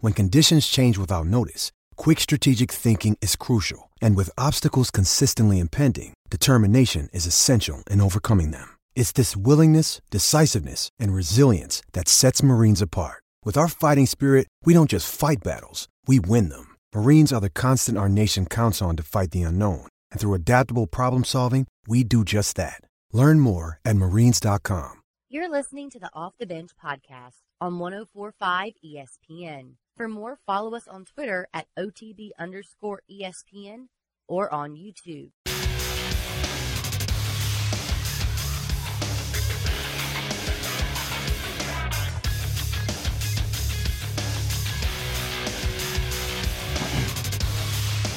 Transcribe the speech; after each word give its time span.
When 0.00 0.12
conditions 0.12 0.66
change 0.66 0.98
without 0.98 1.26
notice, 1.26 1.72
quick 1.96 2.20
strategic 2.20 2.70
thinking 2.70 3.16
is 3.22 3.34
crucial. 3.36 3.90
And 4.02 4.14
with 4.14 4.30
obstacles 4.36 4.90
consistently 4.90 5.58
impending, 5.58 6.12
determination 6.28 7.08
is 7.12 7.26
essential 7.26 7.82
in 7.88 8.00
overcoming 8.00 8.50
them. 8.50 8.68
It's 8.94 9.12
this 9.12 9.36
willingness, 9.36 10.00
decisiveness, 10.10 10.90
and 10.98 11.14
resilience 11.14 11.82
that 11.92 12.08
sets 12.08 12.42
Marines 12.42 12.82
apart. 12.82 13.22
With 13.44 13.56
our 13.56 13.68
fighting 13.68 14.06
spirit, 14.06 14.48
we 14.64 14.74
don't 14.74 14.90
just 14.90 15.12
fight 15.14 15.42
battles, 15.44 15.88
we 16.06 16.18
win 16.18 16.48
them. 16.50 16.76
Marines 16.94 17.32
are 17.32 17.40
the 17.40 17.50
constant 17.50 17.96
our 17.96 18.08
nation 18.08 18.44
counts 18.46 18.82
on 18.82 18.96
to 18.96 19.02
fight 19.02 19.30
the 19.30 19.42
unknown. 19.42 19.86
And 20.10 20.20
through 20.20 20.34
adaptable 20.34 20.86
problem 20.86 21.24
solving, 21.24 21.66
we 21.86 22.02
do 22.04 22.24
just 22.24 22.56
that. 22.56 22.80
Learn 23.12 23.38
more 23.38 23.78
at 23.84 23.96
marines.com. 23.96 25.00
You're 25.28 25.50
listening 25.50 25.90
to 25.90 25.98
the 25.98 26.10
Off 26.14 26.34
the 26.38 26.46
Bench 26.46 26.70
podcast 26.82 27.42
on 27.60 27.78
1045 27.78 28.72
ESPN. 28.84 29.74
For 29.96 30.08
more, 30.08 30.36
follow 30.44 30.74
us 30.74 30.86
on 30.86 31.06
Twitter 31.06 31.48
at 31.54 31.68
OTB 31.78 32.32
underscore 32.38 33.00
ESPN 33.10 33.86
or 34.28 34.52
on 34.52 34.74
YouTube. 34.76 35.30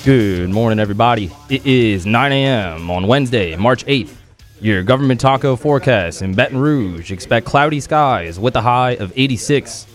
Good 0.03 0.49
morning, 0.49 0.79
everybody. 0.79 1.31
It 1.49 1.65
is 1.65 2.05
9 2.05 2.31
a.m. 2.33 2.91
on 2.91 3.07
Wednesday, 3.07 3.55
March 3.55 3.85
8th. 3.85 4.15
Your 4.59 4.83
government 4.83 5.21
taco 5.21 5.55
forecast 5.55 6.23
in 6.23 6.33
Baton 6.33 6.57
Rouge. 6.57 7.13
Expect 7.13 7.45
cloudy 7.45 7.79
skies 7.79 8.37
with 8.37 8.57
a 8.57 8.61
high 8.61 8.95
of 8.95 9.13
86. 9.15 9.85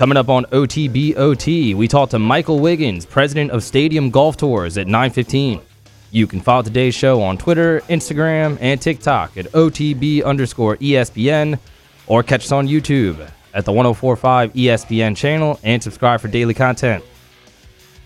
Coming 0.00 0.16
up 0.16 0.30
on 0.30 0.46
OTBOT, 0.46 1.74
we 1.74 1.86
talk 1.86 2.08
to 2.08 2.18
Michael 2.18 2.58
Wiggins, 2.58 3.04
president 3.04 3.50
of 3.50 3.62
Stadium 3.62 4.08
Golf 4.08 4.38
Tours 4.38 4.78
at 4.78 4.86
9:15. 4.86 5.60
You 6.10 6.26
can 6.26 6.40
follow 6.40 6.62
today's 6.62 6.94
show 6.94 7.20
on 7.20 7.36
Twitter, 7.36 7.82
Instagram, 7.90 8.56
and 8.62 8.80
TikTok 8.80 9.36
at 9.36 9.52
OTB 9.52 10.24
underscore 10.24 10.78
ESPN, 10.78 11.58
or 12.06 12.22
catch 12.22 12.44
us 12.46 12.50
on 12.50 12.66
YouTube 12.66 13.28
at 13.52 13.66
the 13.66 13.72
1045 13.72 14.54
ESPN 14.54 15.14
channel 15.14 15.60
and 15.62 15.82
subscribe 15.82 16.22
for 16.22 16.28
daily 16.28 16.54
content. 16.54 17.04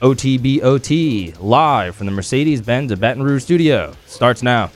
OTBOT 0.02 1.36
live 1.38 1.94
from 1.94 2.06
the 2.06 2.12
Mercedes 2.12 2.60
Benz 2.60 2.90
of 2.90 2.98
Baton 2.98 3.22
Rouge 3.22 3.44
studio 3.44 3.94
starts 4.08 4.42
now. 4.42 4.68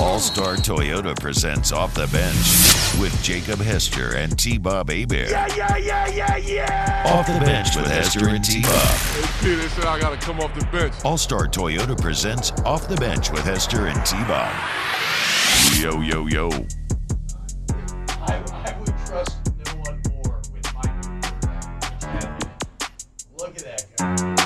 All 0.00 0.20
Star 0.20 0.54
Toyota 0.54 1.18
presents 1.18 1.72
Off 1.72 1.92
the 1.94 2.06
Bench 2.08 3.00
with 3.00 3.20
Jacob 3.20 3.58
Hester 3.58 4.14
and 4.16 4.38
T 4.38 4.56
Bob 4.56 4.90
Hebert. 4.90 5.28
Yeah, 5.28 5.48
yeah, 5.56 5.76
yeah, 5.76 6.08
yeah, 6.08 6.36
yeah. 6.36 7.02
Off 7.06 7.26
the 7.26 7.44
Bench 7.44 7.74
with 7.74 7.86
Hester 7.86 8.28
and 8.28 8.44
T 8.44 8.62
Bob. 8.62 8.70
Hey, 8.70 9.56
Peter 9.56 9.68
said 9.70 9.86
I 9.86 9.98
gotta 9.98 10.16
come 10.16 10.38
off 10.38 10.54
the 10.56 10.64
bench. 10.66 10.94
All 11.04 11.18
Star 11.18 11.48
Toyota 11.48 12.00
presents 12.00 12.52
Off 12.64 12.86
the 12.88 12.96
Bench 12.96 13.32
with 13.32 13.42
Hester 13.42 13.86
and 13.86 14.06
T 14.06 14.16
Bob. 14.28 14.54
Yo, 15.80 16.00
yo, 16.00 16.26
yo. 16.26 16.48
I, 18.20 18.40
I 18.52 18.76
would 18.78 18.94
trust 19.04 19.36
no 19.64 19.72
one 19.80 20.00
more 20.12 20.40
with 20.52 20.74
my 20.74 20.82
quarterback. 22.00 22.62
Look 23.36 23.56
at 23.56 23.64
that 23.64 23.86
guy. 23.98 24.37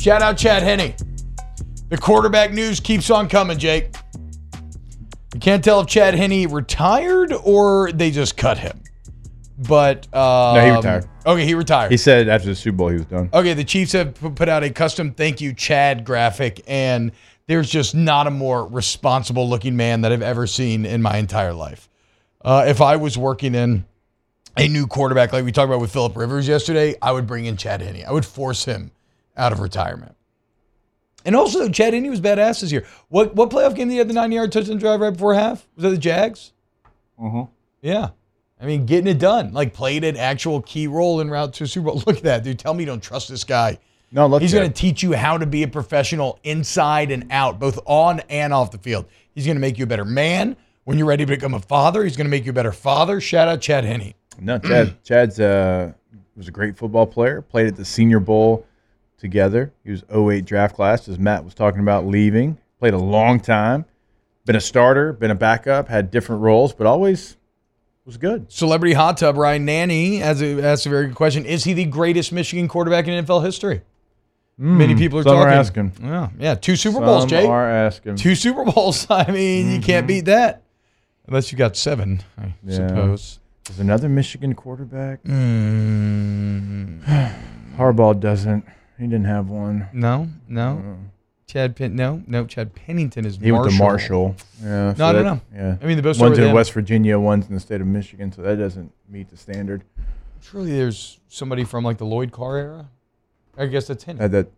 Shout 0.00 0.22
out 0.22 0.38
Chad 0.38 0.62
Henne. 0.62 0.94
The 1.90 1.98
quarterback 1.98 2.52
news 2.52 2.80
keeps 2.80 3.10
on 3.10 3.28
coming, 3.28 3.58
Jake. 3.58 3.94
You 5.34 5.40
can't 5.40 5.62
tell 5.62 5.80
if 5.80 5.88
Chad 5.88 6.14
Henne 6.14 6.50
retired 6.50 7.34
or 7.34 7.92
they 7.92 8.10
just 8.10 8.38
cut 8.38 8.56
him. 8.56 8.80
But 9.58 10.06
um, 10.14 10.54
No, 10.54 10.64
he 10.64 10.70
retired. 10.70 11.08
Okay, 11.26 11.44
he 11.44 11.52
retired. 11.52 11.90
He 11.90 11.98
said 11.98 12.30
after 12.30 12.48
the 12.48 12.54
Super 12.54 12.78
Bowl 12.78 12.88
he 12.88 12.96
was 12.96 13.04
done. 13.04 13.28
Okay, 13.34 13.52
the 13.52 13.62
Chiefs 13.62 13.92
have 13.92 14.14
put 14.14 14.48
out 14.48 14.64
a 14.64 14.70
custom 14.70 15.12
thank 15.12 15.42
you 15.42 15.52
Chad 15.52 16.06
graphic, 16.06 16.62
and 16.66 17.12
there's 17.46 17.68
just 17.68 17.94
not 17.94 18.26
a 18.26 18.30
more 18.30 18.66
responsible 18.68 19.50
looking 19.50 19.76
man 19.76 20.00
that 20.00 20.12
I've 20.12 20.22
ever 20.22 20.46
seen 20.46 20.86
in 20.86 21.02
my 21.02 21.18
entire 21.18 21.52
life. 21.52 21.90
Uh, 22.42 22.64
if 22.66 22.80
I 22.80 22.96
was 22.96 23.18
working 23.18 23.54
in 23.54 23.84
a 24.56 24.66
new 24.66 24.86
quarterback 24.86 25.34
like 25.34 25.44
we 25.44 25.52
talked 25.52 25.68
about 25.68 25.82
with 25.82 25.92
Philip 25.92 26.16
Rivers 26.16 26.48
yesterday, 26.48 26.94
I 27.02 27.12
would 27.12 27.26
bring 27.26 27.44
in 27.44 27.58
Chad 27.58 27.82
Henne. 27.82 28.02
I 28.08 28.12
would 28.12 28.24
force 28.24 28.64
him 28.64 28.92
out 29.36 29.52
of 29.52 29.60
retirement. 29.60 30.14
And 31.24 31.36
also, 31.36 31.68
Chad 31.68 31.92
Henne 31.92 32.08
was 32.08 32.20
badass 32.20 32.60
this 32.60 32.72
year. 32.72 32.86
What 33.08 33.34
what 33.34 33.50
playoff 33.50 33.74
game 33.74 33.88
did 33.88 33.94
he 33.94 33.98
have 33.98 34.08
the 34.08 34.14
nine 34.14 34.32
yard 34.32 34.52
touchdown 34.52 34.78
drive 34.78 35.00
right 35.00 35.10
before 35.10 35.34
half? 35.34 35.66
Was 35.76 35.82
that 35.82 35.90
the 35.90 35.98
Jags? 35.98 36.52
Uh-huh. 37.22 37.46
Yeah. 37.82 38.10
I 38.60 38.66
mean, 38.66 38.86
getting 38.86 39.06
it 39.06 39.18
done. 39.18 39.52
Like 39.52 39.72
played 39.72 40.04
an 40.04 40.16
actual 40.16 40.60
key 40.62 40.86
role 40.86 41.20
in 41.20 41.30
route 41.30 41.54
to 41.54 41.66
Super 41.66 41.86
Bowl. 41.86 42.02
Look 42.06 42.18
at 42.18 42.22
that, 42.22 42.44
dude. 42.44 42.58
Tell 42.58 42.74
me 42.74 42.82
you 42.82 42.86
don't 42.86 43.02
trust 43.02 43.28
this 43.28 43.44
guy. 43.44 43.78
No, 44.12 44.26
look. 44.26 44.42
He's 44.42 44.52
going 44.52 44.68
to 44.68 44.74
teach 44.74 45.04
you 45.04 45.12
how 45.12 45.38
to 45.38 45.46
be 45.46 45.62
a 45.62 45.68
professional 45.68 46.40
inside 46.42 47.12
and 47.12 47.26
out, 47.30 47.60
both 47.60 47.78
on 47.86 48.20
and 48.28 48.52
off 48.52 48.72
the 48.72 48.78
field. 48.78 49.06
He's 49.36 49.46
going 49.46 49.54
to 49.56 49.60
make 49.60 49.78
you 49.78 49.84
a 49.84 49.86
better 49.86 50.04
man 50.04 50.56
when 50.82 50.98
you're 50.98 51.06
ready 51.06 51.24
to 51.24 51.30
become 51.30 51.54
a 51.54 51.60
father. 51.60 52.02
He's 52.02 52.16
going 52.16 52.26
to 52.26 52.30
make 52.30 52.44
you 52.44 52.50
a 52.50 52.54
better 52.54 52.72
father. 52.72 53.20
Shout 53.20 53.46
out 53.46 53.60
Chad 53.60 53.84
Henne. 53.84 54.14
No, 54.40 54.58
Chad. 54.58 54.96
Chad's 55.04 55.38
uh, 55.38 55.92
was 56.36 56.48
a 56.48 56.50
great 56.50 56.76
football 56.76 57.06
player. 57.06 57.40
Played 57.40 57.68
at 57.68 57.76
the 57.76 57.84
Senior 57.84 58.18
Bowl 58.18 58.66
together. 59.20 59.72
He 59.84 59.90
was 59.90 60.02
08 60.12 60.44
draft 60.44 60.74
class, 60.74 61.08
as 61.08 61.18
Matt 61.18 61.44
was 61.44 61.54
talking 61.54 61.80
about 61.80 62.06
leaving. 62.06 62.58
Played 62.78 62.94
a 62.94 62.98
long 62.98 63.38
time. 63.40 63.84
Been 64.46 64.56
a 64.56 64.60
starter. 64.60 65.12
Been 65.12 65.30
a 65.30 65.34
backup. 65.36 65.88
Had 65.88 66.10
different 66.10 66.42
roles, 66.42 66.72
but 66.72 66.86
always 66.86 67.36
was 68.06 68.16
good. 68.16 68.50
Celebrity 68.50 68.94
hot 68.94 69.18
tub 69.18 69.36
Ryan 69.36 69.64
Nanny 69.66 70.16
has 70.16 70.42
a, 70.42 70.60
asked 70.64 70.86
a 70.86 70.88
very 70.88 71.06
good 71.08 71.14
question. 71.14 71.44
Is 71.44 71.62
he 71.64 71.74
the 71.74 71.84
greatest 71.84 72.32
Michigan 72.32 72.66
quarterback 72.66 73.06
in 73.06 73.24
NFL 73.24 73.44
history? 73.44 73.82
Many 74.56 74.94
people 74.94 75.18
are 75.18 75.22
some 75.22 75.36
talking. 75.36 75.48
are 75.48 75.54
asking. 75.54 75.92
Yeah, 76.02 76.28
yeah. 76.38 76.54
Two 76.54 76.76
Super 76.76 77.00
Bowls, 77.00 77.22
Some 77.22 77.28
Jay. 77.30 77.46
are 77.46 77.70
asking. 77.70 78.16
Two 78.16 78.34
Super 78.34 78.64
Bowls. 78.64 79.06
I 79.10 79.30
mean, 79.30 79.70
you 79.70 79.80
can't 79.80 80.06
beat 80.06 80.26
that. 80.26 80.62
Unless 81.26 81.50
you 81.52 81.56
got 81.56 81.76
seven, 81.76 82.22
I 82.36 82.54
Yeah. 82.64 82.88
suppose. 82.88 83.38
There's 83.64 83.78
another 83.80 84.08
Michigan 84.08 84.54
quarterback. 84.54 85.22
Mm, 85.24 87.02
Harbaugh 87.76 88.18
doesn't. 88.18 88.64
He 89.00 89.06
didn't 89.06 89.24
have 89.24 89.48
one. 89.48 89.88
no, 89.92 90.28
no. 90.48 90.78
Uh-huh. 90.78 90.94
Chad 91.46 91.74
Pen. 91.74 91.96
No, 91.96 92.22
no. 92.28 92.44
Chad 92.46 92.74
Pennington 92.74 93.26
is. 93.26 93.36
He 93.36 93.50
Marshall. 93.50 93.62
went 93.64 93.72
to 93.72 93.78
Marshall. 93.82 94.36
Yeah. 94.62 94.94
No, 94.96 95.06
I 95.06 95.12
don't 95.12 95.24
that- 95.24 95.34
know. 95.34 95.40
Yeah. 95.52 95.76
I 95.82 95.84
mean, 95.86 96.00
the 96.00 96.14
start 96.14 96.30
one's 96.30 96.38
in. 96.38 96.54
West 96.54 96.72
Virginia, 96.72 97.18
one's 97.18 97.48
in 97.48 97.54
the 97.54 97.60
state 97.60 97.80
of 97.80 97.88
Michigan, 97.88 98.30
so 98.30 98.42
that 98.42 98.56
doesn't 98.56 98.92
meet 99.08 99.30
the 99.30 99.36
standard. 99.36 99.82
Surely 100.42 100.70
there's 100.70 101.18
somebody 101.28 101.64
from 101.64 101.82
like 101.82 101.98
the 101.98 102.04
Lloyd 102.04 102.30
Carr 102.30 102.56
era. 102.56 102.88
I 103.58 103.66
guess 103.66 103.88
that's 103.88 104.04
him. 104.04 104.18
That, 104.18 104.30
that 104.30 104.48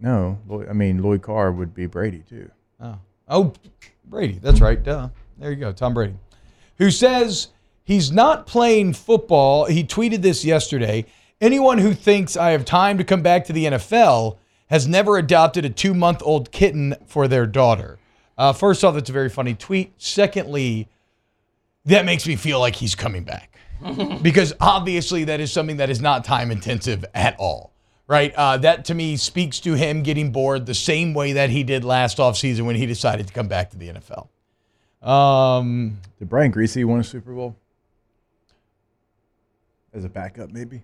no, 0.00 0.38
I 0.68 0.72
mean 0.72 1.02
Lloyd 1.02 1.22
Carr 1.22 1.50
would 1.50 1.74
be 1.74 1.86
Brady 1.86 2.22
too. 2.28 2.48
Oh, 2.80 2.98
oh, 3.28 3.52
Brady. 4.04 4.38
That's 4.40 4.60
right. 4.60 4.80
Duh. 4.80 5.08
There 5.38 5.50
you 5.50 5.56
go. 5.56 5.72
Tom 5.72 5.94
Brady, 5.94 6.14
who 6.78 6.90
says 6.92 7.48
he's 7.82 8.12
not 8.12 8.46
playing 8.46 8.92
football. 8.92 9.64
He 9.64 9.82
tweeted 9.82 10.22
this 10.22 10.44
yesterday. 10.44 11.06
Anyone 11.40 11.78
who 11.78 11.94
thinks 11.94 12.36
I 12.36 12.50
have 12.50 12.66
time 12.66 12.98
to 12.98 13.04
come 13.04 13.22
back 13.22 13.46
to 13.46 13.52
the 13.54 13.64
NFL 13.64 14.36
has 14.68 14.86
never 14.86 15.16
adopted 15.16 15.64
a 15.64 15.70
two 15.70 15.94
month 15.94 16.22
old 16.22 16.52
kitten 16.52 16.94
for 17.06 17.26
their 17.26 17.46
daughter. 17.46 17.98
Uh, 18.36 18.52
first 18.52 18.84
off, 18.84 18.94
that's 18.94 19.08
a 19.08 19.12
very 19.12 19.30
funny 19.30 19.54
tweet. 19.54 19.92
Secondly, 19.96 20.88
that 21.86 22.04
makes 22.04 22.26
me 22.26 22.36
feel 22.36 22.60
like 22.60 22.76
he's 22.76 22.94
coming 22.94 23.24
back 23.24 23.58
because 24.22 24.52
obviously 24.60 25.24
that 25.24 25.40
is 25.40 25.50
something 25.50 25.78
that 25.78 25.88
is 25.88 26.00
not 26.00 26.24
time 26.24 26.50
intensive 26.50 27.06
at 27.14 27.36
all. 27.38 27.72
Right. 28.06 28.34
Uh, 28.34 28.58
that 28.58 28.84
to 28.86 28.94
me 28.94 29.16
speaks 29.16 29.60
to 29.60 29.74
him 29.74 30.02
getting 30.02 30.32
bored 30.32 30.66
the 30.66 30.74
same 30.74 31.14
way 31.14 31.32
that 31.34 31.48
he 31.48 31.62
did 31.62 31.84
last 31.84 32.18
offseason 32.18 32.62
when 32.62 32.76
he 32.76 32.84
decided 32.84 33.28
to 33.28 33.32
come 33.32 33.48
back 33.48 33.70
to 33.70 33.78
the 33.78 33.88
NFL. 33.88 34.28
Um, 35.08 36.00
Did 36.18 36.28
Brian 36.28 36.52
Griese 36.52 36.84
win 36.84 37.00
a 37.00 37.04
Super 37.04 37.32
Bowl 37.32 37.56
as 39.94 40.04
a 40.04 40.08
backup? 40.08 40.50
Maybe 40.50 40.82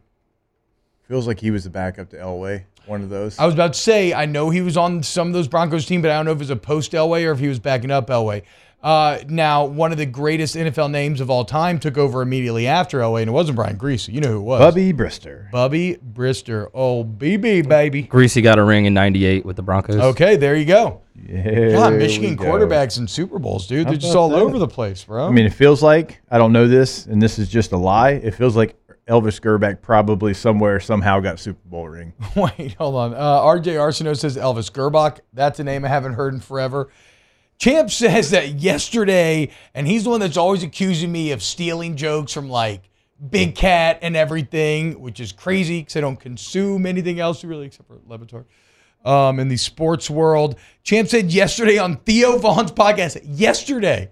feels 1.09 1.27
like 1.27 1.41
he 1.41 1.51
was 1.51 1.65
the 1.65 1.71
backup 1.71 2.11
to 2.11 2.17
Elway. 2.17 2.65
One 2.87 3.03
of 3.03 3.11
those. 3.11 3.39
I 3.39 3.47
was 3.47 3.55
about 3.55 3.73
to 3.73 3.79
say, 3.79 4.13
I 4.15 4.27
know 4.27 4.51
he 4.51 4.61
was 4.61 4.77
on 4.77 5.03
some 5.03 5.27
of 5.27 5.33
those 5.35 5.49
Broncos 5.49 5.87
team, 5.87 6.03
but 6.03 6.11
I 6.11 6.17
don't 6.17 6.27
know 6.27 6.31
if 6.31 6.37
it 6.37 6.41
was 6.41 6.51
a 6.51 6.57
post 6.57 6.93
Elway 6.93 7.27
or 7.27 7.33
if 7.33 7.41
he 7.41 7.49
was 7.49 7.59
backing 7.59 7.91
up 7.91 8.09
Elway. 8.09 8.43
Uh, 8.83 9.19
now, 9.29 9.65
one 9.65 9.91
of 9.91 9.99
the 9.99 10.07
greatest 10.07 10.55
NFL 10.55 10.93
names 10.93 11.21
of 11.21 11.29
all 11.29 11.45
time 11.45 11.81
took 11.81 11.99
over 11.99 12.23
immediately 12.23 12.69
after 12.69 13.01
Elway, 13.01 13.23
and 13.23 13.29
it 13.29 13.33
wasn't 13.33 13.57
Brian 13.57 13.77
Griese. 13.77 14.07
You 14.07 14.21
know 14.21 14.29
who 14.29 14.37
it 14.37 14.43
was? 14.43 14.61
Bubby 14.61 14.93
Brister. 14.93 15.51
Bubby 15.51 15.97
Brister. 15.97 16.71
Oh, 16.73 17.03
BB, 17.03 17.69
baby. 17.69 18.05
Griese 18.05 18.41
got 18.45 18.61
a 18.61 18.63
ring 18.63 18.85
in 18.85 18.95
'98 18.95 19.45
with 19.45 19.57
the 19.57 19.63
Broncos. 19.63 19.97
Okay, 19.97 20.37
there 20.37 20.55
you 20.55 20.67
go. 20.67 21.01
Yeah. 21.17 21.73
God, 21.73 21.95
Michigan 21.95 22.37
quarterbacks 22.37 22.99
in 22.99 23.09
Super 23.09 23.41
Bowls, 23.41 23.67
dude. 23.67 23.89
They're 23.89 23.97
just 23.97 24.15
all 24.15 24.29
that? 24.29 24.39
over 24.39 24.59
the 24.59 24.69
place, 24.69 25.03
bro. 25.03 25.27
I 25.27 25.31
mean, 25.31 25.47
it 25.47 25.55
feels 25.55 25.83
like 25.83 26.21
I 26.31 26.39
don't 26.39 26.53
know 26.53 26.69
this, 26.69 27.07
and 27.07 27.21
this 27.21 27.41
is 27.41 27.49
just 27.49 27.73
a 27.73 27.77
lie. 27.77 28.11
It 28.11 28.35
feels 28.35 28.55
like 28.55 28.77
Elvis 29.09 29.41
Grbac 29.41 29.83
probably 29.83 30.35
somewhere 30.35 30.81
somehow 30.81 31.21
got 31.21 31.39
Super 31.39 31.61
Bowl 31.69 31.89
ring. 31.89 32.13
Wait, 32.37 32.75
hold 32.75 32.97
on. 32.97 33.15
Uh, 33.15 33.41
RJ 33.41 33.75
Arsenault 33.75 34.19
says 34.19 34.37
Elvis 34.37 34.71
Grbac. 34.71 35.21
That's 35.33 35.61
a 35.61 35.65
name 35.65 35.85
I 35.85 35.89
haven't 35.89 36.15
heard 36.15 36.35
in 36.35 36.41
forever. 36.41 36.91
Champ 37.59 37.91
says 37.93 38.31
that 38.31 38.55
yesterday, 38.55 39.51
and 39.75 39.87
he's 39.87 40.05
the 40.05 40.11
one 40.11 40.21
that's 40.21 40.37
always 40.37 40.65
accusing 40.65 41.13
me 41.13 41.31
of 41.31 41.43
stealing 41.43 41.97
jokes 41.97 42.33
from 42.33 42.49
like 42.49 42.91
Big 43.31 43.55
Cat 43.55 44.01
and 44.03 44.17
everything, 44.17 45.01
which 45.01 45.21
is 45.21 45.31
crazy 45.31 45.81
because 45.81 45.97
I 45.97 46.01
don't 46.01 46.19
consume 46.19 46.85
anything 46.85 47.21
else 47.21 47.45
really 47.45 47.67
except 47.67 47.89
for 47.89 47.99
Levitar. 48.09 48.45
Um, 49.05 49.39
in 49.39 49.47
the 49.47 49.57
sports 49.57 50.11
world, 50.11 50.57
Champ 50.83 51.09
said 51.09 51.33
yesterday 51.33 51.79
on 51.79 51.99
Theo 51.99 52.39
Von's 52.39 52.73
podcast, 52.73 53.21
yesterday, 53.25 54.11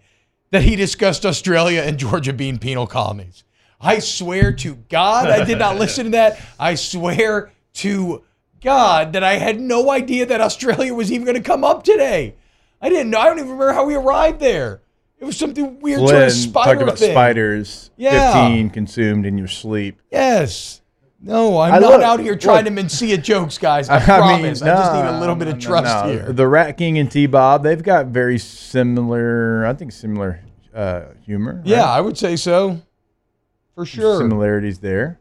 that 0.53 0.63
he 0.63 0.77
discussed 0.77 1.27
Australia 1.27 1.83
and 1.83 1.99
Georgia 1.99 2.33
being 2.33 2.59
penal 2.59 2.87
colonies. 2.87 3.43
I 3.85 3.99
swear 3.99 4.53
to 4.53 4.77
God, 4.89 5.29
I 5.29 5.45
did 5.45 5.59
not 5.59 5.77
listen 5.79 6.07
to 6.07 6.11
that. 6.13 6.41
I 6.59 6.75
swear 6.75 7.53
to 7.75 8.25
God 8.63 9.13
that 9.13 9.23
I 9.23 9.35
had 9.35 9.61
no 9.61 9.91
idea 9.91 10.27
that 10.27 10.41
Australia 10.41 10.95
was 10.95 11.13
even 11.13 11.25
going 11.27 11.37
to 11.37 11.43
come 11.43 11.65
up 11.65 11.85
today. 11.85 12.35
I 12.81 12.89
didn't 12.89 13.11
know. 13.11 13.19
I 13.19 13.27
don't 13.27 13.39
even 13.39 13.51
remember 13.51 13.73
how 13.73 13.85
we 13.85 13.95
arrived 13.95 14.41
there. 14.41 14.81
It 15.19 15.25
was 15.25 15.37
something 15.37 15.81
weird 15.81 16.01
sort 16.01 16.15
of 16.23 16.33
spider 16.33 16.71
talked 16.73 16.83
about 16.83 16.99
thing. 16.99 17.13
spiders. 17.13 17.91
Yeah. 17.97 18.33
15 18.49 18.71
consumed 18.71 19.27
in 19.27 19.39
your 19.39 19.49
sleep. 19.49 20.01
Yes. 20.11 20.81
No, 21.21 21.59
I'm 21.59 21.73
I 21.73 21.79
not 21.79 21.93
look- 21.93 22.03
out 22.03 22.21
here 22.21 22.37
trying 22.37 22.65
look. 22.67 22.75
to 22.75 22.83
Mencia 22.83 23.23
jokes, 23.23 23.57
guys. 23.57 23.89
I, 23.89 23.97
I 24.01 24.01
promise. 24.01 24.61
mean, 24.61 24.71
I 24.71 24.75
just 24.77 24.93
need 24.93 25.01
a 25.01 25.13
no, 25.13 25.21
little 25.21 25.37
bit 25.37 25.49
of 25.49 25.55
no, 25.55 25.61
trust 25.61 26.05
no. 26.05 26.13
here. 26.13 26.33
The 26.33 26.47
Rat 26.47 26.77
King 26.77 26.99
and 26.99 27.11
T 27.11 27.25
Bob, 27.27 27.63
they've 27.63 27.83
got 27.83 28.07
very 28.07 28.39
similar, 28.39 29.65
I 29.65 29.73
think, 29.73 29.93
similar 29.93 30.41
uh, 30.75 31.05
humor. 31.25 31.55
right? 31.55 31.67
yeah, 31.67 31.85
I 31.85 32.03
would 32.03 32.19
say 32.19 32.37
so. 32.37 32.83
For 33.75 33.85
sure. 33.85 34.19
Similarities 34.19 34.79
there. 34.79 35.21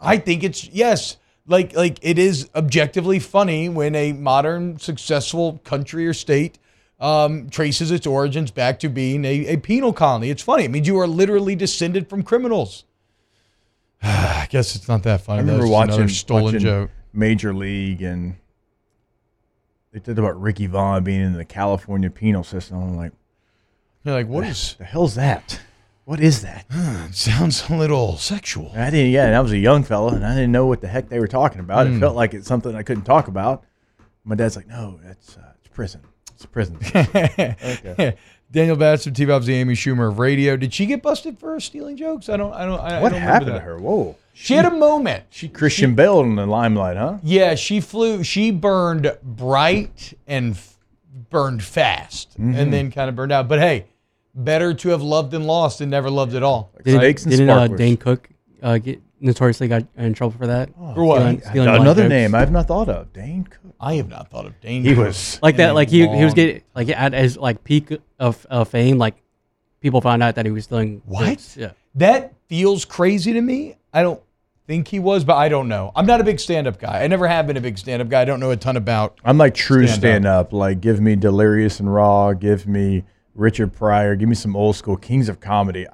I 0.00 0.18
think 0.18 0.42
it's 0.44 0.68
yes, 0.68 1.16
like 1.46 1.74
like 1.74 1.98
it 2.02 2.18
is 2.18 2.50
objectively 2.54 3.18
funny 3.18 3.68
when 3.68 3.94
a 3.94 4.12
modern 4.12 4.78
successful 4.78 5.60
country 5.64 6.06
or 6.06 6.14
state 6.14 6.58
um, 7.00 7.48
traces 7.50 7.90
its 7.90 8.06
origins 8.06 8.50
back 8.50 8.78
to 8.80 8.88
being 8.88 9.24
a, 9.24 9.46
a 9.46 9.56
penal 9.56 9.92
colony. 9.92 10.30
It's 10.30 10.42
funny. 10.42 10.64
It 10.64 10.70
means 10.70 10.86
you 10.86 10.98
are 10.98 11.06
literally 11.06 11.54
descended 11.54 12.08
from 12.08 12.22
criminals. 12.22 12.84
I 14.02 14.46
guess 14.50 14.76
it's 14.76 14.88
not 14.88 15.02
that 15.04 15.22
funny. 15.22 15.38
I 15.38 15.42
remember 15.42 15.66
watching, 15.66 16.08
stolen 16.08 16.44
watching 16.44 16.60
joke. 16.60 16.90
Major 17.12 17.54
League 17.54 18.02
and 18.02 18.36
they 19.92 20.00
talked 20.00 20.18
about 20.18 20.40
Ricky 20.40 20.66
Vaughn 20.66 21.04
being 21.04 21.20
in 21.20 21.34
the 21.34 21.44
California 21.44 22.10
penal 22.10 22.42
system. 22.42 22.82
I'm 22.82 22.96
like, 22.96 23.12
You're 24.02 24.14
like, 24.14 24.26
what 24.26 24.44
is? 24.44 24.74
the 24.74 24.84
hell's 24.84 25.14
that? 25.14 25.60
What 26.04 26.20
is 26.20 26.42
that? 26.42 26.66
Sounds 27.14 27.68
a 27.70 27.74
little 27.76 28.16
sexual. 28.18 28.70
I 28.76 28.90
didn't. 28.90 29.10
Yeah, 29.12 29.24
and 29.26 29.34
I 29.34 29.40
was 29.40 29.52
a 29.52 29.58
young 29.58 29.82
fella, 29.84 30.14
and 30.14 30.24
I 30.26 30.34
didn't 30.34 30.52
know 30.52 30.66
what 30.66 30.80
the 30.82 30.88
heck 30.88 31.08
they 31.08 31.18
were 31.18 31.26
talking 31.28 31.60
about. 31.60 31.86
Hmm. 31.86 31.96
It 31.96 32.00
felt 32.00 32.14
like 32.14 32.34
it's 32.34 32.46
something 32.46 32.74
I 32.74 32.82
couldn't 32.82 33.04
talk 33.04 33.28
about. 33.28 33.64
My 34.24 34.34
dad's 34.34 34.54
like, 34.56 34.66
"No, 34.68 35.00
that's 35.02 35.36
uh, 35.38 35.52
it's 35.64 35.68
prison. 35.74 36.02
It's 36.34 36.44
a 36.44 36.48
prison." 36.48 36.78
Daniel 38.50 38.76
Batts 38.76 39.06
of 39.06 39.14
T-Bob's 39.14 39.46
the 39.46 39.54
Amy 39.54 39.74
Schumer 39.74 40.08
of 40.08 40.18
radio. 40.18 40.56
Did 40.56 40.72
she 40.72 40.86
get 40.86 41.02
busted 41.02 41.38
for 41.38 41.58
stealing 41.58 41.96
jokes? 41.96 42.28
I 42.28 42.36
don't. 42.36 42.52
I 42.52 42.64
don't. 42.66 42.78
I, 42.80 42.98
I 42.98 43.02
what 43.02 43.08
don't 43.10 43.20
remember 43.20 43.32
happened 43.32 43.54
to 43.54 43.60
her? 43.60 43.78
Whoa, 43.78 44.16
She 44.34 44.54
had 44.54 44.64
a 44.66 44.70
moment. 44.70 45.24
she 45.30 45.48
Christian 45.48 45.94
Bale 45.94 46.20
in 46.20 46.36
the 46.36 46.46
limelight, 46.46 46.96
huh? 46.96 47.18
Yeah, 47.22 47.54
she 47.54 47.80
flew. 47.80 48.22
She 48.22 48.50
burned 48.50 49.16
bright 49.22 50.12
and 50.26 50.52
f- 50.54 50.76
burned 51.30 51.62
fast, 51.64 52.32
Mm-hmm. 52.38 52.54
and 52.54 52.72
then 52.72 52.90
kind 52.92 53.08
of 53.08 53.16
burned 53.16 53.32
out. 53.32 53.48
But 53.48 53.58
hey, 53.58 53.86
better 54.34 54.74
to 54.74 54.88
have 54.90 55.02
loved 55.02 55.34
and 55.34 55.46
lost 55.46 55.78
than 55.78 55.90
never 55.90 56.10
loved 56.10 56.34
at 56.34 56.42
all. 56.42 56.72
Did, 56.84 56.98
Snakes 56.98 57.22
and 57.24 57.30
didn't 57.32 57.50
uh, 57.50 57.54
sparklers. 57.56 57.78
Dane 57.78 57.96
Cook 57.96 58.28
uh, 58.62 58.78
get 58.78 59.00
notoriously 59.20 59.68
got 59.68 59.84
in 59.96 60.12
trouble 60.14 60.36
for 60.36 60.46
that? 60.48 60.70
For 60.94 61.04
what? 61.04 61.18
Stealing- 61.20 61.40
stealing 61.40 61.68
black 61.68 61.80
Another 61.80 62.02
jokes? 62.02 62.10
name 62.10 62.34
I've 62.34 62.50
not 62.52 62.66
thought 62.66 62.88
of. 62.88 63.12
Dane 63.12 63.44
Cook. 63.44 63.60
I 63.80 63.94
have 63.94 64.08
not 64.08 64.30
thought 64.30 64.46
of 64.46 64.58
Dane. 64.60 64.82
He 64.84 64.94
Cook 64.94 65.06
was- 65.06 65.38
like 65.42 65.56
that. 65.56 65.74
Like 65.74 65.88
he 65.88 66.00
he 66.00 66.06
was 66.06 66.18
long- 66.18 66.34
getting 66.34 66.62
like 66.74 66.88
at 66.88 67.12
his 67.12 67.36
like 67.36 67.64
peak 67.64 67.96
of, 68.18 68.46
of 68.50 68.68
fame. 68.68 68.98
Like 68.98 69.14
people 69.80 70.00
found 70.00 70.22
out 70.22 70.34
that 70.36 70.46
he 70.46 70.52
was 70.52 70.64
stealing. 70.64 71.02
What? 71.04 71.26
jokes. 71.26 71.56
Yeah. 71.56 71.72
That 71.96 72.34
feels 72.48 72.84
crazy 72.84 73.32
to 73.34 73.40
me. 73.40 73.76
I 73.92 74.02
don't 74.02 74.20
think 74.66 74.88
he 74.88 74.98
was, 74.98 75.24
but 75.24 75.36
I 75.36 75.48
don't 75.48 75.68
know. 75.68 75.92
I'm 75.94 76.06
not 76.06 76.20
a 76.20 76.24
big 76.24 76.40
stand-up 76.40 76.80
guy. 76.80 77.04
I 77.04 77.06
never 77.06 77.28
have 77.28 77.46
been 77.46 77.56
a 77.56 77.60
big 77.60 77.78
stand-up 77.78 78.08
guy. 78.08 78.22
I 78.22 78.24
don't 78.24 78.40
know 78.40 78.50
a 78.50 78.56
ton 78.56 78.76
about. 78.76 79.18
I'm 79.24 79.38
like 79.38 79.54
true 79.54 79.86
Stand 79.86 80.00
stand, 80.00 80.26
up. 80.26 80.52
Like 80.52 80.80
give 80.80 81.00
me 81.00 81.14
Delirious 81.16 81.78
and 81.80 81.92
Raw. 81.92 82.32
Give 82.32 82.66
me 82.66 83.04
Richard 83.34 83.72
Pryor. 83.72 84.16
Give 84.16 84.28
me 84.28 84.34
some 84.34 84.56
old 84.56 84.76
school 84.76 84.96
Kings 84.96 85.28
of 85.28 85.40
Comedy. 85.40 85.86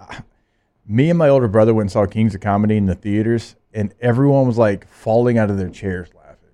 Me 0.86 1.08
and 1.10 1.18
my 1.18 1.28
older 1.28 1.48
brother 1.48 1.72
went 1.72 1.84
and 1.84 1.92
saw 1.92 2.06
Kings 2.06 2.34
of 2.34 2.40
Comedy 2.40 2.76
in 2.76 2.86
the 2.86 2.94
theaters, 2.94 3.56
and 3.72 3.94
everyone 4.00 4.46
was 4.46 4.58
like 4.58 4.86
falling 4.88 5.38
out 5.38 5.50
of 5.50 5.56
their 5.58 5.68
chairs 5.68 6.08
laughing. 6.16 6.48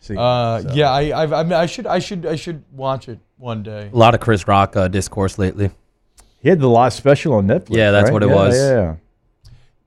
See, 0.00 0.16
Uh, 0.16 0.62
so- 0.62 0.72
Yeah, 0.74 0.90
I, 0.90 1.22
I've, 1.22 1.32
I, 1.32 1.42
mean, 1.42 1.52
I 1.52 1.66
should, 1.66 1.86
I 1.86 1.98
should, 1.98 2.24
I 2.26 2.36
should 2.36 2.64
watch 2.72 3.08
it 3.08 3.18
one 3.36 3.62
day. 3.62 3.90
A 3.92 3.96
lot 3.96 4.14
of 4.14 4.20
Chris 4.20 4.48
Rock 4.48 4.74
uh, 4.76 4.88
discourse 4.88 5.38
lately. 5.38 5.70
He 6.40 6.48
had 6.48 6.60
the 6.60 6.68
last 6.68 6.96
special 6.96 7.34
on 7.34 7.46
Netflix. 7.46 7.76
Yeah, 7.76 7.90
that's 7.90 8.04
right? 8.04 8.12
what 8.12 8.22
it 8.22 8.28
Yeah, 8.28 8.34
was. 8.34 8.56
Yeah. 8.56 8.94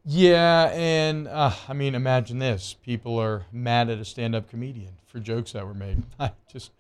Yeah, 0.04 0.70
and 0.74 1.28
uh, 1.28 1.52
I 1.68 1.74
mean, 1.74 1.94
imagine 1.94 2.40
this: 2.40 2.76
people 2.84 3.20
are 3.20 3.46
mad 3.52 3.88
at 3.90 4.00
a 4.00 4.06
stand-up 4.06 4.50
comedian 4.50 4.94
for 5.06 5.20
jokes 5.20 5.52
that 5.52 5.66
were 5.66 5.76
made. 5.76 6.02
I 6.20 6.32
just 6.52 6.72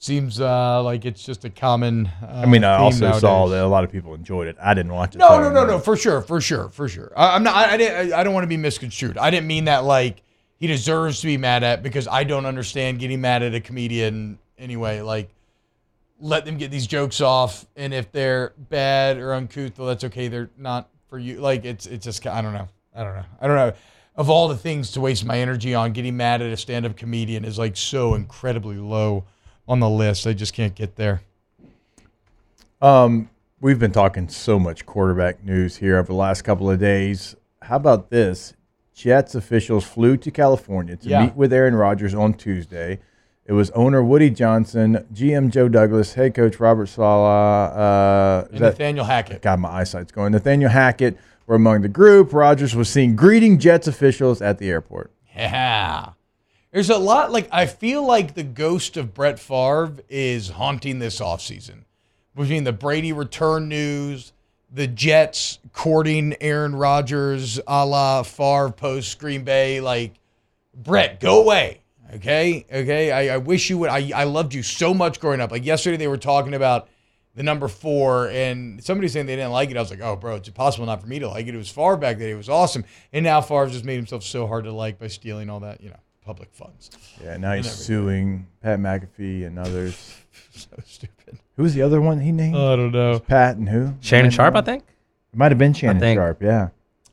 seems 0.00 0.40
uh, 0.40 0.82
like 0.82 1.04
it's 1.04 1.22
just 1.22 1.44
a 1.44 1.50
common. 1.50 2.10
Uh, 2.22 2.42
I 2.42 2.46
mean, 2.46 2.64
I 2.64 2.76
theme 2.76 2.84
also 2.84 3.18
saw 3.20 3.46
that 3.48 3.62
a 3.62 3.68
lot 3.68 3.84
of 3.84 3.92
people 3.92 4.14
enjoyed 4.14 4.48
it. 4.48 4.56
I 4.60 4.74
didn't 4.74 4.92
watch 4.92 5.14
it. 5.14 5.18
No, 5.18 5.40
no, 5.40 5.52
no, 5.52 5.64
no, 5.64 5.78
for 5.78 5.96
sure, 5.96 6.22
for 6.22 6.40
sure, 6.40 6.70
for 6.70 6.88
sure. 6.88 7.12
I, 7.14 7.36
I'm 7.36 7.44
not. 7.44 7.54
I, 7.54 7.74
I 7.74 7.76
didn't. 7.76 8.12
I 8.14 8.24
don't 8.24 8.34
want 8.34 8.44
to 8.44 8.48
be 8.48 8.56
misconstrued. 8.56 9.16
I 9.16 9.30
didn't 9.30 9.46
mean 9.46 9.66
that 9.66 9.84
like 9.84 10.22
he 10.58 10.66
deserves 10.66 11.20
to 11.20 11.26
be 11.26 11.36
mad 11.36 11.62
at 11.62 11.82
because 11.82 12.08
I 12.08 12.24
don't 12.24 12.46
understand 12.46 12.98
getting 12.98 13.20
mad 13.20 13.42
at 13.42 13.54
a 13.54 13.60
comedian 13.60 14.38
anyway. 14.58 15.02
Like, 15.02 15.30
let 16.18 16.44
them 16.44 16.56
get 16.56 16.70
these 16.70 16.86
jokes 16.86 17.20
off, 17.20 17.66
and 17.76 17.94
if 17.94 18.10
they're 18.10 18.54
bad 18.56 19.18
or 19.18 19.34
uncouth, 19.34 19.78
well, 19.78 19.88
that's 19.88 20.04
okay. 20.04 20.28
They're 20.28 20.50
not 20.56 20.88
for 21.08 21.18
you. 21.18 21.40
Like, 21.40 21.64
it's 21.64 21.86
it's 21.86 22.04
just 22.04 22.26
I 22.26 22.40
don't 22.40 22.54
know. 22.54 22.68
I 22.96 23.04
don't 23.04 23.14
know. 23.14 23.24
I 23.40 23.46
don't 23.46 23.56
know. 23.56 23.72
Of 24.16 24.28
all 24.28 24.48
the 24.48 24.56
things 24.56 24.90
to 24.92 25.00
waste 25.00 25.24
my 25.24 25.38
energy 25.38 25.74
on, 25.74 25.92
getting 25.92 26.16
mad 26.16 26.42
at 26.42 26.52
a 26.52 26.56
stand-up 26.56 26.96
comedian 26.96 27.44
is 27.44 27.58
like 27.58 27.76
so 27.76 28.14
incredibly 28.14 28.76
low 28.76 29.24
on 29.70 29.78
the 29.78 29.88
list. 29.88 30.24
They 30.24 30.34
just 30.34 30.52
can't 30.52 30.74
get 30.74 30.96
there. 30.96 31.22
Um, 32.82 33.30
we've 33.60 33.78
been 33.78 33.92
talking 33.92 34.28
so 34.28 34.58
much 34.58 34.84
quarterback 34.84 35.44
news 35.44 35.76
here 35.76 35.96
over 35.98 36.08
the 36.08 36.14
last 36.14 36.42
couple 36.42 36.68
of 36.68 36.80
days. 36.80 37.36
How 37.62 37.76
about 37.76 38.10
this? 38.10 38.54
Jets 38.94 39.34
officials 39.34 39.84
flew 39.84 40.16
to 40.18 40.30
California 40.30 40.96
to 40.96 41.08
Yeah. 41.08 41.24
meet 41.24 41.36
with 41.36 41.52
Aaron 41.52 41.74
Rodgers 41.76 42.14
on 42.14 42.34
Tuesday. 42.34 42.98
It 43.46 43.52
was 43.52 43.70
owner 43.70 44.02
Woody 44.02 44.28
Johnson, 44.30 45.06
GM 45.12 45.50
Joe 45.50 45.68
Douglas, 45.68 46.14
head 46.14 46.34
coach 46.34 46.58
Robert 46.60 46.86
Saleh. 46.86 47.72
Uh, 47.76 48.44
Nathaniel 48.52 49.04
Hackett. 49.04 49.40
God, 49.42 49.60
my 49.60 49.70
eyesight's 49.70 50.12
going. 50.12 50.32
Nathaniel 50.32 50.70
Hackett 50.70 51.16
were 51.46 51.54
among 51.56 51.82
the 51.82 51.88
group. 51.88 52.32
Rodgers 52.32 52.74
was 52.74 52.88
seen 52.88 53.14
greeting 53.16 53.58
Jets 53.58 53.86
officials 53.86 54.42
at 54.42 54.58
the 54.58 54.68
airport. 54.68 55.10
Yeah. 55.36 56.10
There's 56.72 56.90
a 56.90 56.98
lot 56.98 57.32
like 57.32 57.48
I 57.50 57.66
feel 57.66 58.06
like 58.06 58.34
the 58.34 58.44
ghost 58.44 58.96
of 58.96 59.12
Brett 59.12 59.38
Favre 59.38 59.96
is 60.08 60.50
haunting 60.50 61.00
this 61.00 61.20
offseason. 61.20 61.84
Between 62.36 62.64
the 62.64 62.72
Brady 62.72 63.12
return 63.12 63.68
news, 63.68 64.32
the 64.70 64.86
Jets 64.86 65.58
courting 65.72 66.36
Aaron 66.40 66.76
Rodgers 66.76 67.58
a 67.66 67.84
la 67.84 68.22
Favre 68.22 68.70
post 68.70 69.18
Green 69.18 69.42
Bay, 69.42 69.80
like 69.80 70.14
Brett, 70.74 71.18
go 71.18 71.42
away. 71.42 71.80
Okay. 72.14 72.64
Okay. 72.72 73.10
I, 73.10 73.34
I 73.34 73.36
wish 73.38 73.68
you 73.68 73.78
would 73.78 73.90
I, 73.90 74.12
I 74.14 74.24
loved 74.24 74.54
you 74.54 74.62
so 74.62 74.94
much 74.94 75.20
growing 75.20 75.40
up. 75.40 75.50
Like 75.50 75.64
yesterday 75.64 75.96
they 75.96 76.08
were 76.08 76.16
talking 76.16 76.54
about 76.54 76.88
the 77.34 77.42
number 77.44 77.68
four, 77.68 78.28
and 78.28 78.82
somebody 78.82 79.08
saying 79.08 79.26
they 79.26 79.36
didn't 79.36 79.52
like 79.52 79.70
it. 79.70 79.76
I 79.76 79.80
was 79.80 79.90
like, 79.90 80.00
oh, 80.00 80.16
bro, 80.16 80.34
it's 80.36 80.48
impossible 80.48 80.86
not 80.86 81.00
for 81.00 81.06
me 81.06 81.20
to 81.20 81.28
like 81.28 81.46
it. 81.46 81.54
It 81.54 81.58
was 81.58 81.70
Favre 81.70 81.96
back 81.96 82.18
then. 82.18 82.28
It 82.28 82.34
was 82.34 82.48
awesome. 82.48 82.84
And 83.12 83.24
now 83.24 83.40
Favre 83.40 83.68
just 83.68 83.84
made 83.84 83.96
himself 83.96 84.24
so 84.24 84.46
hard 84.46 84.64
to 84.64 84.72
like 84.72 84.98
by 84.98 85.06
stealing 85.06 85.48
all 85.48 85.60
that, 85.60 85.80
you 85.80 85.90
know, 85.90 86.00
public 86.24 86.50
funds. 86.52 86.90
Yeah, 87.22 87.36
now 87.36 87.54
he's 87.54 87.70
suing 87.70 88.46
Pat 88.62 88.78
McAfee 88.78 89.46
and 89.46 89.58
others. 89.58 90.16
so 90.54 90.68
stupid. 90.84 91.38
Who 91.56 91.62
was 91.62 91.74
the 91.74 91.82
other 91.82 92.00
one 92.00 92.20
he 92.20 92.32
named? 92.32 92.56
I 92.56 92.76
don't 92.76 92.92
know. 92.92 93.18
Pat 93.18 93.56
and 93.56 93.68
who? 93.68 93.94
Shannon 94.00 94.30
Sharpe, 94.30 94.56
I 94.56 94.62
think. 94.62 94.84
It 95.32 95.38
might 95.38 95.50
have 95.50 95.58
been 95.58 95.72
Shannon 95.72 96.00
think. 96.00 96.18
Sharpe. 96.18 96.42
Yeah. 96.42 96.68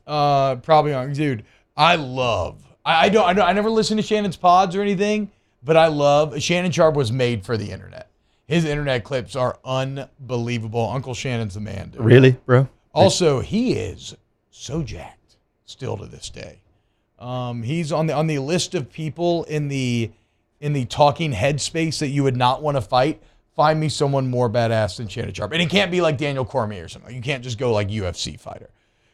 Uh, 0.06 0.56
probably 0.56 0.94
on, 0.94 1.12
dude. 1.12 1.44
I 1.76 1.96
love. 1.96 2.62
I, 2.84 3.06
I 3.06 3.08
don't. 3.08 3.24
I 3.24 3.32
don't. 3.32 3.48
I 3.48 3.52
never 3.52 3.70
listen 3.70 3.96
to 3.98 4.02
Shannon's 4.02 4.36
pods 4.36 4.74
or 4.74 4.82
anything, 4.82 5.30
but 5.62 5.76
I 5.76 5.88
love. 5.88 6.40
Shannon 6.42 6.72
Sharpe 6.72 6.96
was 6.96 7.12
made 7.12 7.44
for 7.44 7.56
the 7.56 7.70
internet. 7.70 8.10
His 8.46 8.64
internet 8.64 9.04
clips 9.04 9.36
are 9.36 9.58
unbelievable. 9.64 10.88
Uncle 10.88 11.14
Shannon's 11.14 11.54
the 11.54 11.60
man. 11.60 11.90
Dude. 11.90 12.00
Really, 12.00 12.32
bro? 12.46 12.68
Also, 12.94 13.40
he 13.40 13.74
is 13.74 14.16
so 14.50 14.82
jacked 14.82 15.36
still 15.66 15.98
to 15.98 16.06
this 16.06 16.30
day. 16.30 16.62
Um, 17.18 17.62
he's 17.62 17.92
on 17.92 18.06
the 18.06 18.14
on 18.14 18.26
the 18.26 18.38
list 18.38 18.74
of 18.74 18.90
people 18.92 19.44
in 19.44 19.68
the 19.68 20.10
in 20.60 20.72
the 20.72 20.84
talking 20.84 21.32
head 21.32 21.60
space 21.60 21.98
that 21.98 22.08
you 22.08 22.22
would 22.22 22.36
not 22.36 22.62
want 22.62 22.76
to 22.76 22.80
fight. 22.80 23.22
Find 23.54 23.80
me 23.80 23.88
someone 23.88 24.30
more 24.30 24.48
badass 24.48 24.98
than 24.98 25.08
Shannon 25.08 25.34
Sharpe, 25.34 25.52
and 25.52 25.60
it 25.60 25.68
can't 25.68 25.90
be 25.90 26.00
like 26.00 26.16
Daniel 26.16 26.44
Cormier 26.44 26.84
or 26.84 26.88
something. 26.88 27.14
You 27.14 27.20
can't 27.20 27.42
just 27.42 27.58
go 27.58 27.72
like 27.72 27.88
UFC 27.88 28.38
fighter. 28.38 28.70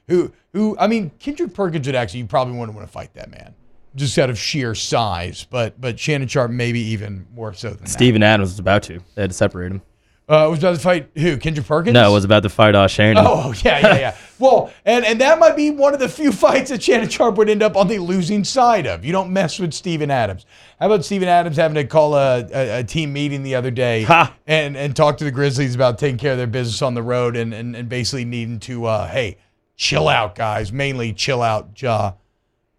Who 0.08 0.32
who? 0.52 0.76
I 0.78 0.86
mean, 0.86 1.10
Kendrick 1.18 1.54
Perkins 1.54 1.86
would 1.86 1.94
actually 1.94 2.20
you 2.20 2.26
probably 2.26 2.58
wouldn't 2.58 2.76
want 2.76 2.86
to 2.86 2.92
fight 2.92 3.14
that 3.14 3.30
man, 3.30 3.54
just 3.94 4.18
out 4.18 4.28
of 4.28 4.38
sheer 4.38 4.74
size. 4.74 5.46
But 5.48 5.80
but 5.80 5.98
Shannon 5.98 6.28
Sharpe 6.28 6.50
maybe 6.50 6.80
even 6.80 7.26
more 7.34 7.54
so 7.54 7.70
than 7.70 7.84
that. 7.84 7.88
Steven 7.88 8.22
Adams 8.22 8.50
was 8.50 8.58
about 8.58 8.82
to. 8.84 9.00
They 9.14 9.22
had 9.22 9.30
to 9.30 9.36
separate 9.36 9.72
him. 9.72 9.82
Uh, 10.28 10.48
was 10.50 10.58
about 10.58 10.74
to 10.74 10.80
fight 10.80 11.10
who? 11.16 11.36
Kendrick 11.38 11.66
Perkins? 11.66 11.94
No, 11.94 12.02
I 12.04 12.08
was 12.08 12.24
about 12.24 12.42
to 12.44 12.48
fight 12.50 12.74
uh, 12.74 12.86
Shannon. 12.86 13.24
Oh 13.26 13.54
yeah, 13.62 13.78
yeah, 13.80 13.98
yeah. 13.98 14.16
Well, 14.38 14.72
and 14.84 15.04
and 15.04 15.20
that 15.20 15.38
might 15.38 15.56
be 15.56 15.70
one 15.70 15.94
of 15.94 16.00
the 16.00 16.08
few 16.08 16.32
fights 16.44 16.70
that 16.70 16.82
Shannon 16.82 17.08
Sharpe 17.08 17.36
would 17.36 17.48
end 17.48 17.62
up 17.62 17.76
on 17.76 17.88
the 17.88 17.98
losing 17.98 18.44
side 18.44 18.86
of. 18.86 19.04
You 19.04 19.12
don't 19.12 19.32
mess 19.32 19.58
with 19.58 19.72
Steven 19.72 20.10
Adams. 20.10 20.44
How 20.80 20.86
about 20.86 21.04
Steven 21.04 21.28
Adams 21.28 21.56
having 21.56 21.76
to 21.76 21.84
call 21.84 22.14
a, 22.14 22.40
a, 22.52 22.78
a 22.80 22.84
team 22.84 23.12
meeting 23.12 23.42
the 23.42 23.54
other 23.54 23.70
day 23.70 24.02
Ha. 24.02 24.34
and 24.46 24.76
and 24.76 24.94
talk 24.96 25.18
to 25.18 25.24
the 25.24 25.30
Grizzlies 25.30 25.74
about 25.74 25.98
taking 25.98 26.18
care 26.18 26.32
of 26.32 26.38
their 26.38 26.46
business 26.46 26.82
on 26.82 26.94
the 26.94 27.02
road 27.02 27.36
and 27.36 27.54
and, 27.54 27.76
and 27.76 27.88
basically 27.88 28.24
needing 28.24 28.58
to 28.60 28.86
uh, 28.86 29.06
hey, 29.08 29.38
chill 29.76 30.08
out, 30.08 30.34
guys. 30.34 30.72
Mainly 30.72 31.12
chill 31.12 31.42
out, 31.42 31.80
Ja 31.80 32.14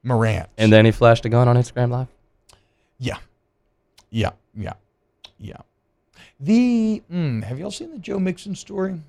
Morant. 0.03 0.49
And 0.57 0.71
then 0.71 0.85
he 0.85 0.91
flashed 0.91 1.25
a 1.25 1.29
gun 1.29 1.47
on 1.47 1.55
Instagram 1.55 1.89
Live. 1.91 2.07
Yeah. 2.99 3.17
Yeah. 4.09 4.31
Yeah. 4.55 4.73
Yeah. 5.39 5.57
The 6.39 7.01
mm, 7.11 7.43
have 7.43 7.59
y'all 7.59 7.71
seen 7.71 7.91
the 7.91 7.99
Joe 7.99 8.19
Mixon 8.19 8.55
story? 8.55 8.99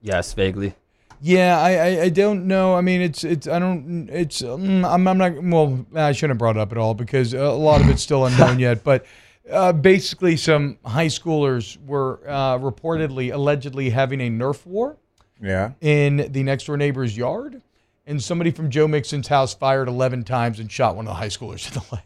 Yes, 0.00 0.32
vaguely. 0.32 0.74
Yeah, 1.20 1.58
I, 1.58 1.70
I, 1.72 2.00
I 2.02 2.08
don't 2.10 2.46
know. 2.46 2.74
I 2.74 2.80
mean, 2.82 3.00
it's 3.00 3.24
it's 3.24 3.46
I 3.48 3.58
don't 3.58 4.08
it's 4.12 4.42
mm, 4.42 4.84
I'm 4.84 5.06
I'm 5.08 5.18
not 5.18 5.42
well. 5.42 5.86
I 5.94 6.12
shouldn't 6.12 6.32
have 6.32 6.38
brought 6.38 6.56
it 6.56 6.60
up 6.60 6.72
at 6.72 6.78
all 6.78 6.94
because 6.94 7.32
a 7.34 7.50
lot 7.50 7.80
of 7.80 7.88
it's 7.88 8.02
still 8.02 8.26
unknown 8.26 8.58
yet. 8.58 8.84
But 8.84 9.06
uh, 9.50 9.72
basically, 9.72 10.36
some 10.36 10.78
high 10.84 11.06
schoolers 11.06 11.78
were 11.86 12.20
uh, 12.26 12.58
reportedly 12.58 13.32
allegedly 13.32 13.90
having 13.90 14.20
a 14.20 14.28
Nerf 14.30 14.66
war 14.66 14.96
Yeah. 15.40 15.72
in 15.80 16.28
the 16.32 16.42
next 16.42 16.64
door 16.64 16.76
neighbor's 16.76 17.16
yard, 17.16 17.62
and 18.06 18.22
somebody 18.22 18.50
from 18.50 18.70
Joe 18.70 18.86
Mixon's 18.88 19.28
house 19.28 19.54
fired 19.54 19.88
11 19.88 20.24
times 20.24 20.58
and 20.60 20.70
shot 20.70 20.96
one 20.96 21.06
of 21.06 21.10
the 21.10 21.14
high 21.14 21.28
schoolers 21.28 21.66
in 21.68 21.74
the 21.80 21.86
leg. 21.94 22.02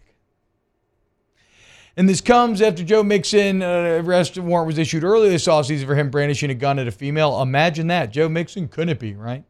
And 1.97 2.09
this 2.09 2.21
comes 2.21 2.63
after 2.63 2.83
Joe 2.83 3.03
Mixon 3.03 3.63
uh, 3.63 4.01
arrest 4.03 4.39
warrant 4.39 4.67
was 4.67 4.79
issued 4.79 5.05
earlier 5.05 5.31
this 5.31 5.47
offseason 5.47 5.87
for 5.87 5.95
him 5.95 6.11
brandishing 6.11 6.51
a 6.51 6.55
gun 6.55 6.79
at 6.79 6.87
a 6.87 6.93
female. 6.93 7.43
Imagine 7.43 7.89
that. 7.89 8.13
Joe 8.13 8.29
Mixon 8.29 8.69
couldn't 8.69 9.01
be, 9.01 9.15
right? 9.15 9.45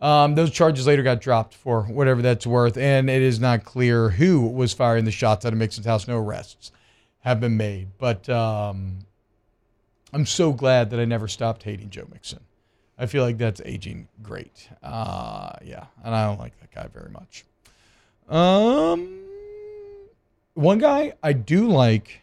Um, 0.00 0.34
those 0.34 0.50
charges 0.50 0.86
later 0.86 1.04
got 1.04 1.20
dropped 1.20 1.54
for 1.54 1.82
whatever 1.84 2.22
that's 2.22 2.44
worth, 2.44 2.76
and 2.76 3.08
it 3.08 3.22
is 3.22 3.38
not 3.38 3.64
clear 3.64 4.08
who 4.08 4.40
was 4.40 4.72
firing 4.72 5.04
the 5.04 5.12
shots 5.12 5.46
out 5.46 5.52
of 5.52 5.58
Mixon's 5.60 5.86
house. 5.86 6.08
No 6.08 6.18
arrests 6.18 6.72
have 7.20 7.38
been 7.38 7.56
made, 7.56 7.88
but 7.98 8.28
um, 8.28 8.98
I'm 10.12 10.26
so 10.26 10.52
glad 10.52 10.90
that 10.90 10.98
I 10.98 11.04
never 11.04 11.28
stopped 11.28 11.62
hating 11.62 11.90
Joe 11.90 12.08
Mixon. 12.10 12.40
I 12.98 13.06
feel 13.06 13.22
like 13.22 13.38
that's 13.38 13.60
aging 13.64 14.08
great. 14.22 14.68
Uh, 14.82 15.52
yeah, 15.62 15.86
and 16.04 16.14
I 16.14 16.26
don't 16.26 16.40
like 16.40 16.58
that 16.60 16.72
guy 16.72 16.88
very 16.92 17.10
much. 17.10 17.44
Um, 18.28 19.20
one 20.54 20.78
guy 20.78 21.14
I 21.22 21.32
do 21.32 21.68
like 21.68 22.22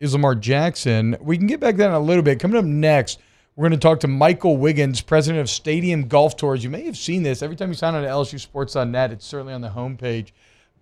is 0.00 0.12
Lamar 0.12 0.34
Jackson. 0.34 1.16
We 1.20 1.38
can 1.38 1.46
get 1.46 1.60
back 1.60 1.74
to 1.74 1.78
that 1.78 1.88
in 1.88 1.94
a 1.94 2.00
little 2.00 2.22
bit. 2.22 2.40
Coming 2.40 2.58
up 2.58 2.64
next, 2.64 3.20
we're 3.56 3.68
going 3.68 3.78
to 3.78 3.82
talk 3.82 4.00
to 4.00 4.08
Michael 4.08 4.56
Wiggins, 4.56 5.00
president 5.00 5.40
of 5.40 5.48
Stadium 5.48 6.08
Golf 6.08 6.36
Tours. 6.36 6.64
You 6.64 6.70
may 6.70 6.84
have 6.84 6.96
seen 6.96 7.22
this 7.22 7.42
every 7.42 7.56
time 7.56 7.68
you 7.68 7.74
sign 7.74 7.94
on 7.94 8.02
to 8.02 8.08
LSU 8.08 8.34
LSUSports.net. 8.34 9.12
It's 9.12 9.24
certainly 9.24 9.54
on 9.54 9.60
the 9.60 9.68
homepage, 9.68 10.32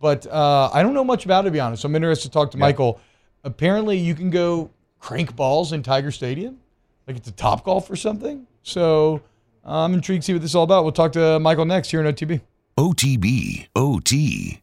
but 0.00 0.26
uh, 0.26 0.70
I 0.72 0.82
don't 0.82 0.94
know 0.94 1.04
much 1.04 1.24
about 1.24 1.44
it 1.44 1.48
to 1.48 1.50
be 1.52 1.60
honest. 1.60 1.82
So 1.82 1.86
I'm 1.86 1.94
interested 1.94 2.28
to 2.28 2.32
talk 2.32 2.50
to 2.52 2.58
Michael. 2.58 3.00
Apparently, 3.44 3.98
you 3.98 4.14
can 4.14 4.30
go 4.30 4.70
crank 4.98 5.36
balls 5.36 5.72
in 5.72 5.82
Tiger 5.82 6.10
Stadium, 6.10 6.58
like 7.06 7.16
it's 7.16 7.28
a 7.28 7.32
Top 7.32 7.64
Golf 7.64 7.90
or 7.90 7.96
something. 7.96 8.46
So 8.62 9.20
I'm 9.64 9.92
intrigued 9.92 10.22
to 10.22 10.26
see 10.26 10.32
what 10.32 10.42
this 10.42 10.52
is 10.52 10.54
all 10.54 10.64
about. 10.64 10.84
We'll 10.84 10.92
talk 10.92 11.12
to 11.12 11.38
Michael 11.38 11.64
next 11.64 11.90
here 11.90 12.00
on 12.00 12.12
OTB. 12.12 12.40
OTB, 12.78 13.68
OT. 13.76 14.61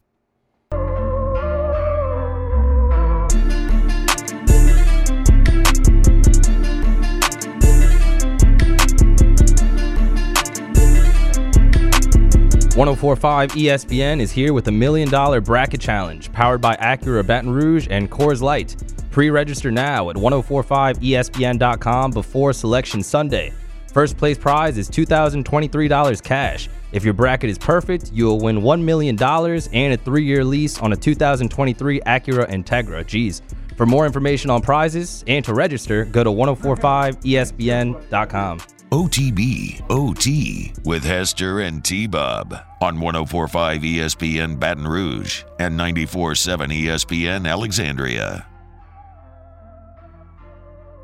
One 12.80 12.86
zero 12.86 12.96
four 12.96 13.14
five 13.14 13.50
ESPN 13.50 14.22
is 14.22 14.32
here 14.32 14.54
with 14.54 14.66
a 14.68 14.72
million 14.72 15.10
dollar 15.10 15.42
bracket 15.42 15.82
challenge 15.82 16.32
powered 16.32 16.62
by 16.62 16.76
Acura 16.76 17.26
Baton 17.26 17.50
Rouge 17.50 17.86
and 17.90 18.10
Coors 18.10 18.40
Light. 18.40 18.74
Pre-register 19.10 19.70
now 19.70 20.08
at 20.08 20.16
1045ESPN.com 20.16 22.10
before 22.10 22.54
Selection 22.54 23.02
Sunday. 23.02 23.52
First 23.92 24.16
place 24.16 24.38
prize 24.38 24.78
is 24.78 24.88
$2,023 24.88 26.22
cash. 26.22 26.70
If 26.92 27.04
your 27.04 27.12
bracket 27.12 27.50
is 27.50 27.58
perfect, 27.58 28.12
you 28.14 28.24
will 28.24 28.40
win 28.40 28.62
$1 28.62 28.82
million 28.82 29.22
and 29.22 29.92
a 29.92 29.98
three-year 29.98 30.42
lease 30.42 30.78
on 30.78 30.94
a 30.94 30.96
2023 30.96 32.00
Acura 32.00 32.48
Integra. 32.48 33.06
Geez. 33.06 33.42
For 33.76 33.84
more 33.84 34.06
information 34.06 34.48
on 34.48 34.62
prizes 34.62 35.22
and 35.26 35.44
to 35.44 35.52
register, 35.52 36.06
go 36.06 36.24
to 36.24 36.30
1045ESPN.com. 36.30 38.60
OTB, 38.90 39.90
OT 39.90 40.72
with 40.84 41.04
Hester 41.04 41.60
and 41.60 41.84
T 41.84 42.06
Bob 42.06 42.69
on 42.80 42.98
1045 42.98 43.82
ESPN 43.82 44.58
Baton 44.58 44.86
Rouge 44.86 45.44
and 45.58 45.76
947 45.76 46.70
ESPN 46.70 47.48
Alexandria. 47.48 48.46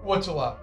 What's 0.02 0.26
a 0.28 0.32
lot? 0.32 0.58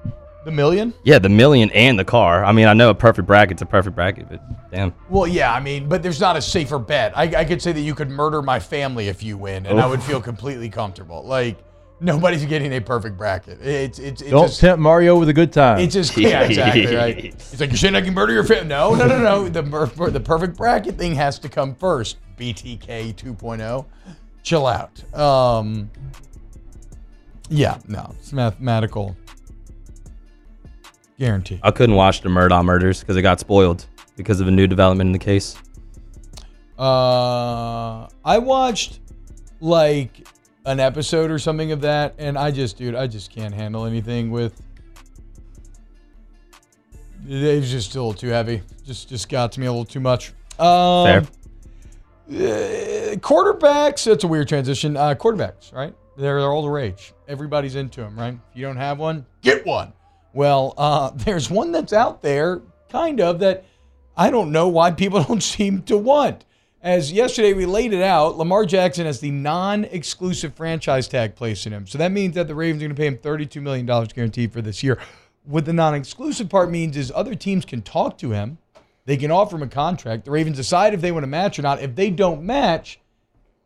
The 0.46 0.52
million? 0.52 0.94
Yeah, 1.04 1.20
the 1.20 1.30
million 1.30 1.70
and 1.72 1.98
the 1.98 2.04
car. 2.04 2.44
I 2.44 2.52
mean, 2.52 2.68
I 2.68 2.74
know 2.74 2.90
a 2.90 2.96
perfect 2.96 3.28
bracket's 3.28 3.62
a 3.62 3.66
perfect 3.66 3.96
bracket, 3.96 4.28
but 4.30 4.42
damn. 4.72 4.94
Well, 5.10 5.28
yeah, 5.28 5.54
I 5.54 5.60
mean, 5.60 5.88
but 5.88 6.04
there's 6.04 6.20
not 6.20 6.36
a 6.36 6.42
safer 6.42 6.80
bet. 6.80 7.18
I, 7.18 7.24
I 7.24 7.46
could 7.46 7.62
say 7.62 7.72
that 7.72 7.80
you 7.80 7.96
could 7.96 8.10
murder 8.10 8.42
my 8.42 8.60
family 8.60 9.08
if 9.08 9.24
you 9.24 9.38
win, 9.38 9.66
and 9.66 9.80
I 9.80 9.86
would 9.86 10.04
feel 10.04 10.22
completely 10.22 10.70
comfortable. 10.70 11.24
Like 11.24 11.58
nobody's 12.04 12.46
getting 12.46 12.74
a 12.74 12.82
perfect 12.82 13.18
bracket. 13.18 13.60
It's 13.62 13.98
it's 13.98 14.22
it's 14.22 14.32
Don't 14.32 14.48
just, 14.48 14.60
tempt 14.60 14.82
Mario 14.82 15.18
with 15.18 15.30
a 15.30 15.34
good 15.34 15.52
time. 15.54 15.80
it's 15.80 15.94
just 15.94 16.16
yeah, 16.18 16.44
exactly 16.44 16.96
right. 16.96 17.26
It's 17.26 17.60
like 17.60 17.70
you're 17.70 17.78
saying 17.78 17.96
I 17.96 18.02
can 18.02 18.14
murder 18.14 18.34
your 18.34 18.44
family. 18.44 18.68
No, 18.68 18.94
no, 18.94 19.08
no, 19.08 19.18
no. 19.18 19.50
The 19.50 19.62
the 20.12 20.20
perfect 20.20 20.58
bracket 20.58 20.98
thing 20.98 21.16
has 21.16 21.40
to 21.40 21.50
come 21.50 21.74
first. 21.76 22.18
BTK 22.38 23.16
2.0. 23.16 23.62
oh. 23.62 23.86
Chill 24.44 24.68
out. 24.68 25.14
Um. 25.18 25.90
Yeah, 27.50 27.78
no, 27.88 28.14
it's 28.20 28.34
mathematical. 28.34 29.16
Guarantee. 31.20 31.60
I 31.64 31.72
couldn't 31.72 31.96
watch 31.96 32.22
the 32.22 32.30
Murdaugh 32.30 32.66
murders 32.66 33.00
because 33.00 33.16
it 33.16 33.22
got 33.22 33.40
spoiled 33.40 33.86
because 34.16 34.42
of 34.42 34.48
a 34.48 34.52
new 34.52 34.68
development 34.68 35.08
in 35.08 35.12
the 35.12 35.20
case. 35.20 35.56
Uh, 36.78 38.08
I 38.26 38.40
watched 38.40 39.00
like 39.62 40.28
an 40.66 40.80
episode 40.80 41.30
or 41.32 41.40
something 41.40 41.72
of 41.72 41.82
that, 41.82 42.16
and 42.18 42.38
I 42.38 42.52
just, 42.52 42.78
dude, 42.78 42.96
I 42.96 43.08
just 43.08 43.32
can't 43.32 43.54
handle 43.54 43.86
anything 43.86 44.32
with. 44.32 44.62
It 47.28 47.60
was 47.60 47.72
just 47.72 47.96
a 47.96 48.00
little 48.00 48.14
too 48.14 48.30
heavy. 48.30 48.62
Just, 48.86 49.10
just 49.10 49.30
got 49.30 49.52
to 49.54 49.60
me 49.60 49.66
a 49.66 49.72
little 49.72 49.86
too 49.86 50.02
much. 50.02 50.34
Um, 50.60 51.06
Fair. 51.06 51.18
uh, 52.30 53.16
quarterbacks. 53.16 54.06
That's 54.06 54.24
a 54.24 54.28
weird 54.28 54.50
transition. 54.50 54.98
Uh, 54.98 55.16
quarterbacks, 55.16 55.74
right? 55.74 55.96
They're, 56.18 56.40
they're 56.40 56.52
all 56.52 56.64
the 56.64 56.70
rage. 56.70 57.14
Everybody's 57.28 57.76
into 57.76 58.02
them, 58.02 58.18
right? 58.20 58.34
If 58.34 58.58
you 58.58 58.66
don't 58.66 58.78
have 58.78 59.00
one, 59.00 59.26
get 59.42 59.66
one. 59.66 59.94
Well, 60.34 60.74
uh, 60.78 61.12
there's 61.16 61.50
one 61.50 61.72
that's 61.72 61.94
out 61.94 62.22
there, 62.22 62.62
kind 62.90 63.22
of, 63.22 63.40
that 63.40 63.66
I 64.18 64.30
don't 64.30 64.52
know 64.52 64.68
why 64.68 64.92
people 64.92 65.24
don't 65.28 65.44
seem 65.44 65.82
to 65.84 65.98
want. 65.98 66.46
As 66.84 67.14
yesterday 67.14 67.54
we 67.54 67.66
laid 67.66 67.94
it 67.94 68.04
out, 68.04 68.38
Lamar 68.38 68.66
Jackson 68.66 69.06
has 69.06 69.22
the 69.22 69.32
non 69.32 69.86
exclusive 69.86 70.54
franchise 70.54 71.08
tag 71.08 71.34
placed 71.34 71.66
in 71.66 71.72
him. 71.72 71.88
So 71.88 71.98
that 71.98 72.12
means 72.12 72.36
that 72.36 72.50
the 72.50 72.56
Ravens 72.56 72.84
are 72.84 72.88
going 72.88 72.96
to 72.96 73.00
pay 73.00 73.08
him 73.08 73.18
$32 73.18 73.62
million 73.62 73.86
guaranteed 73.86 74.52
for 74.52 74.62
this 74.62 74.84
year. 74.84 75.00
What 75.46 75.64
the 75.64 75.72
non 75.72 75.96
exclusive 75.96 76.50
part 76.50 76.70
means 76.70 76.98
is 76.98 77.10
other 77.16 77.36
teams 77.36 77.64
can 77.64 77.84
talk 77.84 78.18
to 78.18 78.32
him, 78.32 78.58
they 79.06 79.16
can 79.16 79.32
offer 79.32 79.56
him 79.56 79.64
a 79.64 79.68
contract. 79.68 80.26
The 80.26 80.32
Ravens 80.32 80.58
decide 80.58 80.94
if 80.94 81.00
they 81.00 81.14
want 81.14 81.24
to 81.24 81.28
match 81.28 81.58
or 81.58 81.62
not. 81.62 81.82
If 81.82 81.96
they 81.96 82.10
don't 82.10 82.44
match, 82.44 83.00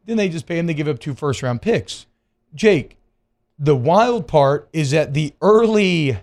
then 0.05 0.17
they 0.17 0.29
just 0.29 0.45
pay 0.45 0.59
him, 0.59 0.67
they 0.67 0.75
give 0.75 0.87
up 0.87 0.99
two 0.99 1.15
first 1.15 1.41
round 1.41 1.63
picks. 1.63 2.05
Jake, 2.53 2.97
the 3.57 3.75
wild 3.75 4.27
part 4.27 4.69
is 4.73 4.91
that 4.91 5.15
the 5.15 5.33
early 5.41 6.19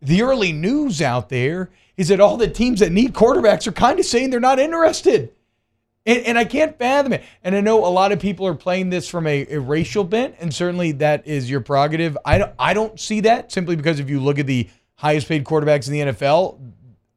the 0.00 0.22
early 0.22 0.52
news 0.52 1.02
out 1.02 1.30
there 1.30 1.70
is 1.96 2.06
that 2.06 2.20
all 2.20 2.36
the 2.36 2.46
teams 2.46 2.78
that 2.78 2.92
need 2.92 3.12
quarterbacks 3.12 3.66
are 3.66 3.72
kind 3.72 3.98
of 3.98 4.06
saying 4.06 4.30
they're 4.30 4.38
not 4.38 4.60
interested. 4.60 5.32
And, 6.06 6.24
and 6.24 6.38
I 6.38 6.44
can't 6.44 6.78
fathom 6.78 7.12
it. 7.12 7.24
And 7.42 7.54
I 7.54 7.60
know 7.60 7.84
a 7.84 7.88
lot 7.88 8.12
of 8.12 8.18
people 8.18 8.46
are 8.46 8.54
playing 8.54 8.90
this 8.90 9.08
from 9.08 9.26
a, 9.26 9.46
a 9.50 9.60
racial 9.60 10.04
bent, 10.04 10.36
and 10.38 10.52
certainly 10.54 10.92
that 10.92 11.26
is 11.26 11.50
your 11.50 11.60
prerogative. 11.60 12.16
I 12.24 12.38
don't, 12.38 12.52
I 12.58 12.74
don't 12.74 12.98
see 12.98 13.20
that 13.20 13.52
simply 13.52 13.76
because 13.76 14.00
if 14.00 14.08
you 14.08 14.20
look 14.20 14.38
at 14.38 14.46
the 14.46 14.68
highest 14.94 15.28
paid 15.28 15.44
quarterbacks 15.44 15.86
in 15.86 15.92
the 15.92 16.12
NFL, 16.12 16.58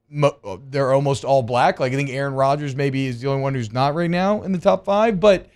mo- 0.09 0.37
uh, 0.43 0.57
they're 0.69 0.93
almost 0.93 1.23
all 1.23 1.41
black. 1.41 1.79
Like 1.79 1.93
I 1.93 1.95
think 1.95 2.09
Aaron 2.09 2.33
Rodgers 2.33 2.75
maybe 2.75 3.07
is 3.07 3.21
the 3.21 3.29
only 3.29 3.41
one 3.41 3.55
who's 3.55 3.71
not 3.71 3.95
right 3.95 4.09
now 4.09 4.43
in 4.43 4.51
the 4.51 4.59
top 4.59 4.85
five. 4.85 5.19
But 5.19 5.49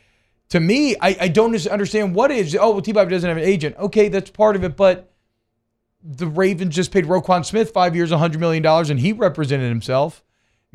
to 0.50 0.60
me, 0.60 0.96
I, 1.02 1.18
I 1.22 1.28
don't 1.28 1.56
understand 1.68 2.16
what 2.16 2.32
is. 2.32 2.56
Oh, 2.56 2.72
well, 2.72 2.82
T-Bob 2.82 3.10
doesn't 3.10 3.28
have 3.28 3.38
an 3.38 3.44
agent. 3.44 3.76
Okay, 3.78 4.08
that's 4.08 4.30
part 4.30 4.56
of 4.56 4.64
it, 4.64 4.76
but 4.78 5.12
the 6.04 6.28
Ravens 6.28 6.76
just 6.76 6.92
paid 6.92 7.06
Roquan 7.06 7.44
Smith 7.44 7.72
five 7.72 7.96
years, 7.96 8.12
$100 8.12 8.38
million, 8.40 8.66
and 8.66 9.00
he 9.00 9.12
represented 9.12 9.70
himself. 9.70 10.24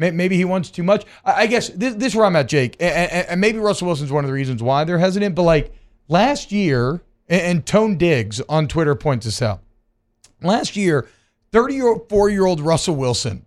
May- 0.00 0.10
Maybe 0.12 0.36
he 0.36 0.46
wants 0.46 0.70
too 0.70 0.82
much. 0.82 1.04
I 1.24 1.42
I 1.42 1.46
guess 1.46 1.68
this, 1.68 1.94
this 1.94 2.12
is 2.12 2.16
where 2.16 2.24
I'm 2.24 2.34
at, 2.34 2.48
Jake. 2.48 2.76
And, 2.80 3.10
and, 3.12 3.28
and 3.28 3.40
maybe 3.40 3.58
Russell 3.58 3.86
Wilson's 3.86 4.10
one 4.10 4.24
of 4.24 4.28
the 4.28 4.34
reasons 4.34 4.62
why 4.62 4.84
they're 4.84 4.98
hesitant. 4.98 5.34
But 5.34 5.42
like 5.42 5.72
last 6.08 6.50
year, 6.50 7.02
and, 7.28 7.42
and 7.42 7.66
Tone 7.66 7.98
Diggs 7.98 8.40
on 8.48 8.66
Twitter 8.66 8.94
points 8.94 9.26
this 9.26 9.42
out. 9.42 9.60
Last 10.42 10.74
year, 10.74 11.06
34 11.52 12.30
year 12.30 12.46
old 12.46 12.60
Russell 12.60 12.96
Wilson 12.96 13.44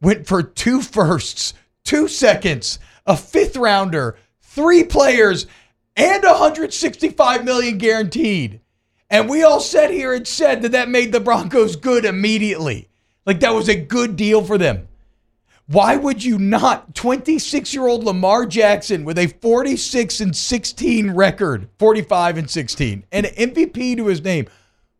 went 0.00 0.26
for 0.26 0.42
two 0.42 0.80
firsts, 0.80 1.52
two 1.84 2.08
seconds, 2.08 2.78
a 3.06 3.14
fifth 3.16 3.56
rounder, 3.56 4.16
three 4.40 4.82
players, 4.84 5.46
and 5.96 6.22
165 6.22 7.44
million 7.44 7.76
guaranteed. 7.76 8.60
And 9.10 9.28
we 9.28 9.42
all 9.42 9.60
sat 9.60 9.90
here 9.90 10.14
and 10.14 10.26
said 10.26 10.62
that 10.62 10.72
that 10.72 10.88
made 10.88 11.12
the 11.12 11.20
Broncos 11.20 11.76
good 11.76 12.06
immediately. 12.06 12.88
Like 13.26 13.40
that 13.40 13.52
was 13.54 13.68
a 13.68 13.74
good 13.74 14.16
deal 14.16 14.42
for 14.42 14.56
them. 14.56 14.88
Why 15.70 15.94
would 15.94 16.24
you 16.24 16.36
not? 16.36 16.96
26 16.96 17.72
year 17.72 17.86
old 17.86 18.02
Lamar 18.02 18.44
Jackson 18.44 19.04
with 19.04 19.16
a 19.16 19.28
46 19.28 20.20
and 20.20 20.34
16 20.34 21.12
record, 21.12 21.68
45 21.78 22.38
and 22.38 22.50
16, 22.50 23.04
and 23.12 23.26
an 23.26 23.34
MVP 23.34 23.96
to 23.96 24.08
his 24.08 24.20
name. 24.20 24.48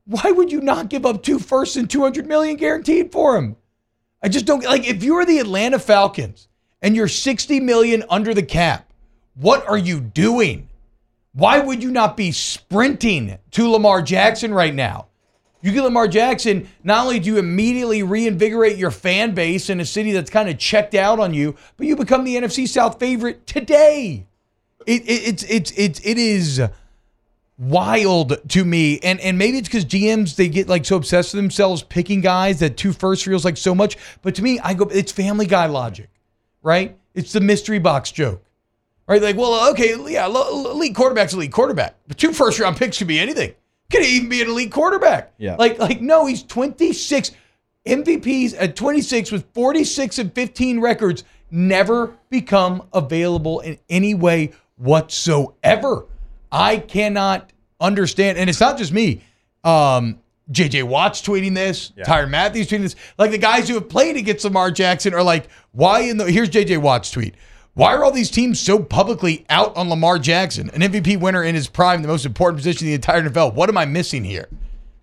Why 0.04 0.30
would 0.30 0.52
you 0.52 0.60
not 0.60 0.88
give 0.88 1.04
up 1.04 1.24
two 1.24 1.40
firsts 1.40 1.74
and 1.74 1.90
200 1.90 2.24
million 2.24 2.56
guaranteed 2.56 3.10
for 3.10 3.36
him? 3.36 3.56
I 4.22 4.28
just 4.28 4.46
don't 4.46 4.62
like 4.62 4.86
if 4.86 5.02
you're 5.02 5.24
the 5.24 5.40
Atlanta 5.40 5.80
Falcons 5.80 6.46
and 6.80 6.94
you're 6.94 7.08
60 7.08 7.58
million 7.58 8.04
under 8.08 8.32
the 8.32 8.44
cap, 8.44 8.92
what 9.34 9.66
are 9.66 9.78
you 9.78 9.98
doing? 9.98 10.68
Why 11.32 11.58
would 11.58 11.82
you 11.82 11.90
not 11.90 12.16
be 12.16 12.30
sprinting 12.30 13.38
to 13.50 13.68
Lamar 13.68 14.02
Jackson 14.02 14.54
right 14.54 14.74
now? 14.74 15.08
You 15.62 15.72
get 15.72 15.82
Lamar 15.82 16.08
Jackson, 16.08 16.68
not 16.82 17.04
only 17.04 17.20
do 17.20 17.30
you 17.30 17.38
immediately 17.38 18.02
reinvigorate 18.02 18.78
your 18.78 18.90
fan 18.90 19.34
base 19.34 19.68
in 19.68 19.80
a 19.80 19.84
city 19.84 20.12
that's 20.12 20.30
kind 20.30 20.48
of 20.48 20.58
checked 20.58 20.94
out 20.94 21.20
on 21.20 21.34
you, 21.34 21.54
but 21.76 21.86
you 21.86 21.96
become 21.96 22.24
the 22.24 22.36
NFC 22.36 22.66
South 22.66 22.98
favorite 22.98 23.46
today. 23.46 24.26
It, 24.86 25.02
it, 25.06 25.50
it's 25.50 26.00
it 26.00 26.18
is 26.18 26.62
wild 27.58 28.38
to 28.48 28.64
me, 28.64 28.98
and 29.00 29.20
and 29.20 29.36
maybe 29.36 29.58
it's 29.58 29.68
because 29.68 29.84
GMs 29.84 30.36
they 30.36 30.48
get 30.48 30.68
like 30.68 30.86
so 30.86 30.96
obsessed 30.96 31.34
with 31.34 31.42
themselves 31.42 31.82
picking 31.82 32.22
guys 32.22 32.60
that 32.60 32.78
two 32.78 32.92
first 32.92 33.24
feels 33.24 33.44
like 33.44 33.58
so 33.58 33.74
much. 33.74 33.98
But 34.22 34.34
to 34.36 34.42
me, 34.42 34.58
I 34.60 34.72
go 34.72 34.86
it's 34.86 35.12
Family 35.12 35.46
Guy 35.46 35.66
logic, 35.66 36.08
right? 36.62 36.96
It's 37.14 37.32
the 37.32 37.40
mystery 37.40 37.78
box 37.78 38.10
joke. 38.10 38.42
Right, 39.06 39.20
like, 39.20 39.36
well, 39.36 39.70
okay, 39.72 39.96
yeah, 40.08 40.26
elite 40.26 40.94
quarterback's 40.94 41.32
elite 41.32 41.50
quarterback, 41.50 41.96
but 42.06 42.16
two 42.16 42.32
first 42.32 42.60
round 42.60 42.76
picks 42.76 42.96
could 42.96 43.08
be 43.08 43.18
anything. 43.18 43.54
Could 43.90 44.04
he 44.04 44.16
even 44.16 44.28
be 44.28 44.40
an 44.40 44.48
elite 44.48 44.72
quarterback. 44.72 45.32
Yeah. 45.38 45.56
Like, 45.56 45.78
like 45.78 46.00
no, 46.00 46.26
he's 46.26 46.42
26 46.42 47.32
MVPs 47.86 48.54
at 48.58 48.76
26 48.76 49.32
with 49.32 49.44
46 49.52 50.18
and 50.18 50.32
15 50.32 50.80
records 50.80 51.24
never 51.50 52.14
become 52.28 52.82
available 52.92 53.60
in 53.60 53.78
any 53.88 54.14
way 54.14 54.52
whatsoever. 54.76 56.06
I 56.52 56.78
cannot 56.78 57.52
understand, 57.80 58.38
and 58.38 58.48
it's 58.50 58.60
not 58.60 58.78
just 58.78 58.92
me. 58.92 59.22
Um, 59.64 60.20
JJ 60.50 60.84
Watt's 60.84 61.22
tweeting 61.22 61.54
this, 61.54 61.92
Tyron 62.04 62.30
Matthews 62.30 62.68
tweeting 62.68 62.82
this. 62.82 62.96
Like 63.18 63.30
the 63.30 63.38
guys 63.38 63.68
who 63.68 63.74
have 63.74 63.88
played 63.88 64.16
against 64.16 64.44
Lamar 64.44 64.70
Jackson 64.70 65.14
are 65.14 65.22
like, 65.22 65.48
why 65.72 66.00
in 66.00 66.16
the 66.16 66.30
here's 66.30 66.50
JJ 66.50 66.78
Watt's 66.78 67.10
tweet. 67.10 67.34
Why 67.80 67.94
are 67.94 68.04
all 68.04 68.10
these 68.10 68.30
teams 68.30 68.60
so 68.60 68.78
publicly 68.78 69.46
out 69.48 69.74
on 69.74 69.88
Lamar 69.88 70.18
Jackson, 70.18 70.68
an 70.74 70.82
MVP 70.82 71.18
winner 71.18 71.42
in 71.42 71.54
his 71.54 71.66
prime, 71.66 72.02
the 72.02 72.08
most 72.08 72.26
important 72.26 72.58
position 72.58 72.86
in 72.86 72.90
the 72.90 72.94
entire 72.96 73.22
NFL? 73.22 73.54
What 73.54 73.70
am 73.70 73.78
I 73.78 73.86
missing 73.86 74.22
here? 74.22 74.50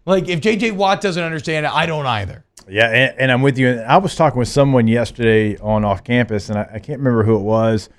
Like, 0.06 0.30
if 0.30 0.42
JJ 0.42 0.74
Watt 0.74 1.02
doesn't 1.02 1.24
understand 1.24 1.66
it, 1.66 1.72
I 1.74 1.88
don't 1.88 2.06
either. 2.06 2.46
Yeah, 2.70 2.86
and, 2.90 3.20
and 3.20 3.32
I'm 3.32 3.42
with 3.42 3.58
you. 3.58 3.70
And 3.70 3.80
I 3.82 3.98
was 3.98 4.14
talking 4.16 4.38
with 4.38 4.48
someone 4.48 4.88
yesterday 4.88 5.58
on 5.58 5.84
off 5.86 6.04
campus, 6.04 6.50
and 6.50 6.60
I, 6.60 6.70
I 6.74 6.78
can't 6.78 7.00
remember 7.00 7.24
who 7.24 7.38
it 7.38 7.42
was. 7.42 7.90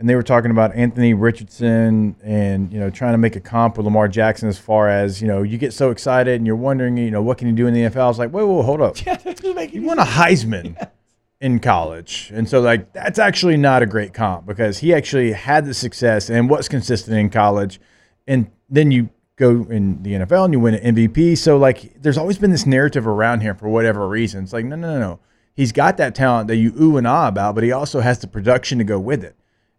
And 0.00 0.08
they 0.08 0.16
were 0.16 0.24
talking 0.24 0.50
about 0.50 0.74
Anthony 0.74 1.14
Richardson 1.14 2.16
and 2.24 2.72
you 2.72 2.80
know 2.80 2.90
trying 2.90 3.12
to 3.12 3.18
make 3.18 3.36
a 3.36 3.40
comp 3.40 3.76
with 3.76 3.84
Lamar 3.84 4.08
Jackson 4.08 4.48
as 4.48 4.58
far 4.58 4.88
as 4.88 5.22
you 5.22 5.28
know 5.28 5.42
you 5.42 5.56
get 5.56 5.72
so 5.72 5.90
excited 5.90 6.34
and 6.34 6.46
you're 6.46 6.56
wondering 6.56 6.96
you 6.98 7.10
know 7.10 7.22
what 7.22 7.38
can 7.38 7.46
you 7.46 7.54
do 7.54 7.68
in 7.68 7.74
the 7.74 7.82
NFL. 7.82 8.02
I 8.02 8.08
was 8.08 8.18
like, 8.18 8.32
wait, 8.32 8.44
wait, 8.44 8.64
hold 8.64 8.82
up. 8.82 8.96
Yeah, 9.06 9.16
that 9.16 9.36
doesn't 9.36 9.54
make 9.54 9.70
He 9.70 9.76
any 9.78 9.86
won 9.86 10.00
a 10.00 10.04
Heisman 10.04 10.90
in 11.40 11.58
college, 11.58 12.30
and 12.34 12.48
so 12.48 12.60
like 12.60 12.92
that's 12.92 13.18
actually 13.18 13.56
not 13.56 13.82
a 13.82 13.86
great 13.86 14.14
comp 14.14 14.46
because 14.46 14.78
he 14.78 14.94
actually 14.94 15.32
had 15.32 15.66
the 15.66 15.74
success 15.74 16.30
and 16.30 16.48
was 16.48 16.68
consistent 16.68 17.16
in 17.18 17.30
college, 17.30 17.80
and 18.26 18.50
then 18.68 18.90
you 18.90 19.10
go 19.36 19.66
in 19.68 20.02
the 20.02 20.12
NFL 20.12 20.46
and 20.46 20.54
you 20.54 20.60
win 20.60 20.74
an 20.74 20.94
MVP. 20.94 21.36
So 21.36 21.58
like, 21.58 22.00
there's 22.00 22.16
always 22.16 22.38
been 22.38 22.50
this 22.50 22.64
narrative 22.64 23.06
around 23.06 23.40
here 23.40 23.54
for 23.54 23.68
whatever 23.68 24.08
reason. 24.08 24.44
It's 24.44 24.52
like 24.52 24.64
no, 24.64 24.76
no, 24.76 24.94
no, 24.94 24.98
no. 24.98 25.20
He's 25.54 25.72
got 25.72 25.96
that 25.98 26.14
talent 26.14 26.48
that 26.48 26.56
you 26.56 26.72
ooh 26.80 26.96
and 26.96 27.06
ah 27.06 27.28
about, 27.28 27.54
but 27.54 27.64
he 27.64 27.72
also 27.72 28.00
has 28.00 28.18
the 28.18 28.26
production 28.26 28.78
to 28.78 28.84
go 28.84 28.98
with 28.98 29.22
it, 29.22 29.36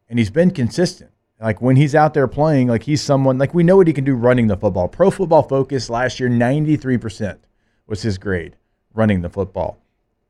and 0.10 0.20
he's 0.20 0.30
been 0.30 0.52
consistent. 0.52 1.12
Like 1.40 1.62
when 1.62 1.76
he's 1.76 1.94
out 1.94 2.14
there 2.14 2.28
playing, 2.28 2.68
like 2.68 2.84
he's 2.84 3.02
someone 3.02 3.38
like 3.38 3.54
we 3.54 3.64
know 3.64 3.78
what 3.78 3.88
he 3.88 3.94
can 3.94 4.04
do 4.04 4.16
running 4.16 4.48
the 4.48 4.58
football. 4.58 4.88
Pro 4.88 5.12
Football 5.12 5.44
Focus 5.44 5.90
last 5.90 6.20
year, 6.20 6.30
93% 6.30 7.38
was 7.86 8.02
his 8.02 8.18
grade 8.18 8.56
running 8.94 9.22
the 9.22 9.30
football. 9.30 9.80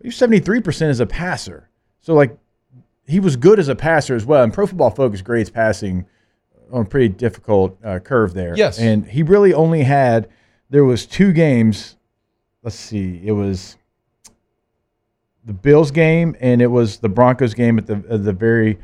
He's 0.01 0.17
73% 0.17 0.89
as 0.89 0.99
a 0.99 1.05
passer. 1.05 1.69
So, 2.01 2.13
like, 2.13 2.37
he 3.05 3.19
was 3.19 3.35
good 3.35 3.59
as 3.59 3.67
a 3.67 3.75
passer 3.75 4.15
as 4.15 4.25
well. 4.25 4.43
And 4.43 4.53
Pro 4.53 4.67
Football 4.67 4.91
Focus 4.91 5.21
grades 5.21 5.49
passing 5.49 6.05
on 6.71 6.81
a 6.81 6.85
pretty 6.85 7.09
difficult 7.09 7.77
uh, 7.83 7.99
curve 7.99 8.33
there. 8.33 8.55
Yes. 8.55 8.79
And 8.79 9.05
he 9.05 9.23
really 9.23 9.53
only 9.53 9.83
had, 9.83 10.29
there 10.69 10.83
was 10.83 11.05
two 11.05 11.31
games. 11.31 11.95
Let's 12.63 12.75
see. 12.75 13.21
It 13.23 13.31
was 13.31 13.77
the 15.45 15.53
Bills 15.53 15.91
game 15.91 16.35
and 16.41 16.61
it 16.61 16.67
was 16.67 16.97
the 16.97 17.09
Broncos 17.09 17.53
game 17.53 17.77
at 17.77 17.87
the, 17.87 18.03
at 18.09 18.25
the 18.25 18.33
very, 18.33 18.77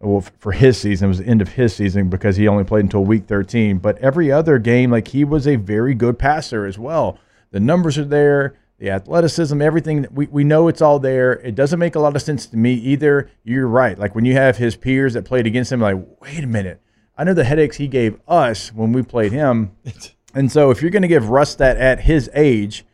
well, 0.00 0.24
for 0.38 0.52
his 0.52 0.76
season, 0.76 1.06
it 1.06 1.08
was 1.08 1.18
the 1.18 1.26
end 1.26 1.40
of 1.40 1.48
his 1.48 1.74
season 1.74 2.10
because 2.10 2.36
he 2.36 2.46
only 2.46 2.64
played 2.64 2.84
until 2.84 3.04
week 3.04 3.26
13. 3.26 3.78
But 3.78 3.98
every 3.98 4.30
other 4.30 4.58
game, 4.58 4.90
like, 4.90 5.08
he 5.08 5.24
was 5.24 5.46
a 5.46 5.56
very 5.56 5.94
good 5.94 6.18
passer 6.18 6.66
as 6.66 6.78
well. 6.78 7.18
The 7.52 7.60
numbers 7.60 7.96
are 7.98 8.04
there 8.04 8.56
the 8.82 8.90
athleticism, 8.90 9.62
everything. 9.62 10.08
We, 10.10 10.26
we 10.26 10.42
know 10.42 10.66
it's 10.66 10.82
all 10.82 10.98
there. 10.98 11.34
It 11.34 11.54
doesn't 11.54 11.78
make 11.78 11.94
a 11.94 12.00
lot 12.00 12.16
of 12.16 12.22
sense 12.22 12.46
to 12.46 12.56
me 12.56 12.74
either. 12.74 13.30
You're 13.44 13.68
right. 13.68 13.96
Like 13.96 14.16
when 14.16 14.24
you 14.24 14.32
have 14.32 14.56
his 14.56 14.74
peers 14.74 15.14
that 15.14 15.24
played 15.24 15.46
against 15.46 15.70
him, 15.70 15.80
like, 15.80 15.96
wait 16.20 16.42
a 16.42 16.48
minute. 16.48 16.82
I 17.16 17.22
know 17.22 17.32
the 17.32 17.44
headaches 17.44 17.76
he 17.76 17.86
gave 17.86 18.20
us 18.26 18.72
when 18.72 18.92
we 18.92 19.02
played 19.02 19.32
him. 19.32 19.70
And 20.34 20.50
so 20.50 20.70
if 20.70 20.80
you're 20.80 20.90
going 20.90 21.02
to 21.02 21.08
give 21.08 21.28
Russ 21.28 21.56
that 21.56 21.76
at 21.76 22.00
his 22.00 22.30
age, 22.32 22.86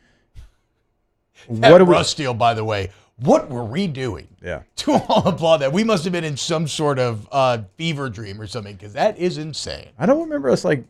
That 1.49 1.71
what. 1.71 1.87
Russ 1.87 2.13
deal, 2.13 2.35
by 2.35 2.53
the 2.53 2.65
way, 2.65 2.91
what 3.21 3.49
were 3.49 3.63
we 3.63 3.87
doing? 3.87 4.27
Yeah. 4.43 4.63
To 4.79 4.95
all 4.95 5.29
applaud 5.29 5.59
that. 5.59 5.73
We 5.73 5.85
must 5.85 6.03
have 6.03 6.13
been 6.13 6.25
in 6.25 6.37
some 6.37 6.67
sort 6.67 6.99
of 6.99 7.29
uh, 7.31 7.59
fever 7.77 8.11
dream 8.11 8.41
or 8.41 8.49
something 8.49 8.75
because 8.75 8.95
that 8.95 9.19
is 9.19 9.39
insane. 9.39 9.91
I 9.97 10.07
don't 10.07 10.23
remember 10.23 10.51
us 10.51 10.65
like 10.65 10.85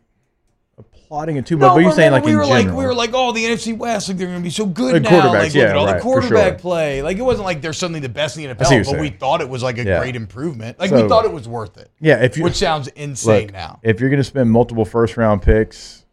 applauding 0.79 1.37
it 1.37 1.47
too 1.47 1.57
much, 1.57 1.75
but 1.75 1.81
you're 1.81 1.93
saying 1.93 2.13
like 2.13 2.25
we 2.25 2.35
were 2.37 2.43
general. 2.45 2.65
like 2.67 2.77
we 2.77 2.85
were 2.85 2.95
like, 2.95 3.11
oh, 3.13 3.33
the 3.33 3.45
NFC 3.45 3.77
West, 3.77 4.09
like 4.09 4.19
they're 4.19 4.27
going 4.29 4.39
to 4.39 4.43
be 4.45 4.51
so 4.51 4.67
good 4.67 4.95
The 4.95 5.01
now. 5.01 5.33
Like, 5.33 5.45
look 5.47 5.55
yeah, 5.55 5.63
at 5.71 5.77
all 5.77 5.87
right, 5.87 5.97
the 5.97 6.01
quarterback 6.01 6.53
sure. 6.53 6.59
play. 6.59 7.03
Like 7.03 7.17
it 7.19 7.23
wasn't 7.23 7.45
like 7.47 7.61
they're 7.61 7.73
suddenly 7.73 8.01
the 8.01 8.09
best 8.09 8.37
in 8.37 8.43
the 8.45 8.65
see 8.65 8.65
what 8.65 8.71
you're 8.71 8.85
NFL, 8.85 8.93
but 8.93 9.01
we 9.01 9.09
thought 9.11 9.41
it 9.41 9.49
was 9.49 9.63
like 9.63 9.79
a 9.79 9.85
Yeah. 9.85 9.99
great 9.99 10.17
improvement. 10.17 10.79
Like 10.79 10.91
So- 10.91 11.03
we 11.03 11.09
thought 11.09 11.25
it 11.25 11.33
was 11.33 11.49
worth 11.49 11.77
it. 11.79 11.91
yeah, 12.01 12.23
if 12.23 12.37
you 12.37 12.45
Which 12.45 12.55
sounds 12.57 12.89
insane 12.89 13.47
Look, 13.47 13.53
now. 13.53 13.81
If 13.83 14.01
you're 14.01 14.11
going 14.11 14.19
to 14.21 14.25
spend 14.25 14.51
multiple 14.51 14.85
first 14.85 15.17
round 15.17 15.43
picks 15.43 16.05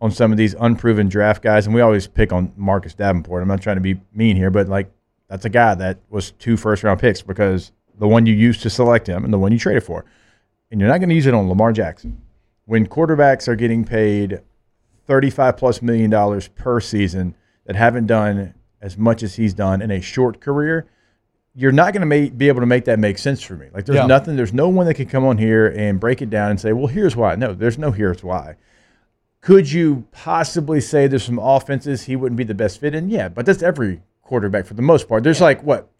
on 0.00 0.10
some 0.10 0.32
of 0.32 0.38
these 0.38 0.54
unproven 0.58 1.08
draft 1.08 1.42
guys, 1.42 1.66
and 1.66 1.74
we 1.74 1.80
always 1.80 2.06
pick 2.06 2.32
on 2.32 2.52
Marcus 2.56 2.94
Davenport. 2.94 3.42
I'm 3.42 3.48
not 3.48 3.60
trying 3.60 3.76
to 3.76 3.82
be 3.82 4.00
mean 4.14 4.36
here, 4.36 4.50
but 4.50 4.68
like 4.68 4.90
that's 5.28 5.44
a 5.44 5.50
guy 5.50 5.74
that 5.76 5.98
was 6.08 6.32
two 6.32 6.56
first 6.56 6.82
round 6.82 6.98
picks 7.00 7.22
because 7.22 7.72
the 7.98 8.08
one 8.08 8.24
you 8.26 8.34
used 8.34 8.62
to 8.62 8.70
select 8.70 9.06
him 9.06 9.24
and 9.24 9.32
the 9.32 9.38
one 9.38 9.52
you 9.52 9.58
traded 9.58 9.84
for. 9.84 10.04
And 10.70 10.80
you're 10.80 10.88
not 10.88 10.98
going 10.98 11.08
to 11.10 11.14
use 11.14 11.26
it 11.26 11.34
on 11.34 11.48
Lamar 11.48 11.72
Jackson. 11.72 12.20
When 12.70 12.86
quarterbacks 12.86 13.48
are 13.48 13.56
getting 13.56 13.84
paid 13.84 14.42
35 15.08 15.56
plus 15.56 15.82
million 15.82 16.08
dollars 16.08 16.46
per 16.46 16.78
season 16.78 17.34
that 17.64 17.74
haven't 17.74 18.06
done 18.06 18.54
as 18.80 18.96
much 18.96 19.24
as 19.24 19.34
he's 19.34 19.52
done 19.54 19.82
in 19.82 19.90
a 19.90 20.00
short 20.00 20.40
career, 20.40 20.86
you're 21.52 21.72
not 21.72 21.92
going 21.92 22.08
to 22.08 22.30
be 22.30 22.46
able 22.46 22.60
to 22.60 22.66
make 22.66 22.84
that 22.84 23.00
make 23.00 23.18
sense 23.18 23.42
for 23.42 23.54
me. 23.54 23.66
Like 23.74 23.86
there's 23.86 23.96
Yeah. 23.96 24.06
nothing, 24.06 24.36
there's 24.36 24.52
no 24.52 24.68
one 24.68 24.86
that 24.86 24.94
can 24.94 25.06
come 25.06 25.24
on 25.24 25.36
here 25.36 25.66
and 25.66 25.98
break 25.98 26.22
it 26.22 26.30
down 26.30 26.52
and 26.52 26.60
say, 26.60 26.72
well, 26.72 26.86
here's 26.86 27.16
why. 27.16 27.34
No, 27.34 27.54
there's 27.54 27.76
no 27.76 27.90
here's 27.90 28.22
why. 28.22 28.54
Could 29.40 29.72
you 29.72 30.06
possibly 30.12 30.80
say 30.80 31.08
there's 31.08 31.24
some 31.24 31.40
offenses 31.40 32.02
he 32.04 32.14
wouldn't 32.14 32.36
be 32.36 32.44
the 32.44 32.54
best 32.54 32.78
fit 32.78 32.94
in? 32.94 33.10
Yeah, 33.10 33.30
but 33.30 33.46
that's 33.46 33.64
every 33.64 34.00
quarterback 34.22 34.64
for 34.66 34.74
the 34.74 34.82
most 34.82 35.08
part. 35.08 35.24
There's 35.24 35.40
like 35.40 35.60
what 35.64 35.90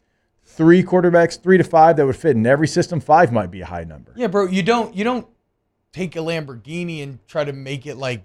three 0.45 0.85
quarterbacks, 0.85 1.37
three 1.43 1.59
to 1.59 1.65
five 1.65 1.97
that 1.97 2.07
would 2.07 2.15
fit 2.15 2.37
in 2.37 2.47
every 2.47 2.69
system, 2.69 3.01
five 3.01 3.33
might 3.33 3.51
be 3.51 3.61
a 3.61 3.67
high 3.67 3.83
number. 3.83 4.13
Yeah, 4.15 4.29
bro, 4.29 4.47
you 4.47 4.63
don't 4.63 4.95
you 4.95 5.03
don't 5.03 5.27
take 5.93 6.17
a 6.17 6.21
Lamborghini 6.21 7.03
and 7.03 7.19
try 7.27 7.45
to 7.45 7.53
make 7.53 7.87
it 7.87 7.97
like 7.97 8.25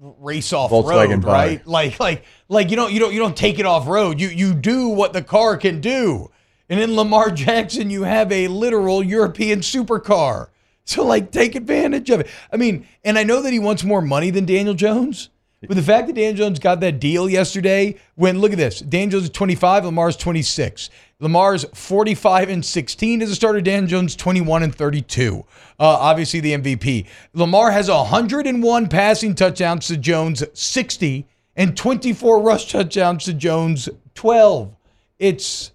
race 0.00 0.52
off 0.52 0.70
Volkswagen 0.70 1.22
road, 1.22 1.24
right? 1.24 1.66
Like 1.66 2.00
like 2.00 2.24
like 2.48 2.70
you 2.70 2.76
don't 2.76 2.92
you 2.92 3.00
don't 3.00 3.12
you 3.12 3.18
don't 3.18 3.36
take 3.36 3.58
it 3.58 3.66
off 3.66 3.86
road. 3.86 4.20
You 4.20 4.28
you 4.28 4.54
do 4.54 4.88
what 4.88 5.12
the 5.12 5.22
car 5.22 5.56
can 5.56 5.80
do. 5.80 6.30
And 6.68 6.80
in 6.80 6.94
Lamar 6.94 7.30
Jackson, 7.32 7.90
you 7.90 8.04
have 8.04 8.30
a 8.32 8.48
literal 8.48 9.02
European 9.02 9.60
supercar. 9.60 10.48
So 10.84 11.04
like 11.04 11.30
take 11.30 11.54
advantage 11.54 12.10
of 12.10 12.20
it. 12.20 12.28
I 12.52 12.56
mean, 12.56 12.86
and 13.04 13.18
I 13.18 13.22
know 13.22 13.42
that 13.42 13.52
he 13.52 13.58
wants 13.58 13.84
more 13.84 14.02
money 14.02 14.30
than 14.30 14.46
Daniel 14.46 14.74
Jones. 14.74 15.30
But 15.66 15.76
the 15.76 15.82
fact 15.82 16.06
that 16.06 16.16
Dan 16.16 16.36
Jones 16.36 16.58
got 16.58 16.80
that 16.80 17.00
deal 17.00 17.28
yesterday, 17.28 17.96
when 18.14 18.38
look 18.38 18.52
at 18.52 18.58
this, 18.58 18.80
Dan 18.80 19.10
Jones 19.10 19.24
is 19.24 19.30
25, 19.30 19.84
Lamar's 19.84 20.16
26. 20.16 20.88
Lamar's 21.20 21.64
45 21.74 22.48
and 22.48 22.64
16 22.64 23.20
as 23.20 23.30
a 23.30 23.34
starter. 23.34 23.60
Dan 23.60 23.86
Jones 23.86 24.16
21 24.16 24.62
and 24.62 24.74
32. 24.74 25.44
Uh, 25.78 25.84
obviously 25.84 26.40
the 26.40 26.54
MVP. 26.54 27.06
Lamar 27.34 27.70
has 27.72 27.90
101 27.90 28.88
passing 28.88 29.34
touchdowns 29.34 29.86
to 29.88 29.98
Jones 29.98 30.42
60 30.54 31.26
and 31.56 31.76
24 31.76 32.40
rush 32.40 32.72
touchdowns 32.72 33.24
to 33.24 33.34
Jones 33.34 33.90
12. 34.14 34.74
It's 35.18 35.72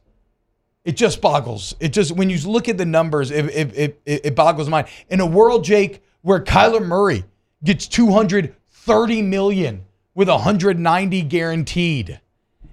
it 0.83 0.97
just 0.97 1.21
boggles. 1.21 1.75
It 1.79 1.93
just 1.93 2.11
when 2.11 2.31
you 2.31 2.39
look 2.49 2.67
at 2.69 2.79
the 2.79 2.85
numbers, 2.85 3.29
it 3.29 3.45
it, 3.45 3.73
it, 3.75 4.01
it 4.05 4.35
boggles 4.35 4.67
mind. 4.67 4.87
In 5.09 5.19
a 5.19 5.25
world, 5.27 5.63
Jake, 5.63 6.01
where 6.21 6.39
Kyler 6.39 6.83
Murray 6.83 7.23
gets 7.63 7.87
230 8.85 9.23
million 9.23 9.83
with 10.13 10.29
190 10.29 11.21
guaranteed 11.23 12.19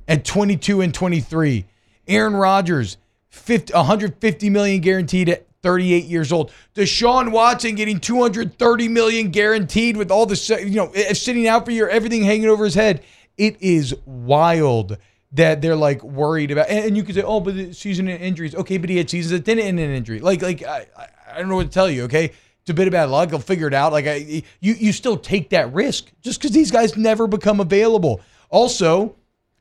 at 0.06 0.24
22 0.26 0.82
and 0.82 0.92
23. 0.92 1.64
Aaron 2.06 2.34
Rodgers, 2.34 2.98
50, 3.30 3.72
150 3.72 4.50
million 4.50 4.80
guaranteed 4.82 5.30
at 5.30 5.46
38 5.62 6.04
years 6.04 6.30
old. 6.30 6.52
Deshaun 6.74 7.30
Watson 7.32 7.76
getting 7.76 7.98
230 7.98 8.88
million 8.88 9.30
guaranteed 9.30 9.96
with 9.96 10.10
all 10.10 10.26
the 10.26 10.60
you 10.66 10.76
know 10.76 10.90
eh, 10.94 11.14
sitting 11.14 11.48
out 11.48 11.64
for 11.64 11.70
year, 11.70 11.88
everything 11.88 12.22
hanging 12.22 12.48
over 12.48 12.66
his 12.66 12.74
head. 12.74 13.02
It 13.38 13.56
is 13.62 13.94
wild 14.04 14.98
that 15.32 15.62
they're 15.62 15.76
like 15.76 16.02
worried 16.04 16.50
about. 16.50 16.68
And, 16.68 16.94
you 16.94 17.04
could 17.04 17.14
say, 17.14 17.22
oh, 17.22 17.40
but 17.40 17.54
the 17.54 17.72
season 17.72 18.06
and 18.08 18.22
injuries. 18.22 18.54
Okay, 18.54 18.76
but 18.76 18.90
he 18.90 18.98
had 18.98 19.08
seasons 19.08 19.30
that 19.30 19.44
didn't 19.44 19.64
end 19.64 19.80
in 19.80 19.88
an 19.88 19.96
injury. 19.96 20.20
Like 20.20 20.42
like 20.42 20.62
I- 20.62 20.86
I 21.34 21.38
don't 21.38 21.48
know 21.48 21.56
what 21.56 21.68
to 21.68 21.72
tell 21.72 21.88
you. 21.88 22.02
Okay. 22.02 22.32
It's 22.62 22.70
a 22.70 22.74
bit 22.74 22.86
of 22.86 22.92
bad 22.92 23.10
luck. 23.10 23.30
They'll 23.30 23.40
figure 23.40 23.66
it 23.66 23.74
out. 23.74 23.92
Like 23.92 24.06
I, 24.06 24.42
you, 24.60 24.74
you 24.74 24.92
still 24.92 25.16
take 25.16 25.50
that 25.50 25.72
risk 25.72 26.12
just 26.22 26.40
because 26.40 26.52
these 26.52 26.70
guys 26.70 26.96
never 26.96 27.26
become 27.26 27.60
available. 27.60 28.20
Also, 28.50 29.16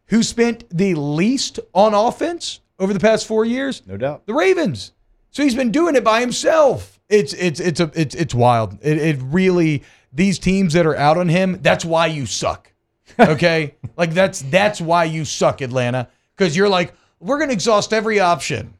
who 0.07 0.21
spent 0.21 0.65
the 0.69 0.93
least 0.93 1.59
on 1.73 1.93
offense 1.95 2.59
over 2.77 2.93
the 2.93 2.99
past 2.99 3.25
four 3.25 3.43
years? 3.43 3.81
No 3.87 3.97
doubt. 3.97 4.27
The 4.27 4.33
Ravens. 4.33 4.91
So 5.31 5.41
he's 5.41 5.55
been 5.55 5.71
doing 5.71 5.95
it 5.95 6.03
by 6.03 6.19
himself. 6.19 6.99
It's 7.09 7.33
it's 7.33 7.59
it's 7.59 7.79
a 7.79 7.91
it's 7.95 8.13
it's 8.13 8.35
wild. 8.35 8.77
It, 8.81 8.97
it 8.97 9.19
really 9.21 9.83
these 10.13 10.37
teams 10.37 10.73
that 10.73 10.85
are 10.85 10.95
out 10.95 11.17
on 11.17 11.27
him. 11.27 11.59
That's 11.61 11.83
why 11.83 12.07
you 12.07 12.25
suck. 12.25 12.71
Okay, 13.17 13.75
like 13.97 14.13
that's 14.13 14.41
that's 14.43 14.79
why 14.79 15.05
you 15.05 15.25
suck, 15.25 15.61
Atlanta, 15.61 16.07
because 16.35 16.55
you're 16.55 16.69
like 16.69 16.93
we're 17.19 17.39
gonna 17.39 17.53
exhaust 17.53 17.93
every 17.93 18.19
option. 18.19 18.73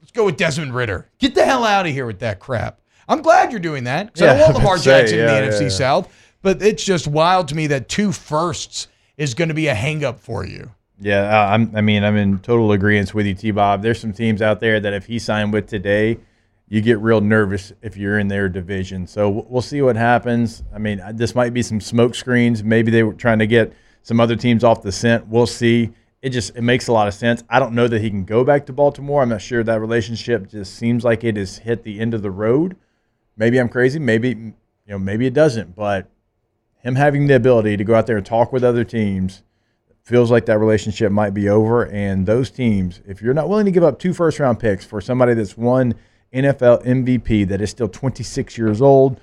Let's 0.00 0.12
go 0.12 0.24
with 0.24 0.36
Desmond 0.36 0.74
Ridder. 0.74 1.08
Get 1.18 1.34
the 1.34 1.44
hell 1.44 1.64
out 1.64 1.86
of 1.86 1.92
here 1.92 2.06
with 2.06 2.18
that 2.18 2.38
crap. 2.40 2.80
I'm 3.08 3.22
glad 3.22 3.50
you're 3.50 3.60
doing 3.60 3.84
that 3.84 4.06
because 4.06 4.22
I 4.22 4.26
Yeah, 4.26 4.32
don't 4.32 4.40
want 4.40 4.54
I 4.54 4.58
Lamar 4.58 4.78
say, 4.78 4.84
Jackson 4.84 5.18
yeah, 5.18 5.38
in 5.38 5.50
the 5.50 5.52
yeah, 5.56 5.62
NFC. 5.62 5.70
South, 5.70 6.12
but 6.42 6.62
it's 6.62 6.84
just 6.84 7.06
wild 7.06 7.48
to 7.48 7.54
me 7.54 7.66
that 7.68 7.88
two 7.88 8.12
firsts 8.12 8.88
is 9.16 9.34
going 9.34 9.48
to 9.48 9.54
be 9.54 9.68
a 9.68 9.74
hangup 9.74 10.18
for 10.18 10.44
you. 10.44 10.70
Yeah, 11.00 11.22
uh, 11.22 11.48
I'm, 11.54 11.74
I 11.74 11.80
mean, 11.80 12.04
I'm 12.04 12.16
in 12.16 12.38
total 12.38 12.70
agreement 12.72 13.12
with 13.12 13.26
you, 13.26 13.34
T. 13.34 13.50
Bob. 13.50 13.82
There's 13.82 14.00
some 14.00 14.12
teams 14.12 14.40
out 14.40 14.60
there 14.60 14.78
that 14.78 14.92
if 14.92 15.06
he 15.06 15.18
signed 15.18 15.52
with 15.52 15.66
today, 15.66 16.18
you 16.68 16.80
get 16.80 16.98
real 17.00 17.20
nervous 17.20 17.72
if 17.82 17.96
you're 17.96 18.18
in 18.18 18.28
their 18.28 18.48
division. 18.48 19.06
So 19.06 19.28
we'll 19.48 19.62
see 19.62 19.82
what 19.82 19.96
happens. 19.96 20.62
I 20.72 20.78
mean, 20.78 21.02
this 21.14 21.34
might 21.34 21.52
be 21.52 21.62
some 21.62 21.80
smoke 21.80 22.14
screens. 22.14 22.62
Maybe 22.62 22.90
they 22.90 23.02
were 23.02 23.12
trying 23.14 23.40
to 23.40 23.46
get 23.46 23.72
some 24.02 24.20
other 24.20 24.36
teams 24.36 24.64
off 24.64 24.82
the 24.82 24.92
scent. 24.92 25.26
We'll 25.26 25.46
see. 25.46 25.90
It 26.22 26.30
just 26.30 26.56
it 26.56 26.62
makes 26.62 26.86
a 26.86 26.92
lot 26.92 27.08
of 27.08 27.14
sense. 27.14 27.42
I 27.50 27.58
don't 27.58 27.74
know 27.74 27.88
that 27.88 28.00
he 28.00 28.08
can 28.08 28.24
go 28.24 28.44
back 28.44 28.64
to 28.66 28.72
Baltimore. 28.72 29.22
I'm 29.22 29.28
not 29.28 29.42
sure 29.42 29.62
that 29.64 29.80
relationship 29.80 30.48
just 30.48 30.76
seems 30.76 31.04
like 31.04 31.24
it 31.24 31.36
has 31.36 31.58
hit 31.58 31.82
the 31.82 31.98
end 32.00 32.14
of 32.14 32.22
the 32.22 32.30
road. 32.30 32.76
Maybe 33.36 33.58
I'm 33.58 33.68
crazy. 33.68 33.98
Maybe 33.98 34.28
you 34.28 34.54
know, 34.86 34.98
maybe 34.98 35.26
it 35.26 35.34
doesn't. 35.34 35.74
But 35.74 36.08
him 36.78 36.96
having 36.96 37.26
the 37.26 37.36
ability 37.36 37.76
to 37.76 37.84
go 37.84 37.94
out 37.94 38.06
there 38.06 38.16
and 38.16 38.26
talk 38.26 38.52
with 38.52 38.64
other 38.64 38.84
teams 38.84 39.42
feels 40.02 40.30
like 40.30 40.46
that 40.46 40.58
relationship 40.58 41.12
might 41.12 41.32
be 41.32 41.48
over. 41.48 41.86
And 41.86 42.26
those 42.26 42.50
teams, 42.50 43.00
if 43.06 43.22
you're 43.22 43.34
not 43.34 43.48
willing 43.48 43.66
to 43.66 43.70
give 43.70 43.84
up 43.84 43.98
two 43.98 44.12
first 44.12 44.40
round 44.40 44.58
picks 44.58 44.84
for 44.84 45.00
somebody 45.00 45.34
that's 45.34 45.56
won 45.56 45.94
NFL 46.34 46.84
MVP 46.84 47.46
that 47.48 47.60
is 47.60 47.70
still 47.70 47.88
26 47.88 48.58
years 48.58 48.82
old, 48.82 49.20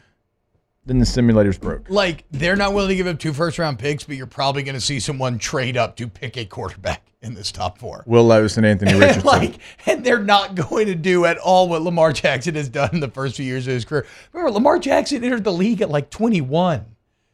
then 0.85 0.99
the 0.99 1.05
simulator's 1.05 1.57
broke. 1.57 1.89
Like 1.89 2.23
they're 2.31 2.55
not 2.55 2.73
willing 2.73 2.89
to 2.89 2.95
give 2.95 3.07
up 3.07 3.19
two 3.19 3.33
first 3.33 3.59
round 3.59 3.77
picks, 3.79 4.03
but 4.03 4.15
you're 4.15 4.25
probably 4.25 4.63
going 4.63 4.75
to 4.75 4.81
see 4.81 4.99
someone 4.99 5.37
trade 5.37 5.77
up 5.77 5.95
to 5.97 6.07
pick 6.07 6.37
a 6.37 6.45
quarterback 6.45 7.05
in 7.21 7.33
this 7.33 7.51
top 7.51 7.77
four. 7.77 8.03
Will 8.07 8.23
Levis 8.23 8.57
and 8.57 8.65
Anthony 8.65 8.91
And 8.91 8.99
Richardson. 9.01 9.25
like, 9.25 9.55
and 9.85 10.05
they're 10.05 10.23
not 10.23 10.55
going 10.55 10.87
to 10.87 10.95
do 10.95 11.25
at 11.25 11.37
all 11.37 11.67
what 11.69 11.81
Lamar 11.81 12.13
Jackson 12.13 12.55
has 12.55 12.69
done 12.69 12.89
in 12.93 12.99
the 13.01 13.09
first 13.09 13.35
few 13.35 13.45
years 13.45 13.67
of 13.67 13.73
his 13.73 13.85
career. 13.85 14.05
Remember, 14.31 14.51
Lamar 14.51 14.79
Jackson 14.79 15.23
entered 15.23 15.43
the 15.43 15.53
league 15.53 15.81
at 15.81 15.89
like 15.89 16.09
21. 16.09 16.85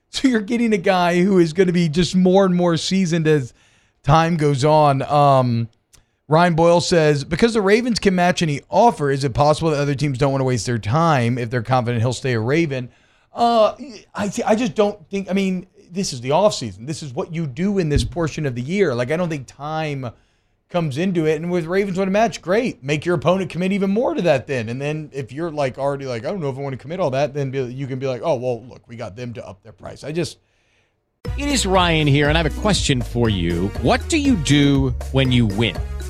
So 0.10 0.28
you're 0.28 0.42
getting 0.42 0.72
a 0.74 0.78
guy 0.78 1.22
who 1.22 1.40
is 1.40 1.52
going 1.54 1.68
to 1.68 1.74
be 1.74 1.90
just 1.90 2.16
more 2.16 2.46
and 2.46 2.56
more 2.56 2.78
seasoned 2.78 3.28
as 3.28 3.54
time 4.02 4.38
goes 4.38 4.64
on. 4.64 5.02
Um, 5.02 5.68
Ryan 6.28 6.56
Boyle 6.56 6.82
says, 6.82 7.24
because 7.24 7.54
the 7.54 7.62
Ravens 7.62 8.00
can 8.00 8.16
match 8.16 8.42
any 8.42 8.62
offer, 8.70 9.12
is 9.12 9.24
it 9.24 9.34
possible 9.34 9.70
that 9.72 9.80
other 9.80 9.94
teams 9.94 10.18
don't 10.18 10.32
want 10.32 10.40
to 10.40 10.46
waste 10.46 10.66
their 10.66 10.80
time 10.80 11.38
if 11.38 11.50
they're 11.50 11.62
confident 11.62 12.02
he'll 12.02 12.14
stay 12.14 12.34
a 12.34 12.40
Raven? 12.40 12.90
Uh, 13.36 13.76
I, 14.16 14.32
I 14.46 14.56
just 14.56 14.74
don't 14.74 15.08
think, 15.10 15.30
I 15.30 15.34
mean, 15.34 15.68
this 15.92 16.14
is 16.14 16.22
the 16.22 16.30
offseason. 16.30 16.88
This 16.88 17.04
is 17.04 17.14
what 17.14 17.34
you 17.34 17.46
do 17.46 17.78
in 17.78 17.90
this 17.90 18.06
portion 18.06 18.46
of 18.46 18.56
the 18.56 18.62
year. 18.62 18.96
Like, 18.96 19.12
I 19.12 19.18
don't 19.18 19.30
think 19.30 19.46
time 19.46 20.10
comes 20.70 20.98
into 20.98 21.26
it. 21.28 21.36
And 21.36 21.52
with 21.52 21.66
Ravens 21.66 21.98
want 21.98 22.08
to 22.08 22.12
match, 22.12 22.42
great. 22.42 22.82
Make 22.82 23.06
your 23.06 23.16
opponent 23.16 23.52
commit 23.52 23.74
even 23.74 23.92
more 23.92 24.14
to 24.14 24.22
that 24.24 24.48
then. 24.48 24.70
And 24.70 24.82
then 24.82 25.10
if 25.14 25.32
you're 25.32 25.52
like 25.52 25.78
already 25.78 26.06
like, 26.06 26.26
I 26.26 26.32
don't 26.32 26.40
know 26.40 26.50
if 26.50 26.58
I 26.58 26.62
want 26.62 26.74
to 26.74 26.78
commit 26.78 27.00
all 27.00 27.12
that, 27.12 27.34
then 27.34 27.52
be, 27.52 27.62
you 27.62 27.88
can 27.88 28.00
be 28.00 28.08
like, 28.08 28.22
oh, 28.24 28.36
well, 28.36 28.64
look, 28.66 28.88
we 28.88 28.96
got 28.96 29.16
them 29.16 29.34
to 29.34 29.46
up 29.46 29.62
their 29.64 29.74
price. 29.74 30.04
I 30.04 30.12
just, 30.12 30.40
It 31.38 31.50
is 31.50 31.66
Ryan 31.66 32.08
here, 32.08 32.30
and 32.30 32.38
I 32.38 32.42
have 32.42 32.58
a 32.58 32.62
question 32.62 33.02
for 33.02 33.28
you. 33.30 33.68
What 33.82 34.08
do 34.08 34.18
you 34.18 34.36
do 34.38 34.92
when 35.12 35.32
you 35.34 35.46
win? 35.46 35.76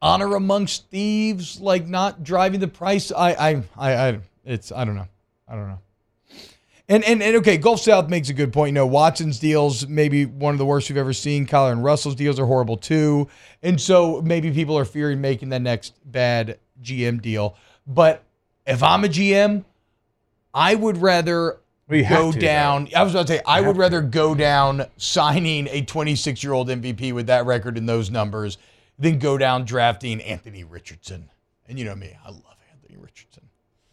honor 0.00 0.34
amongst 0.34 0.88
thieves, 0.90 1.60
like 1.60 1.86
not 1.86 2.22
driving 2.22 2.60
the 2.60 2.68
price. 2.68 3.10
I, 3.12 3.32
I, 3.32 3.62
I, 3.76 4.08
I 4.08 4.20
it's, 4.44 4.72
I 4.72 4.84
don't 4.84 4.96
know. 4.96 5.08
I 5.46 5.54
don't 5.54 5.68
know. 5.68 5.78
And, 6.90 7.04
and 7.04 7.22
and 7.22 7.36
okay, 7.36 7.58
Gulf 7.58 7.80
South 7.80 8.08
makes 8.08 8.30
a 8.30 8.32
good 8.32 8.50
point. 8.50 8.68
You 8.68 8.74
know, 8.74 8.86
Watson's 8.86 9.38
deals 9.38 9.86
maybe 9.86 10.24
one 10.24 10.54
of 10.54 10.58
the 10.58 10.64
worst 10.64 10.88
we've 10.88 10.96
ever 10.96 11.12
seen. 11.12 11.46
Kyler 11.46 11.70
and 11.70 11.84
Russell's 11.84 12.14
deals 12.14 12.40
are 12.40 12.46
horrible 12.46 12.78
too, 12.78 13.28
and 13.62 13.78
so 13.78 14.22
maybe 14.22 14.50
people 14.50 14.78
are 14.78 14.86
fearing 14.86 15.20
making 15.20 15.50
the 15.50 15.60
next 15.60 15.94
bad 16.10 16.58
GM 16.82 17.20
deal. 17.20 17.56
But 17.86 18.22
if 18.66 18.82
I'm 18.82 19.04
a 19.04 19.08
GM, 19.08 19.64
I 20.54 20.74
would 20.74 20.96
rather 20.96 21.58
have 21.90 22.08
go 22.08 22.32
to, 22.32 22.38
down. 22.38 22.88
I 22.96 23.02
was 23.02 23.12
about 23.12 23.26
to 23.26 23.34
say 23.34 23.42
I 23.46 23.60
would 23.60 23.76
rather 23.76 24.00
go 24.00 24.34
down 24.34 24.86
signing 24.96 25.68
a 25.70 25.82
26 25.82 26.42
year 26.42 26.54
old 26.54 26.68
MVP 26.68 27.12
with 27.12 27.26
that 27.26 27.44
record 27.44 27.76
and 27.76 27.86
those 27.86 28.10
numbers 28.10 28.56
than 28.98 29.18
go 29.18 29.38
down 29.38 29.64
drafting 29.64 30.20
Anthony 30.22 30.64
Richardson. 30.64 31.30
And 31.66 31.78
you 31.78 31.84
know 31.84 31.94
me, 31.94 32.16
I 32.24 32.30
love 32.30 32.56
Anthony 32.72 32.96
Richardson. 32.96 33.44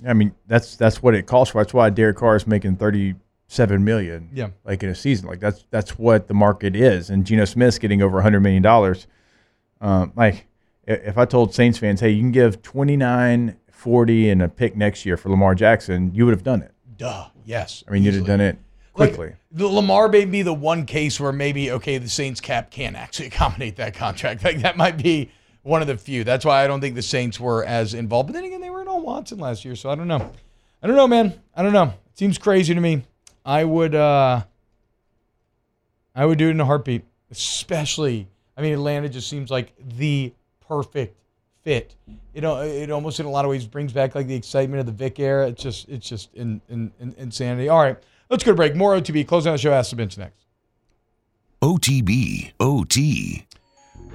I 0.08 0.14
mean, 0.14 0.34
that's 0.48 0.76
that's 0.76 1.02
what 1.02 1.16
it 1.16 1.26
calls 1.26 1.50
for. 1.50 1.62
That's 1.62 1.74
why 1.74 1.90
Derek 1.90 2.18
Carr 2.18 2.36
is 2.36 2.48
making 2.48 2.78
thirty-seven 2.78 3.84
million. 3.84 4.30
Yeah. 4.34 4.50
like 4.64 4.84
in 4.84 4.90
a 4.90 4.96
season. 4.96 5.28
Like 5.28 5.40
that's 5.40 5.66
that's 5.72 5.98
what 5.98 6.28
the 6.28 6.34
market 6.34 6.76
is. 6.76 7.10
And 7.10 7.26
Geno 7.26 7.46
Smith's 7.46 7.80
getting 7.80 8.02
over 8.02 8.22
hundred 8.22 8.42
million 8.42 8.62
dollars. 8.62 9.08
Um, 9.82 10.14
like 10.16 10.48
if 10.88 11.18
I 11.18 11.26
told 11.26 11.54
Saints 11.54 11.78
fans, 11.78 12.00
hey, 12.00 12.10
you 12.10 12.22
can 12.22 12.32
give 12.32 12.62
29, 12.62 13.58
40 13.72 14.30
and 14.30 14.42
a 14.42 14.48
pick 14.48 14.76
next 14.76 15.06
year 15.06 15.18
for 15.18 15.30
Lamar 15.30 15.56
Jackson, 15.56 16.14
you 16.14 16.26
would 16.26 16.34
have 16.34 16.44
done 16.44 16.62
it. 16.62 16.74
Duh. 16.98 17.28
Yes. 17.44 17.84
I 17.88 17.92
mean, 17.92 18.04
you'd 18.04 18.14
have 18.14 18.26
done 18.26 18.42
it 18.42 18.58
quickly. 18.96 19.28
Like, 19.28 19.38
the 19.52 19.68
Lamar 19.68 20.10
may 20.10 20.26
be 20.26 20.42
the 20.42 20.54
one 20.54 20.86
case 20.86 21.20
where 21.20 21.32
maybe 21.32 21.72
okay, 21.72 21.98
the 21.98 22.10
Saints 22.10 22.42
cap 22.42 22.72
can't 22.72 22.96
actually 22.96 23.28
accommodate 23.28 23.76
that 23.78 23.94
contract. 23.94 24.44
Like 24.44 24.62
that 24.62 24.78
might 24.78 24.98
be 24.98 25.32
one 25.62 25.82
of 25.82 25.88
the 25.88 25.98
few. 25.98 26.24
That's 26.24 26.46
why 26.46 26.64
I 26.64 26.68
don't 26.68 26.82
think 26.82 26.96
the 26.96 27.02
Saints 27.02 27.40
were 27.40 27.64
as 27.66 27.94
involved. 27.94 28.28
But 28.28 28.34
then 28.34 28.46
again, 28.46 28.62
they 28.62 28.70
were 28.70 28.82
in 28.82 28.88
on 28.88 29.04
Watson 29.04 29.40
last 29.40 29.66
year, 29.66 29.76
so 29.76 29.90
I 29.90 29.96
don't 29.96 30.08
know. 30.08 30.32
I 30.82 30.88
don't 30.88 30.96
know, 30.96 31.08
man. 31.08 31.40
I 31.56 31.64
don't 31.64 31.74
know. 31.74 31.86
It 31.86 32.18
seems 32.18 32.38
crazy 32.38 32.74
to 32.74 32.82
me. 32.82 33.04
I 33.46 33.64
would 33.64 33.94
uh 33.94 34.44
I 36.16 36.26
would 36.26 36.38
do 36.38 36.48
it 36.48 36.52
in 36.52 36.62
a 36.62 36.66
heartbeat. 36.66 37.04
Especially 37.30 38.28
I 38.58 38.62
mean 38.62 38.74
Atlanta 38.74 39.10
just 39.10 39.30
seems 39.30 39.52
like 39.52 39.74
the 39.98 40.34
perfect 40.68 41.18
fit. 41.64 41.96
You 42.34 42.42
know, 42.42 42.62
it 42.62 42.92
almost 42.92 43.20
in 43.20 43.26
a 43.26 43.30
lot 43.30 43.44
of 43.44 43.52
ways 43.52 43.66
brings 43.66 43.92
back 43.92 44.16
like 44.16 44.28
the 44.28 44.36
excitement 44.36 44.80
of 44.80 44.86
the 44.86 44.92
Vic 44.92 45.20
era. 45.20 45.48
It's 45.48 45.62
just 45.62 45.90
it's 45.90 46.08
just 46.08 46.34
in, 46.36 46.62
in, 46.70 46.92
in 47.00 47.14
insanity. 47.18 47.68
All 47.68 47.82
right. 47.82 47.98
Let's 48.30 48.44
go 48.44 48.52
to 48.52 48.56
break. 48.56 48.76
More 48.76 48.96
OTB. 48.96 49.28
Closing 49.28 49.52
out 49.52 49.54
the 49.54 49.60
show. 49.60 49.74
Ask 49.74 49.92
the 49.92 49.96
bench 49.96 50.18
next. 50.18 50.46
OTB, 51.62 52.54
OT. 52.60 53.48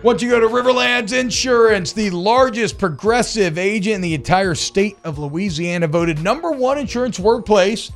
Once 0.03 0.23
you 0.23 0.31
go 0.31 0.41
to 0.41 0.47
Riverlands 0.47 1.13
Insurance, 1.13 1.93
the 1.93 2.09
largest 2.11 2.79
progressive 2.79 3.59
agent 3.59 3.97
in 3.97 4.01
the 4.01 4.15
entire 4.15 4.55
state 4.55 4.97
of 5.05 5.19
Louisiana, 5.19 5.87
voted 5.87 6.23
number 6.23 6.53
one 6.53 6.79
insurance 6.79 7.19
workplace 7.19 7.91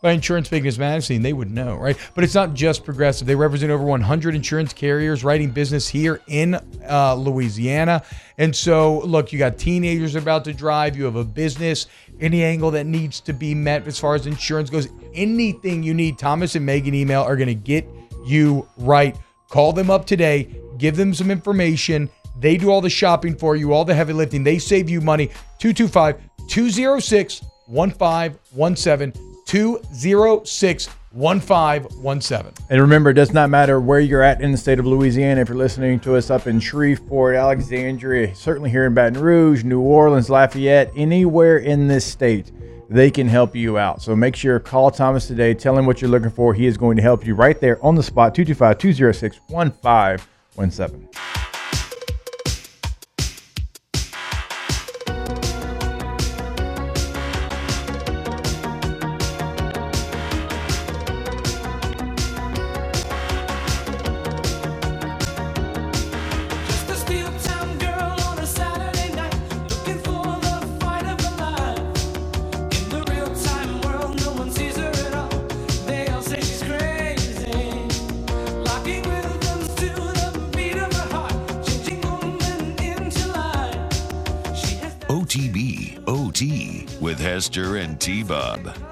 by 0.00 0.12
Insurance 0.12 0.48
Business 0.48 0.78
Magazine. 0.78 1.22
They 1.22 1.32
would 1.32 1.50
know, 1.50 1.76
right? 1.76 1.96
But 2.14 2.24
it's 2.24 2.34
not 2.34 2.54
just 2.54 2.84
progressive. 2.84 3.26
They 3.26 3.34
represent 3.34 3.70
over 3.70 3.84
100 3.84 4.34
insurance 4.34 4.72
carriers 4.72 5.22
writing 5.22 5.50
business 5.50 5.86
here 5.86 6.20
in 6.26 6.58
uh, 6.88 7.14
Louisiana. 7.14 8.02
And 8.38 8.54
so, 8.56 9.00
look, 9.00 9.32
you 9.32 9.38
got 9.38 9.58
teenagers 9.58 10.14
about 10.14 10.44
to 10.46 10.54
drive, 10.54 10.96
you 10.96 11.04
have 11.04 11.16
a 11.16 11.24
business, 11.24 11.86
any 12.20 12.44
angle 12.44 12.70
that 12.72 12.86
needs 12.86 13.20
to 13.20 13.32
be 13.32 13.54
met 13.54 13.86
as 13.86 13.98
far 13.98 14.14
as 14.14 14.26
insurance 14.26 14.70
goes, 14.70 14.88
anything 15.14 15.82
you 15.82 15.94
need, 15.94 16.18
Thomas 16.18 16.54
and 16.54 16.64
Megan 16.64 16.94
email 16.94 17.22
are 17.22 17.36
going 17.36 17.48
to 17.48 17.54
get 17.54 17.86
you 18.24 18.68
right. 18.76 19.16
Call 19.48 19.72
them 19.72 19.90
up 19.90 20.06
today, 20.06 20.54
give 20.78 20.96
them 20.96 21.14
some 21.14 21.30
information. 21.30 22.08
They 22.38 22.56
do 22.56 22.70
all 22.70 22.80
the 22.80 22.90
shopping 22.90 23.36
for 23.36 23.56
you, 23.56 23.72
all 23.72 23.84
the 23.84 23.94
heavy 23.94 24.12
lifting. 24.12 24.44
They 24.44 24.58
save 24.58 24.88
you 24.88 25.00
money. 25.00 25.26
225 25.58 26.20
206 26.48 27.42
1517. 27.66 29.12
206 29.46 30.88
1517. 31.12 32.66
And 32.70 32.80
remember, 32.80 33.10
it 33.10 33.14
does 33.14 33.32
not 33.32 33.50
matter 33.50 33.80
where 33.80 33.98
you're 33.98 34.22
at 34.22 34.40
in 34.40 34.52
the 34.52 34.58
state 34.58 34.78
of 34.78 34.86
Louisiana. 34.86 35.40
If 35.40 35.48
you're 35.48 35.58
listening 35.58 35.98
to 36.00 36.14
us 36.14 36.30
up 36.30 36.46
in 36.46 36.60
Shreveport, 36.60 37.34
Alexandria, 37.34 38.34
certainly 38.34 38.70
here 38.70 38.86
in 38.86 38.94
Baton 38.94 39.20
Rouge, 39.20 39.64
New 39.64 39.80
Orleans, 39.80 40.30
Lafayette, 40.30 40.92
anywhere 40.94 41.58
in 41.58 41.88
this 41.88 42.04
state, 42.04 42.52
they 42.88 43.10
can 43.10 43.28
help 43.28 43.56
you 43.56 43.76
out. 43.76 44.02
So 44.02 44.14
make 44.14 44.36
sure 44.36 44.60
call 44.60 44.90
Thomas 44.90 45.26
today. 45.26 45.52
Tell 45.54 45.76
him 45.76 45.86
what 45.86 46.00
you're 46.00 46.10
looking 46.10 46.30
for. 46.30 46.54
He 46.54 46.66
is 46.66 46.76
going 46.76 46.96
to 46.96 47.02
help 47.02 47.26
you 47.26 47.34
right 47.34 47.60
there 47.60 47.84
on 47.84 47.96
the 47.96 48.02
spot. 48.02 48.34
225 48.34 48.78
206 48.78 49.40
1517. 49.48 51.09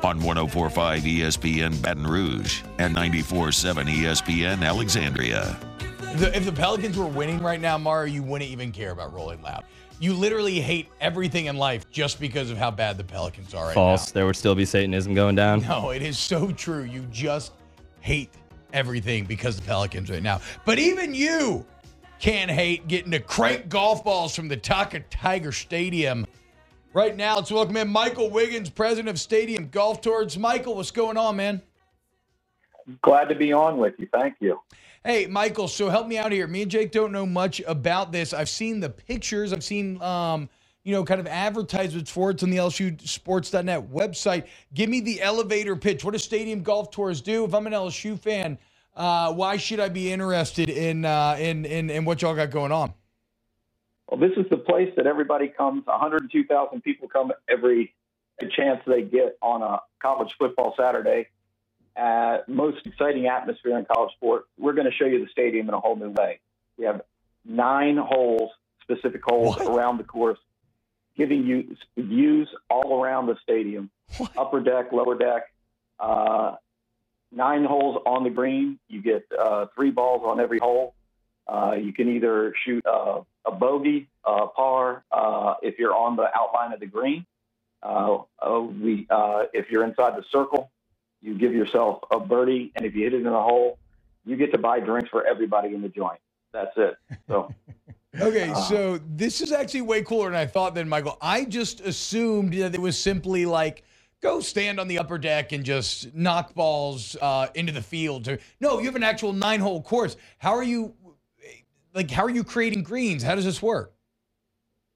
On 0.04 0.20
1045 0.20 1.02
ESPN 1.02 1.80
Baton 1.82 2.06
Rouge 2.06 2.62
and 2.78 2.94
947 2.94 3.86
ESPN 3.86 4.62
Alexandria. 4.62 5.58
The, 6.16 6.36
if 6.36 6.44
the 6.44 6.52
Pelicans 6.52 6.96
were 6.96 7.06
winning 7.06 7.40
right 7.40 7.60
now, 7.60 7.78
Mara, 7.78 8.08
you 8.08 8.22
wouldn't 8.22 8.50
even 8.50 8.72
care 8.72 8.92
about 8.92 9.12
Rolling 9.12 9.42
Loud. 9.42 9.64
You 10.00 10.14
literally 10.14 10.60
hate 10.60 10.88
everything 11.00 11.46
in 11.46 11.56
life 11.56 11.90
just 11.90 12.20
because 12.20 12.50
of 12.50 12.58
how 12.58 12.70
bad 12.70 12.96
the 12.96 13.04
Pelicans 13.04 13.52
are 13.52 13.66
right 13.66 13.74
False. 13.74 14.12
There 14.12 14.26
would 14.26 14.36
still 14.36 14.54
be 14.54 14.64
Satanism 14.64 15.14
going 15.14 15.34
down. 15.34 15.62
No, 15.62 15.90
it 15.90 16.02
is 16.02 16.18
so 16.18 16.52
true. 16.52 16.84
You 16.84 17.02
just 17.10 17.52
hate 18.00 18.30
everything 18.72 19.24
because 19.24 19.58
of 19.58 19.64
the 19.64 19.68
Pelicans 19.68 20.10
right 20.10 20.22
now. 20.22 20.40
But 20.64 20.78
even 20.78 21.14
you 21.14 21.66
can't 22.20 22.50
hate 22.50 22.88
getting 22.88 23.10
to 23.12 23.20
crank 23.20 23.68
golf 23.68 24.04
balls 24.04 24.34
from 24.34 24.48
the 24.48 24.56
Taka 24.56 25.00
Tiger 25.10 25.52
Stadium. 25.52 26.26
Right 26.98 27.16
now, 27.16 27.36
let's 27.36 27.52
welcome 27.52 27.76
in 27.76 27.86
Michael 27.86 28.28
Wiggins, 28.28 28.70
president 28.70 29.08
of 29.08 29.20
Stadium 29.20 29.68
Golf 29.68 30.00
Tours. 30.00 30.36
Michael, 30.36 30.74
what's 30.74 30.90
going 30.90 31.16
on, 31.16 31.36
man? 31.36 31.62
Glad 33.02 33.28
to 33.28 33.36
be 33.36 33.52
on 33.52 33.78
with 33.78 33.94
you. 33.98 34.08
Thank 34.10 34.34
you. 34.40 34.58
Hey, 35.04 35.26
Michael, 35.26 35.68
so 35.68 35.90
help 35.90 36.08
me 36.08 36.18
out 36.18 36.32
here. 36.32 36.48
Me 36.48 36.62
and 36.62 36.70
Jake 36.72 36.90
don't 36.90 37.12
know 37.12 37.24
much 37.24 37.60
about 37.68 38.10
this. 38.10 38.34
I've 38.34 38.48
seen 38.48 38.80
the 38.80 38.90
pictures. 38.90 39.52
I've 39.52 39.62
seen, 39.62 40.02
um, 40.02 40.48
you 40.82 40.92
know, 40.92 41.04
kind 41.04 41.20
of 41.20 41.28
advertisements 41.28 42.10
for 42.10 42.32
it 42.32 42.42
on 42.42 42.50
the 42.50 42.56
LSU 42.56 43.00
Sports.net 43.06 43.92
website. 43.92 44.48
Give 44.74 44.90
me 44.90 44.98
the 44.98 45.22
elevator 45.22 45.76
pitch. 45.76 46.04
What 46.04 46.14
does 46.14 46.24
Stadium 46.24 46.64
Golf 46.64 46.90
Tours 46.90 47.20
do? 47.20 47.44
If 47.44 47.54
I'm 47.54 47.68
an 47.68 47.74
LSU 47.74 48.18
fan, 48.18 48.58
uh, 48.96 49.32
why 49.32 49.56
should 49.56 49.78
I 49.78 49.88
be 49.88 50.12
interested 50.12 50.68
in, 50.68 51.04
uh, 51.04 51.36
in, 51.38 51.64
in, 51.64 51.90
in 51.90 52.04
what 52.04 52.22
y'all 52.22 52.34
got 52.34 52.50
going 52.50 52.72
on? 52.72 52.92
Well, 54.08 54.18
this 54.18 54.36
is 54.38 54.46
the 54.50 54.56
place 54.56 54.92
that 54.96 55.06
everybody 55.06 55.48
comes. 55.48 55.86
102,000 55.86 56.80
people 56.82 57.08
come 57.08 57.30
every 57.48 57.94
chance 58.56 58.80
they 58.86 59.02
get 59.02 59.36
on 59.42 59.62
a 59.62 59.80
college 60.00 60.34
football 60.38 60.74
Saturday. 60.78 61.28
Uh, 61.94 62.38
most 62.46 62.86
exciting 62.86 63.26
atmosphere 63.26 63.76
in 63.76 63.84
college 63.84 64.12
sport. 64.14 64.44
We're 64.56 64.72
going 64.72 64.86
to 64.86 64.96
show 64.96 65.04
you 65.04 65.24
the 65.24 65.30
stadium 65.30 65.68
in 65.68 65.74
a 65.74 65.80
whole 65.80 65.96
new 65.96 66.10
way. 66.10 66.40
We 66.78 66.86
have 66.86 67.02
nine 67.44 67.96
holes, 67.96 68.50
specific 68.82 69.20
holes 69.24 69.58
around 69.60 69.98
the 69.98 70.04
course, 70.04 70.38
giving 71.16 71.44
you 71.44 71.76
views 71.96 72.48
all 72.70 73.02
around 73.02 73.26
the 73.26 73.36
stadium, 73.42 73.90
upper 74.36 74.60
deck, 74.60 74.92
lower 74.92 75.18
deck. 75.18 75.52
Uh, 75.98 76.54
nine 77.32 77.64
holes 77.64 78.00
on 78.06 78.24
the 78.24 78.30
green. 78.30 78.78
You 78.88 79.02
get 79.02 79.26
uh, 79.38 79.66
three 79.74 79.90
balls 79.90 80.22
on 80.24 80.40
every 80.40 80.60
hole. 80.60 80.94
Uh, 81.48 81.74
you 81.80 81.92
can 81.92 82.08
either 82.08 82.52
shoot 82.64 82.84
uh, 82.86 83.22
a 83.46 83.52
bogey, 83.52 84.08
a 84.24 84.46
par, 84.48 85.04
uh, 85.10 85.54
if 85.62 85.78
you're 85.78 85.94
on 85.94 86.16
the 86.16 86.28
outline 86.36 86.72
of 86.72 86.80
the 86.80 86.86
green. 86.86 87.24
Uh, 87.82 88.18
uh, 88.40 88.60
we, 88.60 89.06
uh, 89.08 89.44
if 89.52 89.70
you're 89.70 89.84
inside 89.84 90.16
the 90.16 90.24
circle, 90.30 90.70
you 91.22 91.38
give 91.38 91.54
yourself 91.54 92.00
a 92.10 92.20
birdie, 92.20 92.72
and 92.76 92.84
if 92.84 92.94
you 92.94 93.04
hit 93.04 93.14
it 93.14 93.20
in 93.20 93.26
a 93.26 93.42
hole, 93.42 93.78
you 94.24 94.36
get 94.36 94.52
to 94.52 94.58
buy 94.58 94.78
drinks 94.80 95.08
for 95.08 95.26
everybody 95.26 95.74
in 95.74 95.80
the 95.80 95.88
joint. 95.88 96.20
That's 96.52 96.76
it. 96.76 96.96
So. 97.26 97.52
Okay, 98.18 98.52
so 98.68 98.98
this 99.06 99.42
is 99.42 99.52
actually 99.52 99.82
way 99.82 100.02
cooler 100.02 100.30
than 100.30 100.34
I 100.34 100.46
thought 100.46 100.74
then, 100.74 100.88
Michael. 100.88 101.18
I 101.20 101.44
just 101.44 101.80
assumed 101.80 102.54
that 102.54 102.74
it 102.74 102.80
was 102.80 102.98
simply 102.98 103.44
like 103.44 103.84
go 104.22 104.40
stand 104.40 104.80
on 104.80 104.88
the 104.88 104.98
upper 104.98 105.18
deck 105.18 105.52
and 105.52 105.62
just 105.62 106.12
knock 106.14 106.54
balls 106.54 107.16
uh, 107.20 107.48
into 107.54 107.70
the 107.70 107.82
field. 107.82 108.26
No, 108.60 108.78
you 108.78 108.86
have 108.86 108.96
an 108.96 109.02
actual 109.02 109.34
nine 109.34 109.60
hole 109.60 109.82
course. 109.82 110.16
How 110.38 110.52
are 110.52 110.62
you 110.62 110.94
like 111.98 112.10
how 112.12 112.24
are 112.24 112.30
you 112.30 112.44
creating 112.44 112.84
greens? 112.84 113.24
How 113.24 113.34
does 113.34 113.44
this 113.44 113.60
work? 113.60 113.92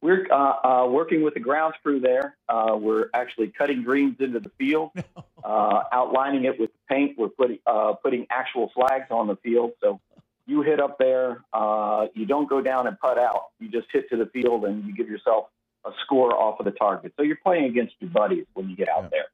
We're 0.01 0.27
uh, 0.33 0.35
uh, 0.35 0.87
working 0.89 1.23
with 1.23 1.35
the 1.35 1.41
grounds 1.41 1.75
crew 1.83 2.01
there. 2.01 2.37
Uh, 2.49 2.77
we're 2.79 3.07
actually 3.13 3.49
cutting 3.49 3.83
greens 3.83 4.17
into 4.21 4.39
the 4.39 4.51
field, 4.59 4.91
uh, 5.45 5.83
outlining 5.93 6.45
it 6.45 6.59
with 6.59 6.71
paint. 6.89 7.19
We're 7.19 7.29
putting 7.29 7.59
uh, 7.67 7.95
putting 7.95 8.27
actual 8.31 8.71
flags 8.75 9.07
on 9.11 9.27
the 9.27 9.37
field. 9.37 9.73
So 9.81 10.01
you 10.47 10.63
hit 10.63 10.81
up 10.81 10.99
there, 10.99 11.45
uh, 11.53 12.07
you 12.15 12.25
don't 12.25 12.49
go 12.49 12.61
down 12.61 12.87
and 12.87 12.99
putt 12.99 13.19
out. 13.19 13.47
You 13.59 13.69
just 13.69 13.89
hit 13.93 14.09
to 14.11 14.17
the 14.17 14.27
field 14.27 14.65
and 14.65 14.85
you 14.85 14.95
give 14.95 15.09
yourself 15.09 15.47
a 15.85 15.91
score 16.05 16.35
off 16.35 16.61
of 16.61 16.67
the 16.67 16.73
target. 16.73 17.13
So 17.17 17.25
you're 17.25 17.37
playing 17.37 17.65
against 17.65 17.95
your 17.99 18.11
buddies 18.11 18.47
when 18.55 18.71
you 18.71 18.77
get 18.77 18.89
out 18.89 19.11
there, 19.11 19.27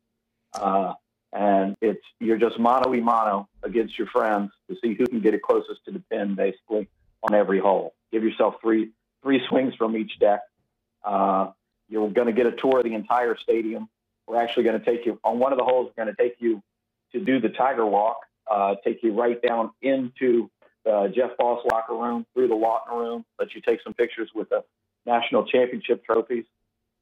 uh, 0.54 0.94
and 1.34 1.76
it's 1.82 2.04
you're 2.18 2.38
just 2.38 2.58
mano 2.58 2.90
y 2.90 3.00
mano 3.00 3.46
against 3.62 3.98
your 3.98 4.06
friends 4.06 4.52
to 4.70 4.76
see 4.82 4.94
who 4.94 5.06
can 5.06 5.20
get 5.20 5.34
it 5.34 5.42
closest 5.42 5.84
to 5.84 5.92
the 5.92 6.02
pin, 6.10 6.34
basically 6.34 6.88
on 7.22 7.34
every 7.34 7.60
hole. 7.60 7.94
Give 8.12 8.22
yourself 8.24 8.54
three 8.60 8.90
three 9.22 9.40
swings 9.48 9.74
from 9.74 9.96
each 9.96 10.18
deck. 10.18 10.40
Uh, 11.04 11.50
You're 11.88 12.10
going 12.10 12.26
to 12.26 12.32
get 12.32 12.46
a 12.46 12.52
tour 12.52 12.78
of 12.78 12.84
the 12.84 12.94
entire 12.94 13.36
stadium. 13.36 13.88
We're 14.26 14.40
actually 14.40 14.64
going 14.64 14.78
to 14.78 14.84
take 14.84 15.06
you 15.06 15.18
on 15.24 15.38
one 15.38 15.52
of 15.52 15.58
the 15.58 15.64
holes. 15.64 15.90
We're 15.96 16.04
going 16.04 16.14
to 16.14 16.22
take 16.22 16.36
you 16.38 16.62
to 17.12 17.20
do 17.20 17.40
the 17.40 17.48
Tiger 17.48 17.86
Walk, 17.86 18.18
uh, 18.50 18.74
take 18.84 19.02
you 19.02 19.12
right 19.12 19.40
down 19.40 19.70
into 19.80 20.50
the 20.84 21.12
Jeff 21.14 21.36
Boss 21.38 21.64
locker 21.70 21.94
room, 21.94 22.26
through 22.34 22.48
the 22.48 22.54
Lawton 22.54 22.96
room, 22.96 23.24
let 23.38 23.54
you 23.54 23.60
take 23.60 23.80
some 23.82 23.94
pictures 23.94 24.30
with 24.34 24.48
the 24.50 24.62
national 25.06 25.46
championship 25.46 26.04
trophies. 26.04 26.44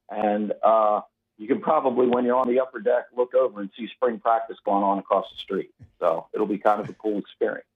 And 0.08 0.52
uh, 0.62 1.00
you 1.36 1.48
can 1.48 1.60
probably, 1.60 2.06
when 2.06 2.24
you're 2.24 2.36
on 2.36 2.48
the 2.48 2.60
upper 2.60 2.78
deck, 2.78 3.06
look 3.16 3.34
over 3.34 3.60
and 3.60 3.70
see 3.76 3.88
spring 3.88 4.20
practice 4.20 4.56
going 4.64 4.84
on 4.84 4.98
across 4.98 5.26
the 5.30 5.38
street. 5.38 5.70
So 5.98 6.28
it'll 6.32 6.46
be 6.46 6.58
kind 6.58 6.80
of 6.80 6.88
a 6.88 6.94
cool 6.94 7.18
experience. 7.18 7.66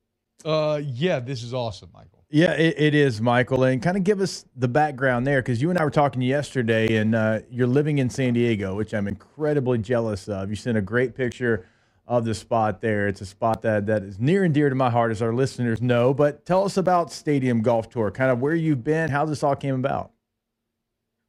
Uh, 0.45 0.81
yeah, 0.83 1.21
this 1.21 1.43
is 1.43 1.53
awesome, 1.53 1.91
Michael. 1.93 2.25
Yeah, 2.31 2.53
it, 2.53 2.77
it 2.79 2.95
is, 2.95 3.21
Michael. 3.21 3.65
And 3.65 3.83
kind 3.83 3.97
of 3.97 4.05
give 4.05 4.21
us 4.21 4.45
the 4.55 4.69
background 4.69 5.27
there 5.27 5.43
because 5.43 5.61
you 5.61 5.71
and 5.71 5.79
I 5.79 5.85
were 5.85 5.91
talking 5.91 6.23
yesterday, 6.23 6.97
and 6.97 7.15
uh, 7.15 7.41
you're 7.51 7.67
living 7.67 7.99
in 7.99 8.09
San 8.09 8.35
Diego, 8.35 8.77
which 8.77 8.95
I'm 8.95 9.09
incredibly 9.09 9.79
jealous 9.79 10.29
of. 10.29 10.49
You 10.49 10.57
sent 10.57 10.79
a 10.79 10.83
great 10.83 11.15
picture 11.15 11.67
of 12.07 12.25
the 12.25 12.35
spot 12.35 12.81
there. 12.81 13.09
It's 13.09 13.21
a 13.21 13.27
spot 13.27 13.63
that, 13.63 13.87
that 13.87 14.03
is 14.03 14.19
near 14.19 14.45
and 14.45 14.55
dear 14.55 14.69
to 14.69 14.75
my 14.75 14.91
heart, 14.91 15.11
as 15.11 15.23
our 15.23 15.33
listeners 15.33 15.83
know. 15.83 16.15
But 16.15 16.47
tell 16.47 16.65
us 16.65 16.77
about 16.77 17.13
Stadium 17.13 17.63
Golf 17.63 17.89
Tour, 17.89 18.11
kind 18.11 18.31
of 18.31 18.41
where 18.41 18.55
you've 18.55 18.85
been, 18.85 19.11
how 19.11 19.25
this 19.25 19.43
all 19.43 19.57
came 19.57 19.75
about. 19.75 20.11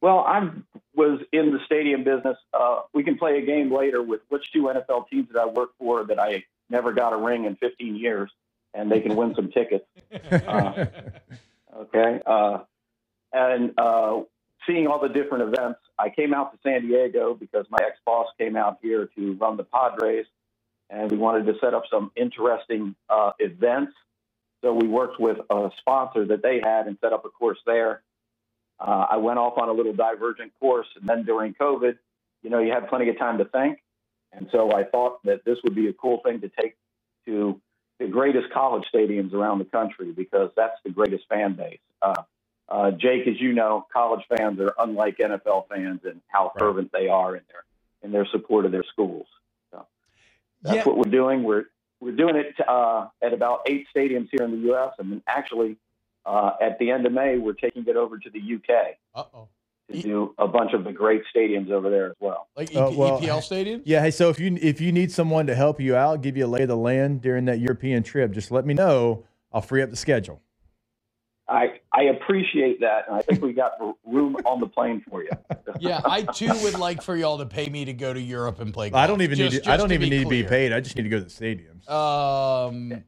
Well, 0.00 0.18
I 0.18 0.50
was 0.96 1.20
in 1.32 1.52
the 1.52 1.60
stadium 1.66 2.02
business. 2.02 2.36
Uh, 2.52 2.80
we 2.92 3.04
can 3.04 3.16
play 3.16 3.38
a 3.38 3.46
game 3.46 3.72
later 3.72 4.02
with 4.02 4.20
which 4.28 4.42
two 4.52 4.62
NFL 4.62 5.08
teams 5.08 5.28
that 5.32 5.40
I 5.40 5.46
worked 5.46 5.78
for 5.78 6.04
that 6.04 6.18
I 6.18 6.44
never 6.68 6.92
got 6.92 7.12
a 7.12 7.16
ring 7.16 7.44
in 7.44 7.54
15 7.56 7.94
years, 7.96 8.30
and 8.74 8.90
they 8.90 9.00
can 9.00 9.16
win 9.16 9.34
some 9.34 9.50
tickets. 9.50 9.84
Uh, 10.32 10.86
okay. 11.76 12.20
Uh, 12.26 12.58
and 13.32 13.72
uh, 13.78 14.20
seeing 14.66 14.86
all 14.86 15.00
the 15.00 15.08
different 15.08 15.54
events, 15.54 15.80
I 15.98 16.10
came 16.10 16.34
out 16.34 16.52
to 16.52 16.58
San 16.62 16.86
Diego 16.86 17.34
because 17.34 17.66
my 17.70 17.78
ex 17.80 17.98
boss 18.04 18.26
came 18.38 18.56
out 18.56 18.78
here 18.82 19.08
to 19.16 19.34
run 19.34 19.56
the 19.56 19.64
Padres, 19.64 20.26
and 20.90 21.10
we 21.10 21.16
wanted 21.16 21.46
to 21.46 21.54
set 21.60 21.74
up 21.74 21.84
some 21.90 22.10
interesting 22.16 22.94
uh, 23.08 23.32
events. 23.38 23.92
So 24.62 24.72
we 24.72 24.86
worked 24.86 25.18
with 25.18 25.38
a 25.50 25.70
sponsor 25.78 26.26
that 26.26 26.42
they 26.42 26.60
had 26.62 26.86
and 26.86 26.96
set 27.00 27.12
up 27.12 27.24
a 27.24 27.30
course 27.30 27.58
there. 27.66 28.02
Uh, 28.78 29.06
I 29.10 29.16
went 29.16 29.38
off 29.38 29.58
on 29.58 29.68
a 29.68 29.72
little 29.72 29.92
divergent 29.92 30.52
course, 30.60 30.88
and 31.00 31.08
then 31.08 31.24
during 31.24 31.54
COVID, 31.54 31.96
you 32.42 32.50
know, 32.50 32.58
you 32.58 32.72
had 32.72 32.88
plenty 32.88 33.08
of 33.08 33.18
time 33.18 33.38
to 33.38 33.44
think, 33.44 33.78
and 34.32 34.48
so 34.52 34.72
I 34.72 34.84
thought 34.84 35.22
that 35.24 35.44
this 35.44 35.58
would 35.64 35.74
be 35.74 35.88
a 35.88 35.92
cool 35.92 36.20
thing 36.24 36.40
to 36.40 36.50
take 36.60 36.76
to 37.26 37.60
the 38.02 38.08
greatest 38.08 38.50
college 38.52 38.84
stadiums 38.92 39.32
around 39.32 39.58
the 39.58 39.64
country 39.64 40.12
because 40.12 40.50
that's 40.56 40.78
the 40.84 40.90
greatest 40.90 41.26
fan 41.28 41.54
base. 41.54 41.78
Uh, 42.00 42.22
uh, 42.68 42.90
Jake, 42.90 43.26
as 43.26 43.40
you 43.40 43.52
know, 43.52 43.86
college 43.92 44.24
fans 44.28 44.58
are 44.60 44.74
unlike 44.78 45.18
NFL 45.18 45.68
fans 45.68 46.00
in 46.04 46.20
how 46.28 46.52
fervent 46.58 46.90
they 46.92 47.08
are 47.08 47.36
in 47.36 47.42
their 47.48 47.64
in 48.02 48.10
their 48.10 48.26
support 48.26 48.64
of 48.66 48.72
their 48.72 48.84
schools. 48.84 49.26
So 49.70 49.86
that's 50.62 50.76
Yeah. 50.76 50.84
what 50.84 50.96
we're 50.96 51.10
doing. 51.10 51.44
We're 51.44 51.64
we're 52.00 52.16
doing 52.16 52.36
it 52.36 52.54
uh, 52.66 53.08
at 53.22 53.32
about 53.32 53.60
eight 53.66 53.86
stadiums 53.94 54.28
here 54.32 54.44
in 54.44 54.50
the 54.50 54.68
U.S. 54.68 54.92
and 54.98 55.12
then 55.12 55.22
actually 55.26 55.76
uh, 56.26 56.52
at 56.60 56.78
the 56.78 56.90
end 56.90 57.06
of 57.06 57.12
May 57.12 57.38
we're 57.38 57.52
taking 57.52 57.86
it 57.86 57.96
over 57.96 58.18
to 58.18 58.30
the 58.30 58.40
U.K. 58.40 58.96
Uh-oh. 59.14 59.48
To 59.92 60.02
do 60.02 60.34
a 60.38 60.48
bunch 60.48 60.72
of 60.72 60.84
the 60.84 60.92
great 60.92 61.22
stadiums 61.34 61.70
over 61.70 61.90
there 61.90 62.06
as 62.06 62.16
well. 62.20 62.48
Like 62.56 62.70
Uh, 62.74 62.90
well, 62.94 63.20
EPL 63.20 63.42
stadium? 63.42 63.82
Yeah, 63.84 64.02
hey, 64.02 64.10
so 64.10 64.28
if 64.30 64.38
you 64.40 64.58
if 64.60 64.80
you 64.80 64.92
need 64.92 65.10
someone 65.12 65.46
to 65.46 65.54
help 65.54 65.80
you 65.80 65.94
out, 65.96 66.22
give 66.22 66.36
you 66.36 66.46
a 66.46 66.48
lay 66.48 66.62
of 66.62 66.68
the 66.68 66.76
land 66.76 67.20
during 67.22 67.44
that 67.46 67.60
European 67.60 68.02
trip, 68.02 68.32
just 68.32 68.50
let 68.50 68.66
me 68.66 68.74
know. 68.74 69.24
I'll 69.52 69.60
free 69.62 69.82
up 69.82 69.90
the 69.90 69.96
schedule. 69.96 70.40
I 71.48 71.80
I 71.92 72.04
appreciate 72.04 72.80
that, 72.80 73.06
and 73.08 73.16
I 73.16 73.20
think 73.20 73.42
we 73.42 73.52
got 73.52 73.72
room 74.06 74.36
on 74.46 74.60
the 74.60 74.66
plane 74.68 75.02
for 75.08 75.22
you. 75.22 75.30
Yeah, 75.80 76.00
I 76.04 76.22
too 76.22 76.52
would 76.62 76.78
like 76.78 77.02
for 77.02 77.16
y'all 77.16 77.38
to 77.38 77.46
pay 77.46 77.68
me 77.68 77.84
to 77.86 77.92
go 77.92 78.12
to 78.12 78.20
Europe 78.20 78.60
and 78.60 78.72
play 78.72 78.90
golf. 78.90 79.02
I 79.02 79.06
don't 79.08 79.20
even 79.22 79.36
Just- 79.36 79.52
need 79.54 79.62
to, 79.64 79.70
I 79.72 79.76
don't 79.76 79.88
to 79.88 79.94
even 79.94 80.10
be 80.10 80.18
need 80.18 80.24
to 80.24 80.28
be 80.30 80.44
paid. 80.44 80.72
I 80.72 80.78
just 80.80 80.94
need 80.96 81.02
to 81.02 81.08
go 81.08 81.18
to 81.18 81.24
the 81.24 81.30
stadiums. 81.30 81.88
Um, 81.90 83.02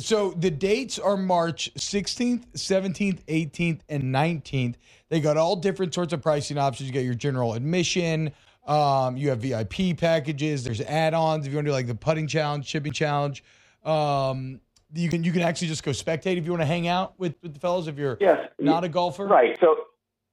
so 0.00 0.32
the 0.32 0.50
dates 0.50 0.98
are 0.98 1.16
March 1.16 1.72
16th, 1.74 2.46
17th, 2.54 3.24
18th, 3.24 3.80
and 3.88 4.04
19th. 4.04 4.74
They 5.08 5.20
got 5.20 5.36
all 5.36 5.56
different 5.56 5.94
sorts 5.94 6.12
of 6.12 6.22
pricing 6.22 6.58
options. 6.58 6.88
You 6.88 6.94
got 6.94 7.04
your 7.04 7.14
general 7.14 7.54
admission. 7.54 8.32
Um, 8.66 9.16
you 9.16 9.30
have 9.30 9.40
VIP 9.40 9.96
packages. 9.96 10.64
There's 10.64 10.80
add-ons 10.80 11.46
if 11.46 11.52
you 11.52 11.56
want 11.56 11.66
to 11.66 11.70
do 11.70 11.74
like 11.74 11.86
the 11.86 11.94
putting 11.94 12.26
challenge, 12.26 12.66
chipping 12.66 12.92
challenge. 12.92 13.42
Um, 13.84 14.60
you 14.92 15.08
can 15.08 15.24
you 15.24 15.32
can 15.32 15.42
actually 15.42 15.68
just 15.68 15.82
go 15.82 15.92
spectate 15.92 16.36
if 16.36 16.44
you 16.44 16.50
want 16.50 16.62
to 16.62 16.66
hang 16.66 16.88
out 16.88 17.18
with, 17.18 17.34
with 17.42 17.54
the 17.54 17.60
fellows 17.60 17.88
if 17.88 17.96
you're 17.96 18.16
Yes, 18.20 18.48
not 18.58 18.84
a 18.84 18.88
golfer. 18.88 19.26
Right. 19.26 19.56
So, 19.60 19.76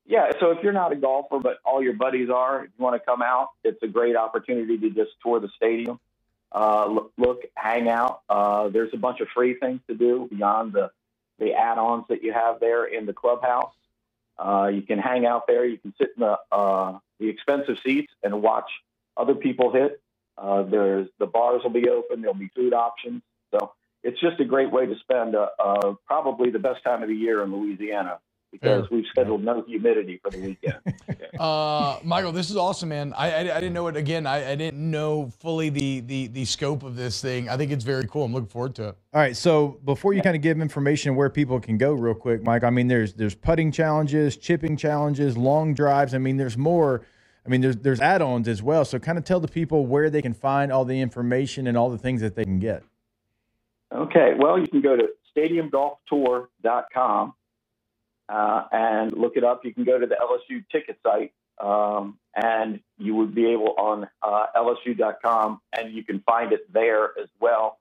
yeah. 0.06 0.32
So 0.40 0.52
if 0.52 0.64
you're 0.64 0.74
not 0.74 0.92
a 0.92 0.96
golfer, 0.96 1.40
but 1.40 1.58
all 1.64 1.82
your 1.82 1.94
buddies 1.94 2.30
are, 2.30 2.66
if 2.66 2.72
you 2.78 2.84
want 2.84 3.00
to 3.00 3.06
come 3.06 3.22
out, 3.22 3.50
it's 3.64 3.82
a 3.84 3.88
great 3.88 4.16
opportunity 4.16 4.78
to 4.78 4.90
just 4.90 5.12
tour 5.24 5.40
the 5.40 5.50
stadium, 5.56 6.00
uh, 6.52 7.00
look, 7.18 7.44
hang 7.56 7.90
out. 7.90 8.22
Uh, 8.30 8.70
there's 8.70 8.94
a 8.94 8.98
bunch 8.98 9.20
of 9.20 9.28
free 9.30 9.56
things 9.56 9.82
to 9.88 9.96
do 9.96 10.28
beyond 10.32 10.74
the 10.74 10.92
the 11.40 11.54
add-ons 11.54 12.06
that 12.10 12.24
you 12.24 12.34
have 12.34 12.60
there 12.60 12.86
in 12.86 13.06
the 13.06 13.14
clubhouse. 13.14 13.72
Uh, 14.40 14.72
you 14.74 14.82
can 14.82 14.98
hang 14.98 15.26
out 15.26 15.46
there. 15.46 15.66
You 15.66 15.78
can 15.78 15.94
sit 16.00 16.10
in 16.16 16.22
the 16.22 16.38
uh, 16.52 16.98
the 17.20 17.30
expensive 17.30 17.78
seats 17.86 18.12
and 18.24 18.42
watch 18.42 18.70
other 19.16 19.36
people 19.36 19.72
hit. 19.72 20.02
Uh, 20.38 20.64
there's 20.64 21.08
the 21.20 21.26
bars 21.26 21.64
will 21.64 21.72
be 21.72 21.90
open. 21.90 22.22
There'll 22.22 22.36
be 22.36 22.52
food 22.56 22.74
options. 22.74 23.22
So 23.52 23.74
it's 24.04 24.20
just 24.20 24.40
a 24.40 24.46
great 24.46 24.72
way 24.72 24.86
to 24.86 24.96
spend 25.00 25.36
uh, 25.36 25.50
uh, 25.60 25.94
probably 26.06 26.50
the 26.52 26.60
best 26.60 26.84
time 26.84 27.02
of 27.02 27.10
the 27.10 27.16
year 27.16 27.44
in 27.44 27.52
Louisiana 27.52 28.20
because 28.52 28.90
we've 28.90 29.06
scheduled 29.12 29.44
no 29.44 29.64
humidity 29.68 30.20
for 30.24 30.32
the 30.32 30.40
weekend. 30.40 30.78
Uh, 31.38 32.00
Michael, 32.04 32.32
this 32.32 32.50
is 32.50 32.58
awesome, 32.58 32.90
man. 32.90 33.14
I, 33.14 33.32
I, 33.32 33.40
I 33.58 33.60
didn't 33.60 33.74
know 33.74 33.88
it 33.90 33.96
again. 33.96 34.26
I, 34.26 34.54
I 34.54 34.56
didn't 34.56 34.90
know 34.90 35.30
fully 35.40 35.70
the, 35.70 36.00
the 36.00 36.28
the 36.28 36.46
scope 36.46 36.82
of 36.82 36.96
this 36.96 37.22
thing. 37.22 37.48
I 37.48 37.58
think 37.58 37.72
it's 37.72 37.84
very 37.84 38.08
cool. 38.08 38.24
I'm 38.26 38.34
looking 38.34 38.50
forward 38.50 38.74
to 38.76 38.90
it. 38.90 38.98
All 39.14 39.22
right, 39.22 39.38
so 39.38 39.80
before 39.86 40.14
you 40.14 40.24
kind 40.24 40.36
of 40.36 40.42
give 40.42 40.60
information 40.60 41.16
where 41.16 41.30
people 41.30 41.60
can 41.60 41.78
go, 41.78 41.94
real 41.94 42.16
quick, 42.16 42.42
Mike. 42.42 42.64
I 42.64 42.72
mean, 42.72 42.88
there's 42.88 43.14
there's 43.14 43.36
putting 43.36 43.72
challenges, 43.72 44.36
chipping 44.38 44.78
challenges, 44.78 45.38
long 45.38 45.76
drives. 45.76 46.16
I 46.16 46.18
mean, 46.18 46.38
there's 46.38 46.58
more. 46.58 47.06
I 47.46 47.50
mean, 47.50 47.62
there's 47.62 47.78
there's 47.78 48.02
add-ons 48.02 48.48
as 48.48 48.64
well. 48.64 48.84
So, 48.84 48.98
kind 48.98 49.20
of 49.20 49.24
tell 49.24 49.40
the 49.40 49.48
people 49.48 49.86
where 49.86 50.10
they 50.10 50.24
can 50.24 50.34
find 50.34 50.72
all 50.72 50.86
the 50.86 51.00
information 51.00 51.68
and 51.68 51.78
all 51.78 51.92
the 51.92 52.00
things 52.00 52.22
that 52.22 52.36
they 52.36 52.46
can 52.46 52.58
get. 52.58 52.84
Okay, 53.94 54.32
well, 54.40 54.58
you 54.58 54.66
can 54.68 54.82
go 54.82 54.96
to 54.96 55.10
stadiumgolftour.com 55.36 57.34
uh, 58.30 58.64
and 58.72 59.14
look 59.14 59.38
it 59.38 59.44
up. 59.44 59.64
You 59.66 59.74
can 59.74 59.84
go 59.84 59.98
to 59.98 60.06
the 60.06 60.16
LSU 60.16 60.64
ticket 60.72 60.98
site, 61.04 61.34
um, 61.60 62.18
and 62.36 62.82
you 62.98 63.16
would 63.16 63.34
be 63.34 63.48
able 63.48 63.76
on 63.78 64.08
uh, 64.22 64.46
LSU.com, 64.56 65.62
and 65.74 65.94
you 65.94 66.04
can 66.04 66.20
find 66.22 66.52
it 66.52 66.72
there 66.72 67.12
as 67.20 67.30
well. 67.40 67.80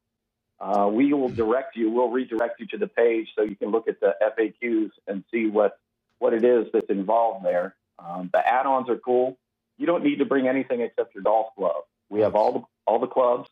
Uh, 0.58 0.88
we 0.90 1.12
will 1.12 1.28
direct 1.28 1.76
you. 1.76 1.90
We'll 1.90 2.08
redirect 2.08 2.60
you 2.60 2.66
to 2.68 2.78
the 2.78 2.86
page 2.86 3.28
so 3.36 3.42
you 3.42 3.56
can 3.56 3.70
look 3.70 3.88
at 3.88 4.00
the 4.00 4.14
FAQs 4.22 4.90
and 5.06 5.22
see 5.30 5.46
what 5.46 5.78
what 6.18 6.32
it 6.32 6.44
is 6.44 6.66
that's 6.72 6.88
involved 6.88 7.44
there. 7.44 7.76
Um, 7.98 8.30
the 8.32 8.38
add-ons 8.38 8.88
are 8.88 8.96
cool. 8.96 9.36
You 9.76 9.84
don't 9.84 10.02
need 10.02 10.20
to 10.20 10.24
bring 10.24 10.48
anything 10.48 10.80
except 10.80 11.14
your 11.14 11.22
golf 11.22 11.48
glove. 11.56 11.82
We 12.08 12.20
have 12.20 12.34
all 12.34 12.52
the 12.52 12.62
all 12.86 12.98
the 12.98 13.06
clubs. 13.06 13.50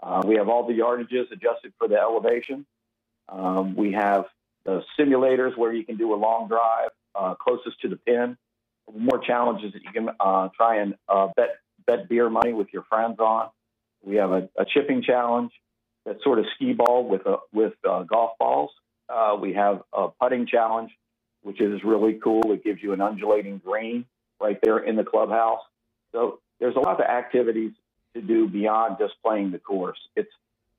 Uh, 0.00 0.22
we 0.24 0.36
have 0.36 0.48
all 0.48 0.66
the 0.66 0.74
yardages 0.74 1.30
adjusted 1.32 1.72
for 1.78 1.88
the 1.88 1.96
elevation. 1.96 2.66
Um, 3.28 3.74
we 3.74 3.92
have 3.92 4.26
the 4.64 4.82
simulators 4.98 5.56
where 5.56 5.72
you 5.72 5.84
can 5.84 5.96
do 5.96 6.14
a 6.14 6.16
long 6.16 6.48
drive 6.48 6.90
uh, 7.14 7.34
closest 7.34 7.80
to 7.82 7.88
the 7.88 7.96
pin. 7.96 8.36
More 8.92 9.18
challenges 9.18 9.72
that 9.72 9.82
you 9.82 9.92
can 9.92 10.10
uh, 10.18 10.48
try 10.56 10.82
and 10.82 10.94
uh, 11.08 11.28
bet 11.36 11.56
bet 11.86 12.08
beer 12.08 12.28
money 12.30 12.52
with 12.52 12.68
your 12.72 12.84
friends 12.84 13.18
on. 13.18 13.48
We 14.02 14.16
have 14.16 14.32
a, 14.32 14.48
a 14.58 14.64
chipping 14.64 15.02
challenge 15.02 15.52
that's 16.04 16.22
sort 16.24 16.38
of 16.38 16.46
skee 16.54 16.72
ball 16.72 17.08
with 17.08 17.24
a, 17.26 17.36
with 17.52 17.74
uh, 17.88 18.02
golf 18.02 18.32
balls. 18.38 18.70
Uh, 19.08 19.36
we 19.40 19.54
have 19.54 19.82
a 19.92 20.08
putting 20.08 20.46
challenge, 20.46 20.90
which 21.42 21.60
is 21.60 21.82
really 21.84 22.14
cool. 22.22 22.52
It 22.52 22.64
gives 22.64 22.82
you 22.82 22.92
an 22.92 23.00
undulating 23.00 23.58
green 23.64 24.04
right 24.40 24.58
there 24.62 24.78
in 24.78 24.96
the 24.96 25.04
clubhouse. 25.04 25.60
So 26.12 26.40
there's 26.60 26.76
a 26.76 26.80
lot 26.80 27.00
of 27.00 27.06
activities 27.06 27.72
to 28.14 28.20
do 28.20 28.48
beyond 28.48 28.96
just 28.98 29.14
playing 29.24 29.52
the 29.52 29.58
course. 29.58 29.98
It's 30.16 30.30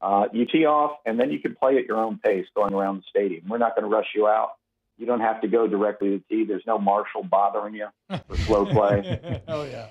uh, 0.04 0.28
you 0.34 0.46
tee 0.46 0.66
off, 0.66 0.98
and 1.06 1.18
then 1.18 1.32
you 1.32 1.40
can 1.40 1.56
play 1.56 1.78
at 1.78 1.86
your 1.86 1.98
own 1.98 2.20
pace 2.20 2.46
going 2.54 2.74
around 2.74 2.98
the 2.98 3.04
stadium. 3.10 3.46
We're 3.48 3.58
not 3.58 3.74
going 3.74 3.90
to 3.90 3.96
rush 3.96 4.08
you 4.14 4.28
out. 4.28 4.56
You 4.98 5.06
don't 5.06 5.22
have 5.22 5.40
to 5.42 5.48
go 5.48 5.66
directly 5.66 6.10
to 6.10 6.18
the 6.18 6.36
tee. 6.36 6.44
There's 6.44 6.66
no 6.68 6.78
marshal 6.78 7.24
bothering 7.24 7.74
you 7.74 7.88
for 8.28 8.38
slow 8.38 8.66
play. 8.72 9.42
oh 9.48 9.64
yeah. 9.64 9.88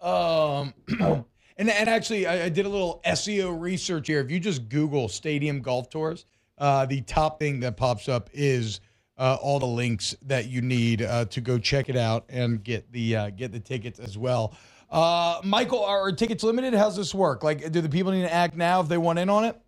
Um, 0.00 0.74
and 1.56 1.70
and 1.70 1.88
actually, 1.88 2.26
I, 2.26 2.46
I 2.46 2.48
did 2.48 2.66
a 2.66 2.68
little 2.68 3.00
SEO 3.06 3.58
research 3.58 4.08
here. 4.08 4.20
If 4.20 4.30
you 4.30 4.40
just 4.40 4.68
Google 4.68 5.08
stadium 5.08 5.60
golf 5.60 5.88
tours, 5.88 6.26
uh, 6.58 6.86
the 6.86 7.02
top 7.02 7.38
thing 7.38 7.60
that 7.60 7.76
pops 7.76 8.08
up 8.08 8.28
is 8.32 8.80
uh, 9.18 9.36
all 9.40 9.60
the 9.60 9.66
links 9.66 10.16
that 10.22 10.48
you 10.48 10.60
need 10.60 11.00
uh, 11.00 11.26
to 11.26 11.40
go 11.40 11.58
check 11.58 11.88
it 11.88 11.96
out 11.96 12.24
and 12.28 12.64
get 12.64 12.90
the 12.90 13.14
uh, 13.14 13.30
get 13.30 13.52
the 13.52 13.60
tickets 13.60 14.00
as 14.00 14.18
well. 14.18 14.56
Uh, 14.92 15.40
Michael, 15.42 15.82
are 15.82 16.12
tickets 16.12 16.44
limited? 16.44 16.74
How's 16.74 16.96
this 16.96 17.14
work? 17.14 17.42
Like, 17.42 17.72
do 17.72 17.80
the 17.80 17.88
people 17.88 18.12
need 18.12 18.22
to 18.22 18.32
act 18.32 18.54
now 18.54 18.82
if 18.82 18.88
they 18.88 18.98
want 18.98 19.18
in 19.18 19.30
on 19.30 19.46
it? 19.46 19.58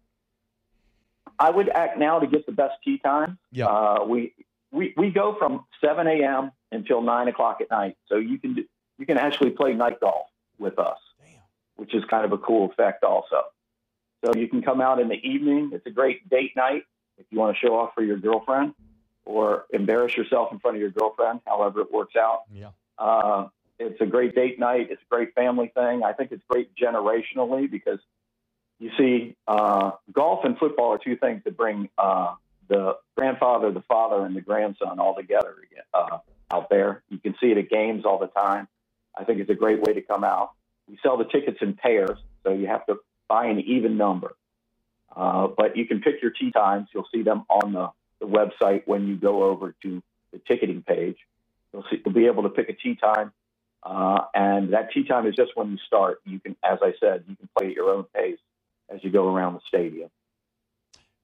I 1.38 1.50
would 1.50 1.70
act 1.70 1.98
now 1.98 2.18
to 2.18 2.26
get 2.26 2.44
the 2.44 2.52
best 2.52 2.74
tee 2.84 2.98
time. 2.98 3.38
Yeah. 3.50 3.66
Uh, 3.66 4.04
we, 4.06 4.34
we 4.70 4.92
we 4.96 5.10
go 5.10 5.34
from 5.38 5.64
7 5.80 6.06
a.m. 6.06 6.52
until 6.70 7.00
nine 7.00 7.28
o'clock 7.28 7.60
at 7.62 7.70
night. 7.70 7.96
So 8.08 8.16
you 8.16 8.38
can 8.38 8.54
do, 8.54 8.64
you 8.98 9.06
can 9.06 9.16
actually 9.16 9.50
play 9.50 9.72
night 9.72 9.98
golf 9.98 10.26
with 10.58 10.78
us, 10.78 10.98
which 11.76 11.94
is 11.94 12.04
kind 12.04 12.24
of 12.24 12.32
a 12.32 12.38
cool 12.38 12.70
effect 12.70 13.02
also. 13.02 13.44
So 14.24 14.34
you 14.34 14.46
can 14.46 14.62
come 14.62 14.80
out 14.80 15.00
in 15.00 15.08
the 15.08 15.16
evening. 15.16 15.70
It's 15.72 15.86
a 15.86 15.90
great 15.90 16.28
date 16.28 16.52
night 16.54 16.84
if 17.18 17.26
you 17.30 17.38
want 17.38 17.56
to 17.56 17.66
show 17.66 17.78
off 17.78 17.94
for 17.94 18.02
your 18.02 18.18
girlfriend 18.18 18.74
or 19.24 19.64
embarrass 19.72 20.16
yourself 20.16 20.52
in 20.52 20.58
front 20.58 20.76
of 20.76 20.80
your 20.80 20.90
girlfriend, 20.90 21.40
however 21.46 21.80
it 21.80 21.92
works 21.92 22.14
out. 22.14 22.42
Yeah. 22.52 22.70
Uh, 22.98 23.48
it's 23.78 24.00
a 24.00 24.06
great 24.06 24.34
date 24.34 24.58
night. 24.58 24.88
It's 24.90 25.02
a 25.02 25.14
great 25.14 25.34
family 25.34 25.72
thing. 25.74 26.02
I 26.04 26.12
think 26.12 26.32
it's 26.32 26.42
great 26.48 26.70
generationally 26.74 27.70
because 27.70 27.98
you 28.78 28.90
see, 28.98 29.36
uh, 29.46 29.92
golf 30.12 30.44
and 30.44 30.58
football 30.58 30.92
are 30.92 30.98
two 30.98 31.16
things 31.16 31.42
that 31.44 31.56
bring 31.56 31.88
uh, 31.96 32.34
the 32.68 32.96
grandfather, 33.16 33.70
the 33.70 33.82
father, 33.82 34.24
and 34.26 34.34
the 34.34 34.40
grandson 34.40 34.98
all 34.98 35.14
together 35.14 35.56
uh, 35.92 36.18
out 36.52 36.70
there. 36.70 37.02
You 37.08 37.18
can 37.18 37.34
see 37.40 37.48
it 37.48 37.58
at 37.58 37.70
games 37.70 38.04
all 38.04 38.18
the 38.18 38.26
time. 38.26 38.68
I 39.16 39.24
think 39.24 39.40
it's 39.40 39.50
a 39.50 39.54
great 39.54 39.80
way 39.80 39.94
to 39.94 40.02
come 40.02 40.24
out. 40.24 40.52
We 40.88 40.98
sell 41.02 41.16
the 41.16 41.24
tickets 41.24 41.58
in 41.60 41.74
pairs, 41.74 42.18
so 42.42 42.52
you 42.52 42.66
have 42.66 42.84
to 42.86 42.96
buy 43.28 43.46
an 43.46 43.60
even 43.60 43.96
number. 43.96 44.34
Uh, 45.14 45.46
but 45.46 45.76
you 45.76 45.86
can 45.86 46.00
pick 46.00 46.20
your 46.20 46.32
tee 46.32 46.50
times. 46.50 46.88
You'll 46.92 47.08
see 47.14 47.22
them 47.22 47.44
on 47.48 47.72
the, 47.72 47.90
the 48.20 48.26
website 48.26 48.82
when 48.86 49.06
you 49.06 49.16
go 49.16 49.44
over 49.44 49.74
to 49.82 50.02
the 50.32 50.40
ticketing 50.48 50.82
page. 50.82 51.16
You'll, 51.72 51.84
see, 51.90 52.02
you'll 52.04 52.14
be 52.14 52.26
able 52.26 52.42
to 52.42 52.48
pick 52.48 52.68
a 52.68 52.72
tee 52.72 52.96
time, 52.96 53.32
uh, 53.84 54.20
and 54.34 54.72
that 54.72 54.92
tee 54.92 55.04
time 55.04 55.26
is 55.26 55.34
just 55.34 55.52
when 55.54 55.70
you 55.72 55.78
start. 55.86 56.20
You 56.24 56.40
can, 56.40 56.56
as 56.64 56.78
I 56.82 56.94
said, 57.00 57.24
you 57.28 57.36
can 57.36 57.48
play 57.56 57.68
at 57.68 57.74
your 57.74 57.90
own 57.90 58.04
pace 58.14 58.38
as 58.92 59.02
you 59.02 59.10
go 59.10 59.32
around 59.32 59.54
the 59.54 59.60
stadium. 59.68 60.10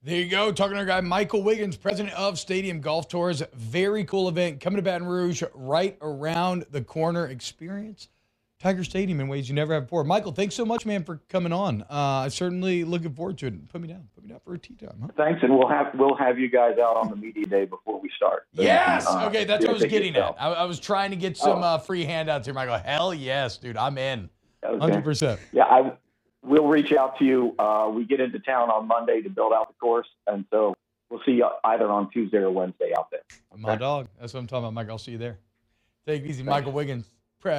There 0.03 0.17
you 0.17 0.29
go. 0.29 0.51
Talking 0.51 0.73
to 0.73 0.79
our 0.79 0.85
guy, 0.85 1.01
Michael 1.01 1.43
Wiggins, 1.43 1.77
president 1.77 2.15
of 2.15 2.39
Stadium 2.39 2.81
Golf 2.81 3.07
Tours. 3.07 3.43
Very 3.53 4.03
cool 4.03 4.29
event 4.29 4.59
coming 4.59 4.77
to 4.77 4.81
Baton 4.81 5.07
Rouge 5.07 5.43
right 5.53 5.95
around 6.01 6.65
the 6.71 6.81
corner. 6.81 7.27
Experience 7.27 8.07
Tiger 8.61 8.83
Stadium 8.83 9.19
in 9.19 9.27
ways 9.27 9.49
you 9.49 9.55
never 9.55 9.73
have 9.73 9.85
before. 9.85 10.03
Michael, 10.03 10.31
thanks 10.31 10.53
so 10.53 10.63
much, 10.63 10.85
man, 10.85 11.03
for 11.03 11.19
coming 11.29 11.51
on. 11.51 11.81
Uh, 11.83 11.85
I 12.25 12.27
certainly 12.27 12.83
looking 12.83 13.11
forward 13.11 13.39
to 13.39 13.47
it. 13.47 13.67
Put 13.69 13.81
me 13.81 13.87
down. 13.87 14.07
Put 14.13 14.23
me 14.23 14.29
down 14.29 14.39
for 14.45 14.53
a 14.53 14.59
tea 14.59 14.75
time. 14.75 14.97
Huh? 15.01 15.07
Thanks, 15.17 15.41
and 15.41 15.57
we'll 15.57 15.67
have 15.67 15.87
we'll 15.95 16.15
have 16.15 16.37
you 16.37 16.47
guys 16.47 16.77
out 16.77 16.95
on 16.95 17.09
the 17.09 17.15
media 17.15 17.45
day 17.45 17.65
before 17.65 17.99
we 17.99 18.11
start. 18.15 18.43
So 18.55 18.61
Yes. 18.61 19.07
can, 19.07 19.17
uh, 19.17 19.25
okay, 19.29 19.45
that's 19.45 19.65
what 19.65 19.71
I 19.71 19.73
was 19.73 19.85
getting 19.85 20.13
yourself. 20.13 20.35
at. 20.39 20.43
I, 20.43 20.51
I 20.53 20.63
was 20.65 20.79
trying 20.79 21.09
to 21.09 21.15
get 21.15 21.37
some 21.37 21.57
Oh. 21.59 21.63
uh, 21.63 21.77
free 21.79 22.05
handouts 22.05 22.45
here, 22.45 22.53
Michael. 22.53 22.77
Hell 22.77 23.15
yes, 23.15 23.57
dude. 23.57 23.77
I'm 23.77 23.97
in. 23.97 24.29
Okay. 24.63 24.77
100%. 25.01 25.39
Yeah, 25.53 25.63
I 25.63 25.93
we'll 26.43 26.67
reach 26.67 26.93
out 26.93 27.17
to 27.17 27.25
you. 27.25 27.55
Uh, 27.57 27.89
we 27.91 28.05
get 28.05 28.19
into 28.19 28.37
town 28.37 28.69
on 28.69 28.87
Monday 28.87 29.21
to 29.21 29.29
build 29.29 29.53
out 29.53 29.69
the 29.69 29.73
course, 29.81 30.07
and 30.27 30.45
so 30.51 30.75
we'll 31.09 31.21
see 31.25 31.31
you 31.31 31.49
either 31.63 31.89
on 31.89 32.11
Tuesday 32.11 32.37
or 32.37 32.51
Wednesday 32.51 32.91
out 32.95 33.09
there. 33.09 33.21
My 33.57 33.75
dog. 33.75 34.07
That's 34.19 34.35
what 34.35 34.39
I'm 34.41 34.45
talking 34.47 34.65
about, 34.65 34.73
Michael. 34.75 34.91
I'll 34.91 34.97
see 34.99 35.13
you 35.13 35.17
there. 35.17 35.39
Take 36.05 36.23
it 36.23 36.29
easy, 36.29 36.43
Michael 36.43 36.73
Wiggins. 36.73 37.07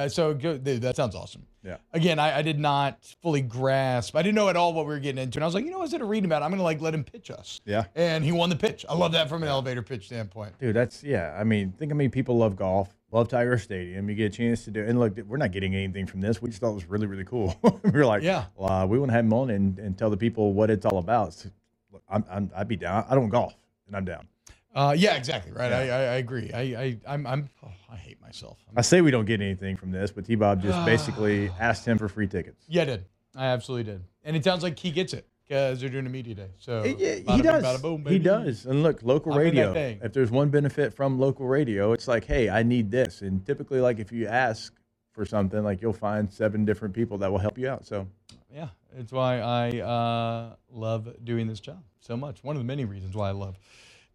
So 0.07 0.33
that 0.33 0.95
sounds 0.95 1.15
awesome. 1.15 1.45
Yeah. 1.63 1.77
Again, 1.93 2.19
I, 2.19 2.39
I 2.39 2.41
did 2.41 2.59
not 2.59 3.03
fully 3.21 3.41
grasp. 3.41 4.15
I 4.15 4.21
didn't 4.21 4.35
know 4.35 4.49
at 4.49 4.55
all 4.57 4.73
what 4.73 4.85
we 4.85 4.93
were 4.93 4.99
getting 4.99 5.21
into. 5.21 5.37
And 5.39 5.43
I 5.43 5.47
was 5.47 5.53
like, 5.53 5.63
you 5.63 5.71
know, 5.71 5.81
instead 5.81 6.01
of 6.01 6.09
reading 6.09 6.25
about 6.25 6.41
it, 6.41 6.45
I'm 6.45 6.51
going 6.51 6.57
to 6.59 6.63
like 6.63 6.81
let 6.81 6.93
him 6.93 7.03
pitch 7.03 7.31
us. 7.31 7.61
Yeah. 7.65 7.85
And 7.95 8.23
he 8.23 8.31
won 8.33 8.49
the 8.49 8.55
pitch. 8.55 8.85
I 8.89 8.95
love 8.95 9.13
that 9.13 9.29
from 9.29 9.43
an 9.43 9.49
elevator 9.49 9.81
pitch 9.81 10.07
standpoint. 10.07 10.57
Dude, 10.59 10.75
that's 10.75 11.03
yeah. 11.03 11.35
I 11.39 11.43
mean, 11.45 11.71
think 11.71 11.91
how 11.91 11.95
many 11.95 12.09
people 12.09 12.37
love 12.37 12.55
golf, 12.57 12.93
love 13.11 13.29
Tiger 13.29 13.57
Stadium. 13.57 14.09
You 14.09 14.15
get 14.15 14.33
a 14.33 14.35
chance 14.35 14.65
to 14.65 14.71
do, 14.71 14.83
and 14.83 14.99
look, 14.99 15.17
we're 15.25 15.37
not 15.37 15.51
getting 15.51 15.73
anything 15.73 16.05
from 16.05 16.19
this. 16.19 16.41
We 16.41 16.49
just 16.49 16.59
thought 16.61 16.71
it 16.71 16.75
was 16.75 16.89
really, 16.89 17.07
really 17.07 17.25
cool. 17.25 17.57
we 17.83 17.91
were 17.91 18.05
like, 18.05 18.23
Yeah. 18.23 18.45
well, 18.57 18.69
uh, 18.71 18.85
we 18.85 18.99
want 18.99 19.11
to 19.11 19.15
have 19.15 19.23
him 19.25 19.33
on 19.33 19.49
and, 19.49 19.79
and 19.79 19.97
tell 19.97 20.09
the 20.09 20.17
people 20.17 20.53
what 20.53 20.69
it's 20.69 20.85
all 20.85 20.97
about. 20.97 21.33
So, 21.33 21.49
look, 21.93 22.03
I'm, 22.09 22.25
I'm, 22.29 22.51
I'd 22.55 22.67
be 22.67 22.75
down. 22.75 23.05
I 23.09 23.15
don't 23.15 23.29
golf, 23.29 23.55
and 23.87 23.95
I'm 23.95 24.05
down. 24.05 24.27
Uh, 24.73 24.95
yeah, 24.97 25.15
exactly. 25.15 25.51
Right. 25.51 25.69
Yeah. 25.69 25.77
I, 25.77 25.81
I, 25.81 26.01
I 26.13 26.15
agree. 26.15 26.51
I, 26.53 26.61
I, 26.61 26.99
I'm, 27.07 27.27
I'm, 27.27 27.49
oh, 27.63 27.71
I 27.91 27.95
hate 27.95 28.19
myself. 28.21 28.57
I 28.75 28.81
say 28.81 29.01
we 29.01 29.11
don't 29.11 29.25
get 29.25 29.39
anything 29.41 29.75
from 29.77 29.91
this, 29.91 30.11
but 30.11 30.25
T 30.25 30.35
Bob 30.35 30.61
just 30.61 30.83
basically 30.85 31.51
asked 31.59 31.85
him 31.85 31.97
for 31.97 32.07
free 32.07 32.27
tickets. 32.27 32.65
Yeah, 32.67 32.83
I 32.83 32.85
did. 32.85 33.05
I 33.35 33.45
absolutely 33.47 33.91
did. 33.91 34.03
And 34.23 34.35
it 34.35 34.43
sounds 34.43 34.63
like 34.63 34.77
he 34.79 34.91
gets 34.91 35.13
it 35.13 35.27
because 35.47 35.79
they're 35.79 35.89
doing 35.89 36.05
a 36.05 36.09
media 36.09 36.33
day. 36.35 36.49
So 36.57 36.83
Yeah, 36.83 37.35
he 37.35 37.41
does. 37.41 37.63
bada 37.63 37.81
boom, 37.81 38.05
he 38.05 38.19
does. 38.19 38.65
And 38.65 38.83
look, 38.83 39.03
local 39.03 39.33
I'm 39.33 39.39
radio. 39.39 39.73
If 40.01 40.13
there's 40.13 40.31
one 40.31 40.49
benefit 40.49 40.93
from 40.93 41.19
local 41.19 41.45
radio, 41.47 41.93
it's 41.93 42.07
like, 42.07 42.25
hey, 42.25 42.49
I 42.49 42.63
need 42.63 42.89
this. 42.89 43.21
And 43.21 43.45
typically, 43.45 43.79
like 43.79 43.99
if 43.99 44.11
you 44.11 44.27
ask 44.27 44.73
for 45.11 45.25
something, 45.25 45.63
like 45.63 45.81
you'll 45.81 45.93
find 45.93 46.31
seven 46.31 46.65
different 46.65 46.93
people 46.93 47.17
that 47.19 47.31
will 47.31 47.39
help 47.39 47.57
you 47.57 47.69
out. 47.69 47.85
So 47.85 48.07
Yeah, 48.51 48.69
it's 48.97 49.11
why 49.11 49.39
I 49.39 49.79
uh, 49.79 50.55
love 50.71 51.09
doing 51.23 51.47
this 51.47 51.59
job 51.59 51.83
so 51.99 52.17
much. 52.17 52.43
One 52.43 52.55
of 52.55 52.59
the 52.59 52.65
many 52.65 52.85
reasons 52.85 53.15
why 53.15 53.29
I 53.29 53.33
love 53.33 53.57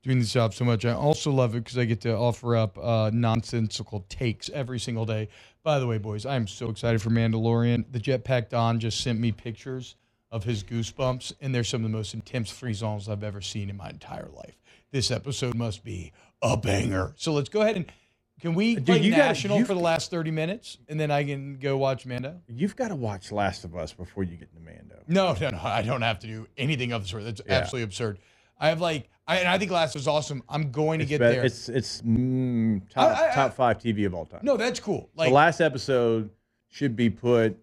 doing 0.03 0.19
this 0.19 0.33
job 0.33 0.55
so 0.55 0.65
much. 0.65 0.85
I 0.85 0.93
also 0.93 1.31
love 1.31 1.55
it 1.55 1.65
because 1.65 1.79
I 1.79 1.85
get 1.85 2.01
to 2.03 2.17
offer 2.17 2.57
up 2.57 2.79
uh, 2.79 3.11
nonsensical 3.13 4.05
takes 4.09 4.49
every 4.51 4.79
single 4.79 5.05
day. 5.05 5.29
By 5.63 5.79
the 5.79 5.87
way, 5.87 5.99
boys, 5.99 6.25
I 6.25 6.37
am 6.37 6.47
so 6.47 6.71
excited 6.71 7.03
for 7.03 7.11
Mandalorian. 7.11 7.85
The 7.91 8.01
Jetpack 8.01 8.49
Don 8.51 8.79
just 8.81 9.01
sent 9.01 9.19
me 9.19 9.33
pictures 9.33 9.97
of 10.31 10.45
his 10.45 10.63
goosebumps, 10.63 11.33
and 11.41 11.55
they're 11.55 11.65
some 11.65 11.85
of 11.85 11.91
the 11.91 11.97
most 11.97 12.15
intense 12.15 12.51
frisons 12.51 13.09
I've 13.09 13.25
ever 13.25 13.41
seen 13.41 13.69
in 13.71 13.77
my 13.77 13.91
entire 13.91 14.29
life. 14.35 14.57
This 14.91 15.11
episode 15.11 15.55
must 15.55 15.85
be 15.85 16.13
a 16.43 16.57
banger. 16.57 17.13
So 17.17 17.33
let's 17.33 17.49
go 17.49 17.61
ahead 17.63 17.77
and 17.77 17.91
can 18.41 18.55
we 18.55 18.77
Dude, 18.77 18.87
play 18.87 19.11
gotta- 19.11 19.23
national 19.23 19.57
you've- 19.59 19.67
for 19.67 19.75
the 19.75 19.81
last 19.81 20.11
thirty 20.13 20.31
minutes, 20.31 20.79
and 20.89 20.99
then 21.01 21.11
I 21.11 21.25
can 21.25 21.59
go 21.59 21.77
watch 21.77 22.07
Mando. 22.07 22.41
you've 22.47 22.77
got 22.77 22.89
to 22.89 22.95
watch 22.95 23.33
Last 23.33 23.65
of 23.65 23.75
Us 23.77 23.93
before 23.93 24.23
you 24.23 24.37
get 24.37 24.53
to 24.55 24.61
Mando. 24.61 25.03
No, 25.09 25.35
no, 25.41 25.51
no. 25.51 25.59
I 25.61 25.83
don't 25.83 26.03
have 26.03 26.21
to 26.21 26.27
do 26.29 26.47
anything 26.57 26.93
of 26.93 27.03
the 27.03 27.09
sort. 27.09 27.25
That's 27.25 27.41
Yeah. 27.45 27.55
absolutely 27.55 27.85
absurd. 27.85 28.19
I 28.61 28.69
have 28.69 28.81
like, 28.81 29.09
I, 29.29 29.37
and 29.37 29.49
I 29.49 29.59
think 29.59 29.71
Last 29.71 29.95
was 29.95 30.09
awesome. 30.09 30.43
I'm 30.49 30.71
going 30.73 31.01
to 31.01 31.03
It's 31.05 31.11
get 31.11 31.19
be- 31.21 31.27
there. 31.27 31.45
It's 31.45 31.69
it's 31.69 32.01
mm, 32.03 32.81
top 32.89 33.17
I- 33.17 33.31
I- 33.31 33.35
top 33.35 33.53
five 33.55 33.79
TV 33.79 34.07
of 34.07 34.15
all 34.15 34.25
time. 34.25 34.41
no, 34.43 34.57
that's 34.57 34.81
cool. 34.81 35.11
Like, 35.15 35.29
the 35.29 35.35
last 35.35 35.61
episode 35.61 36.31
should 36.69 36.97
be 36.97 37.11
put 37.11 37.57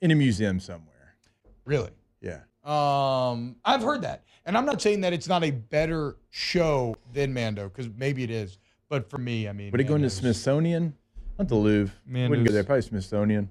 in 0.00 0.10
a 0.10 0.14
museum 0.14 0.60
somewhere. 0.60 1.16
really. 1.64 1.90
Yeah. 2.20 2.40
Um, 2.62 3.56
I've 3.64 3.82
heard 3.82 4.02
that, 4.02 4.24
and 4.46 4.56
I'm 4.56 4.64
not 4.66 4.80
saying 4.82 5.00
that 5.02 5.12
it's 5.12 5.28
not 5.28 5.42
a 5.44 5.50
better 5.50 6.16
show 6.30 6.94
than 7.12 7.32
Mando 7.34 7.68
because 7.68 7.88
maybe 7.96 8.22
it 8.22 8.30
is. 8.30 8.58
But 8.90 9.08
for 9.10 9.18
me, 9.18 9.48
I 9.48 9.52
mean, 9.52 9.70
Would 9.70 9.80
it 9.80 9.84
go 9.84 9.94
into 9.94 10.08
Smithsonian? 10.10 10.94
Not 11.38 11.48
the 11.48 11.54
Louvre. 11.56 11.94
Wouldn't 12.06 12.46
go 12.46 12.52
there. 12.52 12.64
Probably 12.64 12.82
Smithsonian. 12.82 13.50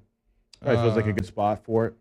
Probably 0.61 0.81
feels 0.81 0.95
like 0.95 1.05
a 1.05 1.09
Uh, 1.09 1.13
good 1.13 1.25
spot 1.25 1.63
for 1.65 1.87
it. 1.87 1.93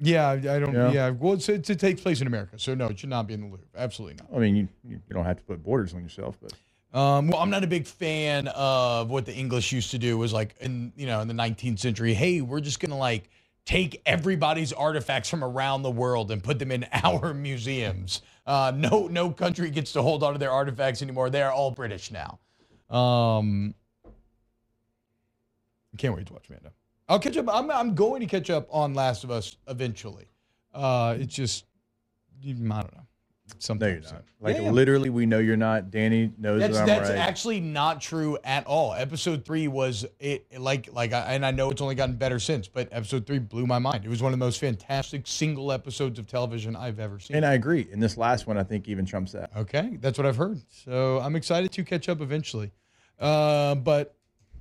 Yeah, 0.00 0.30
I 0.30 0.36
don't. 0.38 0.72
Yeah. 0.72 0.92
Yeah, 0.92 1.10
well, 1.10 1.34
it's, 1.34 1.48
it's, 1.48 1.70
it 1.70 1.80
takes 1.80 2.00
place 2.00 2.20
in 2.20 2.26
America, 2.28 2.58
so 2.58 2.74
no, 2.74 2.86
it 2.86 2.98
should 2.98 3.08
not 3.08 3.26
be 3.26 3.34
in 3.34 3.40
the 3.40 3.46
Louvre. 3.48 3.66
Absolutely 3.76 4.16
not. 4.22 4.36
I 4.36 4.38
mean, 4.40 4.56
you 4.56 4.68
you 4.84 5.00
don't 5.10 5.24
have 5.24 5.38
to 5.38 5.42
put 5.42 5.62
borders 5.62 5.92
on 5.92 6.02
yourself, 6.02 6.36
but 6.40 6.52
Um, 6.98 7.28
well, 7.28 7.40
I'm 7.40 7.50
not 7.50 7.64
a 7.64 7.66
big 7.66 7.86
fan 7.86 8.48
of 8.48 9.10
what 9.10 9.26
the 9.26 9.34
English 9.34 9.72
used 9.72 9.90
to 9.90 9.98
do. 9.98 10.16
Was 10.16 10.32
like 10.32 10.54
in 10.60 10.92
you 10.96 11.06
know 11.06 11.20
in 11.20 11.28
the 11.28 11.34
19th 11.34 11.80
century. 11.80 12.14
Hey, 12.14 12.40
we're 12.40 12.60
just 12.60 12.78
gonna 12.78 12.96
like 12.96 13.28
take 13.66 14.00
everybody's 14.06 14.72
artifacts 14.72 15.28
from 15.28 15.42
around 15.44 15.82
the 15.82 15.90
world 15.90 16.30
and 16.30 16.42
put 16.42 16.58
them 16.58 16.70
in 16.70 16.86
our 17.04 17.34
museums. 17.34 18.22
Uh, 18.46 18.72
no, 18.74 19.08
no 19.08 19.30
country 19.30 19.68
gets 19.70 19.92
to 19.92 20.00
hold 20.00 20.22
on 20.22 20.32
to 20.32 20.38
their 20.38 20.50
artifacts 20.52 21.02
anymore. 21.02 21.28
They 21.28 21.42
are 21.42 21.52
all 21.52 21.70
British 21.70 22.10
now. 22.10 22.38
Um, 22.88 23.74
I 25.92 25.96
can't 25.98 26.14
wait 26.16 26.26
to 26.28 26.32
watch 26.32 26.48
Mando. 26.48 26.70
I'll 27.08 27.18
catch 27.18 27.36
up. 27.36 27.46
I'm, 27.52 27.70
I'm 27.70 27.94
going 27.94 28.20
to 28.20 28.26
catch 28.26 28.50
up 28.50 28.68
on 28.70 28.94
Last 28.94 29.24
of 29.24 29.30
Us 29.30 29.56
eventually. 29.66 30.28
Uh, 30.74 31.16
it's 31.18 31.34
just 31.34 31.64
I 32.44 32.52
don't 32.52 32.72
know. 32.72 33.06
Something. 33.58 33.88
no, 33.88 33.94
you're 33.94 34.02
not. 34.02 34.24
Like 34.40 34.56
Yeah, 34.56 34.62
yeah. 34.62 34.70
literally, 34.70 35.08
we 35.10 35.24
know 35.24 35.38
you're 35.38 35.56
not. 35.56 35.90
Danny 35.90 36.30
knows 36.38 36.60
That's 36.60 36.74
that 36.74 36.80
I'm 36.82 36.86
that's 36.86 37.08
right. 37.08 37.18
actually 37.18 37.60
not 37.60 38.00
true 38.00 38.36
at 38.44 38.66
all. 38.66 38.92
Episode 38.92 39.44
three 39.44 39.68
was 39.68 40.04
it 40.20 40.46
like 40.60 40.92
like 40.92 41.14
I, 41.14 41.34
and 41.34 41.46
I 41.46 41.50
know 41.50 41.70
it's 41.70 41.80
only 41.80 41.94
gotten 41.94 42.16
better 42.16 42.38
since, 42.38 42.68
but 42.68 42.88
episode 42.92 43.26
three 43.26 43.38
blew 43.38 43.66
my 43.66 43.78
mind. 43.78 44.04
It 44.04 44.10
was 44.10 44.22
one 44.22 44.34
of 44.34 44.38
the 44.38 44.44
most 44.44 44.60
fantastic 44.60 45.26
single 45.26 45.72
episodes 45.72 46.18
of 46.18 46.26
television 46.26 46.76
I've 46.76 47.00
ever 47.00 47.18
seen. 47.18 47.38
and 47.38 47.46
I 47.46 47.54
agree. 47.54 47.88
And 47.90 48.02
this 48.02 48.18
last 48.18 48.46
one, 48.46 48.58
I 48.58 48.64
think 48.64 48.86
even 48.86 49.06
trumps 49.06 49.32
that. 49.32 49.50
Okay, 49.56 49.96
that's 50.00 50.18
what 50.18 50.26
I've 50.26 50.36
heard. 50.36 50.60
So 50.68 51.18
I'm 51.20 51.34
excited 51.34 51.72
to 51.72 51.84
catch 51.84 52.10
up 52.10 52.20
eventually. 52.20 52.70
Uh, 53.18 53.74
but 53.76 54.14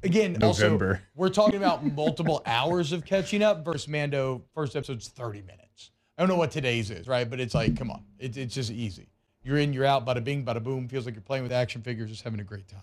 again, 0.03 0.33
November. 0.33 0.87
also 0.89 1.01
we're 1.15 1.29
talking 1.29 1.57
about 1.57 1.85
multiple 1.85 2.41
hours 2.45 2.91
of 2.91 3.05
catching 3.05 3.41
up 3.41 3.63
versus 3.63 3.87
Mando. 3.87 4.43
First 4.53 4.75
episode's 4.75 5.07
30 5.07 5.41
minutes. 5.41 5.91
I 6.17 6.21
don't 6.21 6.29
know 6.29 6.35
what 6.37 6.51
today's 6.51 6.89
is, 6.89 7.07
right? 7.07 7.29
But 7.29 7.39
it's 7.39 7.53
like, 7.53 7.77
come 7.77 7.91
on, 7.91 8.03
it's 8.19 8.37
it's 8.37 8.53
just 8.55 8.71
easy. 8.71 9.09
You're 9.43 9.57
in, 9.57 9.71
you're 9.71 9.85
out, 9.85 10.05
bada 10.05 10.23
bing, 10.23 10.43
bada 10.43 10.61
boom. 10.63 10.87
Feels 10.87 11.05
like 11.05 11.15
you're 11.15 11.21
playing 11.21 11.43
with 11.43 11.51
action 11.51 11.81
figures, 11.81 12.09
just 12.09 12.23
having 12.23 12.39
a 12.39 12.43
great 12.43 12.67
time. 12.67 12.81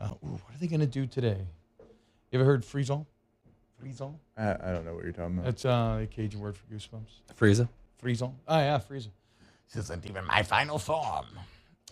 Uh, 0.00 0.08
ooh, 0.24 0.30
what 0.32 0.54
are 0.54 0.58
they 0.58 0.66
gonna 0.66 0.86
do 0.86 1.06
today? 1.06 1.46
You 2.30 2.40
ever 2.40 2.44
heard 2.44 2.64
Frisson? 2.64 3.06
Frisson? 3.80 4.14
I, 4.36 4.52
I 4.52 4.72
don't 4.72 4.84
know 4.84 4.94
what 4.94 5.04
you're 5.04 5.12
talking 5.12 5.34
about. 5.38 5.44
That's 5.44 5.64
uh, 5.64 6.00
a 6.02 6.06
Cajun 6.06 6.40
word 6.40 6.56
for 6.56 6.64
goosebumps. 6.66 7.20
Frieza. 7.38 7.68
Frisson. 8.02 8.32
Oh 8.48 8.58
yeah, 8.58 8.78
Frieza. 8.78 9.08
This 9.72 9.84
isn't 9.84 10.06
even 10.06 10.24
my 10.24 10.42
final 10.42 10.78
form. 10.78 11.26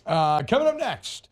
Uh, 0.05 0.43
coming 0.43 0.67
up 0.67 0.77
next, 0.77 1.29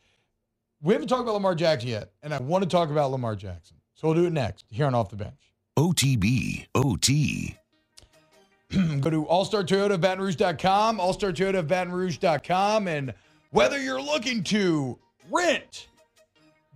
we 0.84 0.94
haven't 0.94 1.08
talked 1.08 1.22
about 1.22 1.34
Lamar 1.34 1.56
Jackson 1.56 1.90
yet, 1.90 2.12
and 2.22 2.34
I 2.34 2.40
want 2.40 2.64
to 2.64 2.70
talk 2.70 2.90
about 2.90 3.10
Lamar 3.10 3.36
Jackson. 3.36 3.78
So 3.96 4.08
we'll 4.10 4.18
do 4.18 4.26
it 4.26 4.34
next 4.34 4.66
here 4.70 4.86
on 4.86 4.94
Off 4.94 5.10
the 5.10 5.16
Bench. 5.16 5.54
OTB, 5.80 6.68
OT. 6.76 7.58
Go 9.00 9.10
to 9.10 9.26
Allstar 9.26 9.66
Toyota 9.66 9.92
of 9.92 10.02
Baton 10.02 10.24
Rouge.com, 10.24 10.98
Allstar 10.98 11.34
Toyota 11.34 11.60
of 11.60 11.68
Baton 11.68 11.94
Rouge.com, 11.94 12.88
and 12.88 13.14
whether 13.52 13.82
you're 13.82 14.02
looking 14.02 14.44
to 14.44 15.00
rent, 15.32 15.88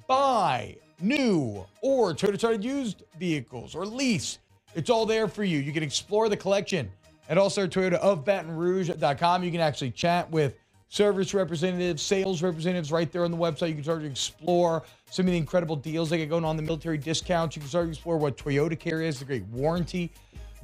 buy 0.07 0.77
new 1.01 1.65
or 1.81 2.13
Toyota 2.13 2.37
started 2.37 2.63
used 2.63 3.03
vehicles 3.19 3.75
or 3.75 3.85
lease. 3.85 4.39
It's 4.73 4.89
all 4.89 5.05
there 5.05 5.27
for 5.27 5.43
you. 5.43 5.59
You 5.59 5.73
can 5.73 5.83
explore 5.83 6.29
the 6.29 6.37
collection 6.37 6.89
at 7.29 7.37
All 7.37 7.49
Star 7.49 7.67
Toyota 7.67 7.95
of 7.95 8.23
Baton 8.23 8.55
Rouge.com. 8.55 9.43
You 9.43 9.51
can 9.51 9.59
actually 9.59 9.91
chat 9.91 10.29
with 10.31 10.55
service 10.89 11.33
representatives, 11.33 12.01
sales 12.01 12.41
representatives 12.41 12.91
right 12.91 13.11
there 13.11 13.23
on 13.23 13.31
the 13.31 13.37
website. 13.37 13.69
You 13.69 13.75
can 13.75 13.83
start 13.83 14.01
to 14.01 14.07
explore 14.07 14.83
some 15.09 15.25
of 15.25 15.31
the 15.31 15.37
incredible 15.37 15.75
deals 15.75 16.09
they 16.09 16.17
get 16.17 16.29
going 16.29 16.45
on, 16.45 16.55
the 16.57 16.63
military 16.63 16.97
discounts. 16.97 17.55
You 17.55 17.61
can 17.61 17.69
start 17.69 17.85
to 17.85 17.89
explore 17.91 18.17
what 18.17 18.37
Toyota 18.37 18.79
Care 18.79 19.01
is, 19.01 19.19
the 19.19 19.25
great 19.25 19.45
warranty 19.45 20.11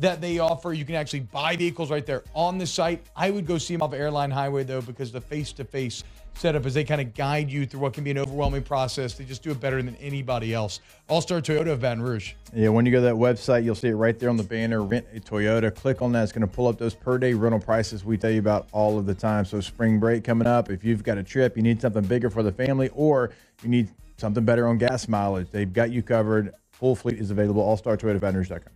that 0.04 0.22
they 0.22 0.40
offer. 0.40 0.74
You 0.74 0.86
can 0.86 0.96
actually 0.96 1.22
buy 1.22 1.56
vehicles 1.56 1.90
right 1.90 2.06
there 2.06 2.24
on 2.34 2.58
the 2.58 2.68
site. 2.68 3.06
I 3.16 3.32
would 3.32 3.46
go 3.46 3.58
see 3.58 3.74
them 3.74 3.82
off 3.82 3.94
Airline 3.94 4.32
Highway 4.32 4.64
though, 4.64 4.82
because 4.82 5.12
the 5.12 5.22
face-to-face 5.22 6.04
setup 6.36 6.66
is 6.66 6.74
they 6.74 6.84
kind 6.84 7.00
of 7.00 7.14
guide 7.14 7.50
you 7.50 7.66
through 7.66 7.80
what 7.80 7.94
can 7.94 8.04
be 8.04 8.12
an 8.12 8.18
overwhelming 8.18 8.64
process. 8.64 9.14
They 9.14 9.24
just 9.24 9.44
do 9.44 9.52
it 9.52 9.60
better 9.60 9.82
than 9.82 9.96
anybody 9.98 10.54
else. 10.54 10.82
All 11.08 11.22
Star 11.22 11.42
Toyota 11.42 11.68
of 11.68 11.82
Baton 11.82 12.02
Rouge. 12.02 12.34
Yeah, 12.54 12.70
when 12.70 12.86
you 12.86 12.92
go 12.92 12.98
to 12.98 13.04
that 13.04 13.16
website, 13.16 13.64
you'll 13.64 13.76
see 13.76 13.90
it 13.90 13.96
right 13.96 14.18
there 14.18 14.30
on 14.30 14.38
the 14.38 14.44
banner. 14.44 14.82
Rent 14.82 15.06
a 15.14 15.20
Toyota. 15.20 15.74
Click 15.74 16.02
on 16.02 16.12
that. 16.14 16.24
It's 16.24 16.32
going 16.32 16.48
to 16.48 16.54
pull 16.54 16.68
up 16.68 16.78
those 16.78 16.96
per 16.96 17.18
day 17.18 17.34
rental 17.34 17.60
prices 17.60 18.04
we 18.04 18.18
tell 18.18 18.32
you 18.32 18.40
about 18.40 18.68
all 18.72 18.98
of 18.98 19.06
the 19.06 19.16
time. 19.16 19.46
So, 19.46 19.62
spring 19.62 20.00
break 20.00 20.24
coming 20.24 20.48
up. 20.48 20.70
If 20.70 20.84
you've 20.84 21.04
got 21.04 21.18
a 21.18 21.24
trip, 21.24 21.56
you 21.56 21.64
need 21.64 21.80
something 21.80 22.04
bigger 22.04 22.30
for 22.30 22.44
the 22.44 22.52
family, 22.52 22.90
or 22.94 23.32
you 23.62 23.70
need 23.70 23.90
something 24.18 24.44
better 24.44 24.68
on 24.68 24.78
gas 24.78 25.08
mileage, 25.08 25.50
they've 25.52 25.72
got 25.72 25.92
you 25.92 26.02
covered. 26.02 26.54
Full 26.72 26.96
fleet 26.96 27.20
is 27.20 27.32
available. 27.32 27.62
All 27.62 27.78
Star 27.78 27.96
Toyota 27.96 28.34
Rouge.com. 28.34 28.73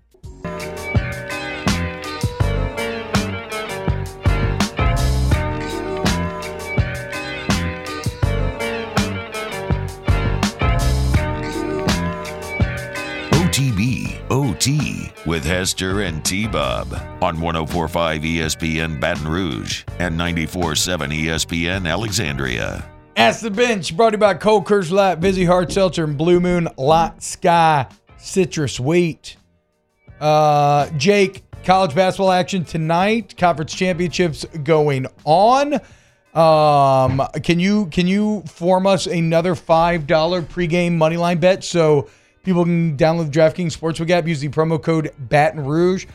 with 15.27 15.43
Hester 15.43 16.01
and 16.01 16.23
T 16.23 16.47
Bob 16.47 16.93
on 17.21 17.41
1045 17.41 18.21
ESPN 18.21 18.99
Baton 18.99 19.27
Rouge 19.27 19.83
and 19.99 20.17
947 20.17 21.11
ESPN 21.11 21.87
Alexandria. 21.87 22.89
Ask 23.17 23.41
the 23.41 23.51
Bench, 23.51 23.95
brought 23.97 24.11
to 24.11 24.13
you 24.15 24.19
by 24.19 24.35
Cold 24.35 24.65
Coors 24.65 24.89
Light, 24.89 25.17
Vizzy 25.17 25.43
Hard 25.43 25.71
Seltzer, 25.71 26.05
and 26.05 26.17
Blue 26.17 26.39
Moon 26.39 26.69
Light 26.77 27.21
Sky 27.21 27.85
Citrus 28.17 28.79
Wheat. 28.79 29.35
Uh, 30.21 30.89
Jake, 30.97 31.43
college 31.63 31.93
basketball 31.93 32.31
action 32.31 32.63
tonight. 32.63 33.35
Conference 33.37 33.73
championships 33.73 34.45
going 34.63 35.07
on. 35.25 35.73
Um, 36.33 37.21
can 37.43 37.59
you 37.59 37.87
can 37.87 38.07
you 38.07 38.43
form 38.43 38.85
us 38.85 39.07
another 39.07 39.55
five 39.55 40.05
dollar 40.07 40.41
pregame 40.41 40.95
money 40.95 41.17
line 41.17 41.39
bet 41.39 41.63
so 41.63 42.07
people 42.47 42.63
can 42.63 42.95
download 42.95 43.29
the 43.29 43.37
DraftKings 43.37 43.77
Sportsbook 43.77 44.09
app, 44.09 44.25
use 44.25 44.39
the 44.39 44.47
promo 44.47 44.81
code 44.81 45.11
Baton 45.19 45.65
Rouge, 45.65 46.05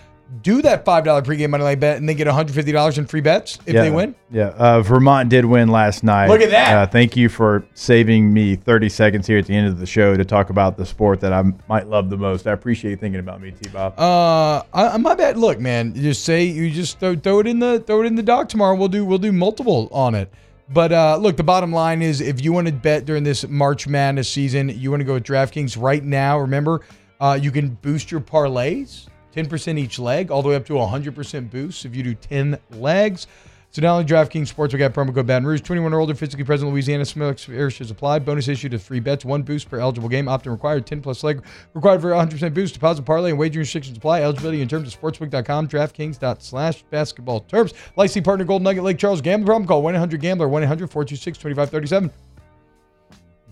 do 0.40 0.62
that 0.62 0.82
five 0.82 1.04
dollar 1.04 1.20
pregame 1.20 1.50
money 1.50 1.62
line 1.62 1.78
bet, 1.78 1.98
and 1.98 2.08
then 2.08 2.16
get 2.16 2.26
one 2.26 2.34
hundred 2.34 2.54
fifty 2.54 2.72
dollars 2.72 2.96
in 2.96 3.06
free 3.06 3.20
bets 3.20 3.58
if 3.66 3.74
yeah, 3.74 3.82
they 3.82 3.90
win. 3.90 4.14
Yeah, 4.30 4.46
uh, 4.56 4.80
Vermont 4.80 5.28
did 5.28 5.44
win 5.44 5.68
last 5.68 6.02
night. 6.02 6.28
Look 6.28 6.40
at 6.40 6.48
that. 6.50 6.74
Uh, 6.74 6.86
thank 6.86 7.18
you 7.18 7.28
for 7.28 7.66
saving 7.74 8.32
me 8.32 8.56
30 8.56 8.88
seconds 8.88 9.26
here 9.26 9.36
at 9.36 9.44
the 9.44 9.54
end 9.54 9.68
of 9.68 9.78
the 9.78 9.84
show 9.84 10.16
to 10.16 10.24
talk 10.24 10.48
about 10.48 10.78
the 10.78 10.86
sport 10.86 11.20
that 11.20 11.34
I 11.34 11.42
might 11.68 11.86
love 11.88 12.08
the 12.08 12.16
most. 12.16 12.46
I 12.46 12.52
appreciate 12.52 12.92
you 12.92 12.96
thinking 12.96 13.20
about 13.20 13.42
me, 13.42 13.50
T 13.50 13.68
Bob. 13.68 13.98
Uh, 13.98 14.62
I, 14.72 14.96
my 14.96 15.14
bad. 15.14 15.36
Look, 15.36 15.60
man, 15.60 15.94
you 15.94 16.00
just 16.00 16.24
say 16.24 16.44
you 16.44 16.70
just 16.70 16.98
throw, 16.98 17.14
throw 17.14 17.40
it 17.40 17.46
in 17.46 17.58
the 17.58 17.80
throw 17.80 18.00
it 18.00 18.06
in 18.06 18.14
the 18.14 18.22
dock 18.22 18.48
tomorrow. 18.48 18.74
We'll 18.74 18.88
do 18.88 19.04
we'll 19.04 19.18
do 19.18 19.32
multiple 19.32 19.90
on 19.92 20.14
it. 20.14 20.32
But 20.68 20.92
uh, 20.92 21.18
look, 21.20 21.36
the 21.36 21.42
bottom 21.42 21.72
line 21.72 22.02
is 22.02 22.20
if 22.20 22.42
you 22.42 22.52
want 22.52 22.66
to 22.68 22.72
bet 22.72 23.04
during 23.04 23.24
this 23.24 23.46
March 23.48 23.86
Madness 23.86 24.28
season, 24.28 24.68
you 24.68 24.90
want 24.90 25.00
to 25.00 25.04
go 25.04 25.14
with 25.14 25.24
DraftKings 25.24 25.80
right 25.80 26.02
now. 26.02 26.38
Remember, 26.38 26.80
uh, 27.20 27.38
you 27.40 27.50
can 27.50 27.70
boost 27.82 28.10
your 28.10 28.20
parlays, 28.20 29.06
10% 29.34 29.78
each 29.78 29.98
leg, 29.98 30.30
all 30.30 30.42
the 30.42 30.48
way 30.48 30.56
up 30.56 30.64
to 30.66 30.74
100% 30.74 31.50
boost 31.50 31.84
if 31.84 31.94
you 31.94 32.02
do 32.02 32.14
10 32.14 32.58
legs. 32.70 33.26
So 33.72 33.80
not 33.80 33.92
only 33.92 34.04
DraftKings 34.04 34.52
Sportsbook 34.52 34.76
got 34.76 34.92
promo 34.92 35.14
code 35.14 35.26
Baton 35.26 35.46
Rouge, 35.46 35.62
21 35.62 35.94
or 35.94 36.00
older, 36.00 36.14
physically 36.14 36.44
present 36.44 36.70
Louisiana, 36.70 37.06
select 37.06 37.48
areas 37.48 37.90
apply. 37.90 38.18
Bonus 38.18 38.46
issued 38.46 38.72
to 38.72 38.78
free 38.78 39.00
bets, 39.00 39.24
one 39.24 39.42
boost 39.42 39.70
per 39.70 39.78
eligible 39.78 40.10
game. 40.10 40.28
Opt-in 40.28 40.52
required, 40.52 40.84
10 40.84 41.00
plus 41.00 41.24
leg 41.24 41.42
required 41.72 42.02
for 42.02 42.10
100% 42.10 42.52
boost. 42.52 42.74
Deposit 42.74 43.02
parlay 43.06 43.30
and 43.30 43.38
wagering 43.38 43.60
restrictions 43.60 43.96
apply. 43.96 44.20
Eligibility 44.20 44.60
in 44.60 44.68
terms 44.68 44.92
of 44.92 45.00
sportsbook.com, 45.00 45.68
DraftKings.slash 45.68 46.82
basketball 46.90 47.40
terms. 47.40 47.72
Licensing 47.96 48.24
partner 48.24 48.44
Golden 48.44 48.64
Nugget 48.64 48.82
Lake 48.82 48.98
Charles. 48.98 49.22
Gambling 49.22 49.46
problem? 49.46 49.66
Call 49.66 49.82
1-800-GAMBLER, 49.82 50.48
1-800-426-2537. 50.48 52.10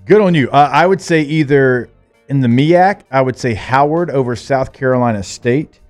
Good 0.04 0.20
on 0.20 0.34
you. 0.34 0.50
Uh, 0.50 0.68
I 0.70 0.86
would 0.86 1.00
say 1.00 1.22
either 1.22 1.88
in 2.28 2.40
the 2.40 2.48
MEAC, 2.48 3.04
I 3.10 3.22
would 3.22 3.38
say 3.38 3.54
Howard 3.54 4.10
over 4.10 4.36
South 4.36 4.74
Carolina 4.74 5.22
State 5.22 5.80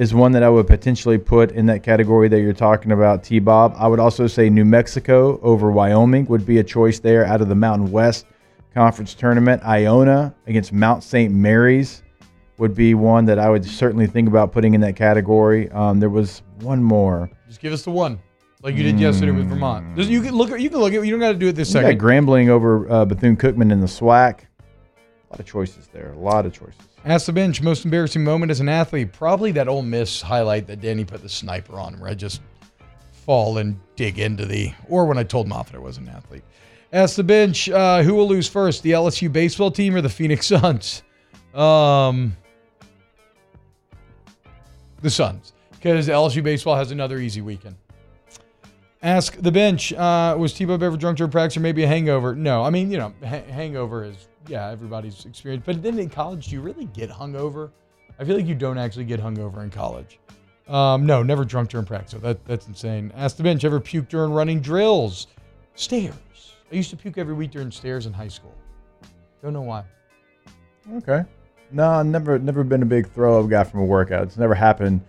is 0.00 0.14
one 0.14 0.32
that 0.32 0.42
I 0.42 0.48
would 0.48 0.66
potentially 0.66 1.18
put 1.18 1.52
in 1.52 1.66
that 1.66 1.82
category 1.82 2.26
that 2.28 2.40
you're 2.40 2.54
talking 2.54 2.90
about, 2.90 3.22
T 3.22 3.38
Bob. 3.38 3.74
I 3.76 3.86
would 3.86 4.00
also 4.00 4.26
say 4.26 4.48
New 4.48 4.64
Mexico 4.64 5.38
over 5.42 5.70
Wyoming 5.70 6.24
would 6.24 6.46
be 6.46 6.56
a 6.56 6.64
choice 6.64 7.00
there 7.00 7.26
out 7.26 7.42
of 7.42 7.50
the 7.50 7.54
Mountain 7.54 7.90
West 7.90 8.24
Conference 8.72 9.12
tournament. 9.12 9.62
Iona 9.62 10.34
against 10.46 10.72
Mount 10.72 11.04
St. 11.04 11.34
Mary's 11.34 12.02
would 12.56 12.74
be 12.74 12.94
one 12.94 13.26
that 13.26 13.38
I 13.38 13.50
would 13.50 13.62
certainly 13.62 14.06
think 14.06 14.26
about 14.26 14.52
putting 14.52 14.72
in 14.72 14.80
that 14.80 14.96
category. 14.96 15.70
Um, 15.72 16.00
there 16.00 16.08
was 16.08 16.40
one 16.60 16.82
more. 16.82 17.30
Just 17.46 17.60
give 17.60 17.74
us 17.74 17.82
the 17.82 17.90
one, 17.90 18.18
like 18.62 18.76
you 18.76 18.82
did 18.82 18.98
yesterday 18.98 19.32
with 19.32 19.50
Vermont. 19.50 19.98
You 19.98 20.22
can 20.22 20.34
look. 20.34 20.58
You 20.58 20.70
can 20.70 20.78
look 20.78 20.94
at. 20.94 21.04
You 21.04 21.10
don't 21.10 21.20
got 21.20 21.32
to 21.32 21.38
do 21.38 21.48
it 21.48 21.56
this 21.56 21.68
You 21.68 21.74
got 21.74 21.88
second. 21.88 22.00
Grambling 22.00 22.48
over 22.48 22.90
uh, 22.90 23.04
Bethune 23.04 23.36
Cookman 23.36 23.70
in 23.70 23.80
the 23.80 23.86
SWAC. 23.86 24.40
A 24.40 25.30
lot 25.30 25.40
of 25.40 25.44
choices 25.44 25.88
there. 25.92 26.12
A 26.12 26.18
lot 26.18 26.46
of 26.46 26.54
choices. 26.54 26.89
Ask 27.04 27.26
the 27.26 27.32
bench. 27.32 27.62
Most 27.62 27.84
embarrassing 27.84 28.22
moment 28.22 28.50
as 28.50 28.60
an 28.60 28.68
athlete? 28.68 29.12
Probably 29.12 29.52
that 29.52 29.68
Ole 29.68 29.82
Miss 29.82 30.20
highlight 30.20 30.66
that 30.66 30.80
Danny 30.80 31.04
put 31.04 31.22
the 31.22 31.28
sniper 31.28 31.78
on, 31.78 31.98
where 31.98 32.10
I 32.10 32.14
just 32.14 32.42
fall 33.12 33.58
and 33.58 33.78
dig 33.96 34.18
into 34.18 34.44
the, 34.44 34.72
or 34.88 35.06
when 35.06 35.16
I 35.16 35.22
told 35.22 35.48
Moffitt 35.48 35.76
I 35.76 35.78
was 35.78 35.96
an 35.96 36.08
athlete. 36.08 36.42
Ask 36.92 37.16
the 37.16 37.24
bench. 37.24 37.68
Uh, 37.70 38.02
who 38.02 38.14
will 38.14 38.28
lose 38.28 38.48
first, 38.48 38.82
the 38.82 38.92
LSU 38.92 39.32
baseball 39.32 39.70
team 39.70 39.94
or 39.94 40.02
the 40.02 40.08
Phoenix 40.08 40.46
Suns? 40.48 41.02
Um, 41.54 42.36
the 45.00 45.10
Suns, 45.10 45.52
because 45.70 46.08
LSU 46.08 46.42
baseball 46.42 46.76
has 46.76 46.90
another 46.90 47.18
easy 47.18 47.40
weekend. 47.40 47.76
Ask 49.02 49.36
the 49.36 49.50
bench. 49.50 49.94
Uh, 49.94 50.36
was 50.38 50.52
T-Bob 50.52 50.82
ever 50.82 50.96
drunk 50.98 51.16
during 51.16 51.30
practice 51.30 51.56
or 51.56 51.60
maybe 51.60 51.84
a 51.84 51.86
hangover? 51.86 52.34
No. 52.34 52.62
I 52.62 52.68
mean, 52.68 52.90
you 52.90 52.98
know, 52.98 53.14
ha- 53.24 53.42
hangover 53.48 54.04
is 54.04 54.28
yeah, 54.46 54.70
everybody's 54.70 55.24
experience. 55.24 55.62
But 55.64 55.82
then 55.82 55.98
in 55.98 56.08
college, 56.08 56.48
do 56.48 56.54
you 56.56 56.60
really 56.60 56.86
get 56.86 57.10
hungover? 57.10 57.70
I 58.18 58.24
feel 58.24 58.36
like 58.36 58.46
you 58.46 58.54
don't 58.54 58.78
actually 58.78 59.04
get 59.04 59.20
hungover 59.20 59.62
in 59.62 59.70
college. 59.70 60.18
Um, 60.68 61.04
no, 61.04 61.22
never 61.22 61.44
drunk 61.44 61.70
during 61.70 61.86
practice. 61.86 62.12
So 62.12 62.18
that 62.18 62.44
that's 62.46 62.68
insane. 62.68 63.12
Ask 63.16 63.36
the 63.36 63.42
bench. 63.42 63.64
Ever 63.64 63.80
puke 63.80 64.08
during 64.08 64.32
running 64.32 64.60
drills? 64.60 65.26
Stairs. 65.74 66.14
I 66.70 66.76
used 66.76 66.90
to 66.90 66.96
puke 66.96 67.18
every 67.18 67.34
week 67.34 67.50
during 67.50 67.70
stairs 67.70 68.06
in 68.06 68.12
high 68.12 68.28
school. 68.28 68.54
Don't 69.42 69.52
know 69.52 69.62
why. 69.62 69.84
Okay. 70.96 71.24
No, 71.72 72.02
never 72.02 72.38
never 72.38 72.62
been 72.62 72.82
a 72.82 72.86
big 72.86 73.10
throw 73.10 73.42
up 73.42 73.50
guy 73.50 73.64
from 73.64 73.80
a 73.80 73.84
workout. 73.84 74.24
It's 74.24 74.36
never 74.36 74.54
happened 74.54 75.00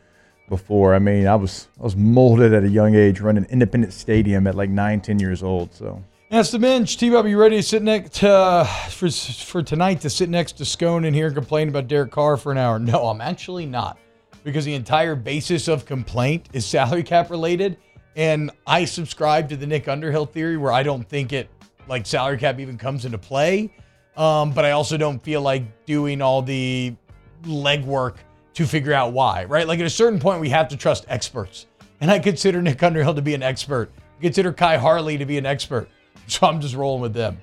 before. 0.50 0.96
I 0.96 1.00
mean, 1.00 1.28
I 1.28 1.36
was 1.36 1.68
I 1.80 1.84
was 1.84 1.96
molded 1.96 2.54
at 2.54 2.64
a 2.64 2.70
young 2.70 2.96
age 2.96 3.20
running 3.20 3.46
Independence 3.46 3.96
Stadium 3.96 4.48
at 4.48 4.56
like 4.56 4.70
nine, 4.70 5.02
ten 5.02 5.20
years 5.20 5.44
old. 5.44 5.74
So 5.74 6.04
Ask 6.34 6.54
the 6.54 6.60
bench. 6.60 6.96
T-Bob, 6.96 7.28
you 7.28 7.38
ready 7.38 7.58
to 7.58 7.64
sit 7.64 7.84
next 7.84 8.24
uh, 8.24 8.64
for 8.64 9.10
for 9.12 9.62
tonight 9.62 10.00
to 10.00 10.10
sit 10.10 10.30
next 10.30 10.54
to 10.54 10.66
Scone 10.66 11.04
in 11.04 11.14
here 11.14 11.26
and 11.26 11.36
complain 11.36 11.68
about 11.68 11.90
Derek 11.90 12.10
Carr 12.10 12.38
for 12.38 12.54
an 12.54 12.58
hour? 12.58 12.80
No, 12.80 13.08
I'm 13.08 13.20
actually 13.20 13.66
not, 13.66 14.00
because 14.46 14.64
the 14.64 14.74
entire 14.74 15.14
basis 15.14 15.68
of 15.68 15.86
complaint 15.86 16.48
is 16.54 16.66
salary 16.66 17.04
cap 17.04 17.32
related, 17.32 17.76
and 18.16 18.50
I 18.66 18.86
subscribe 18.86 19.50
to 19.50 19.58
the 19.58 19.68
Nick 19.68 19.90
Underhill 19.90 20.26
theory 20.26 20.56
where 20.56 20.72
I 20.72 20.84
don't 20.84 21.04
think 21.04 21.34
it 21.34 21.50
like 21.90 22.06
salary 22.06 22.38
cap 22.38 22.62
even 22.62 22.78
comes 22.78 23.04
into 23.04 23.18
play, 23.18 23.70
um, 24.16 24.54
but 24.54 24.64
I 24.64 24.72
also 24.72 24.96
don't 24.96 25.22
feel 25.22 25.42
like 25.42 25.86
doing 25.86 26.22
all 26.22 26.42
the 26.42 26.96
legwork 27.44 28.16
to 28.54 28.66
figure 28.66 28.94
out 28.94 29.12
why. 29.12 29.44
Right? 29.44 29.68
Like 29.68 29.82
at 29.82 29.86
a 29.86 29.90
certain 29.90 30.18
point, 30.18 30.40
we 30.40 30.48
have 30.48 30.70
to 30.70 30.78
trust 30.78 31.04
experts, 31.10 31.66
and 32.00 32.10
I 32.10 32.20
consider 32.20 32.62
Nick 32.62 32.82
Underhill 32.82 33.16
to 33.16 33.22
be 33.22 33.34
an 33.34 33.44
expert. 33.44 33.92
I 34.18 34.22
consider 34.22 34.54
Kai 34.54 34.78
Harley 34.78 35.18
to 35.18 35.26
be 35.26 35.38
an 35.38 35.46
expert. 35.46 35.90
So 36.40 36.48
I'm 36.48 36.62
just 36.62 36.76
rolling 36.76 37.02
with 37.02 37.14
them. 37.14 37.40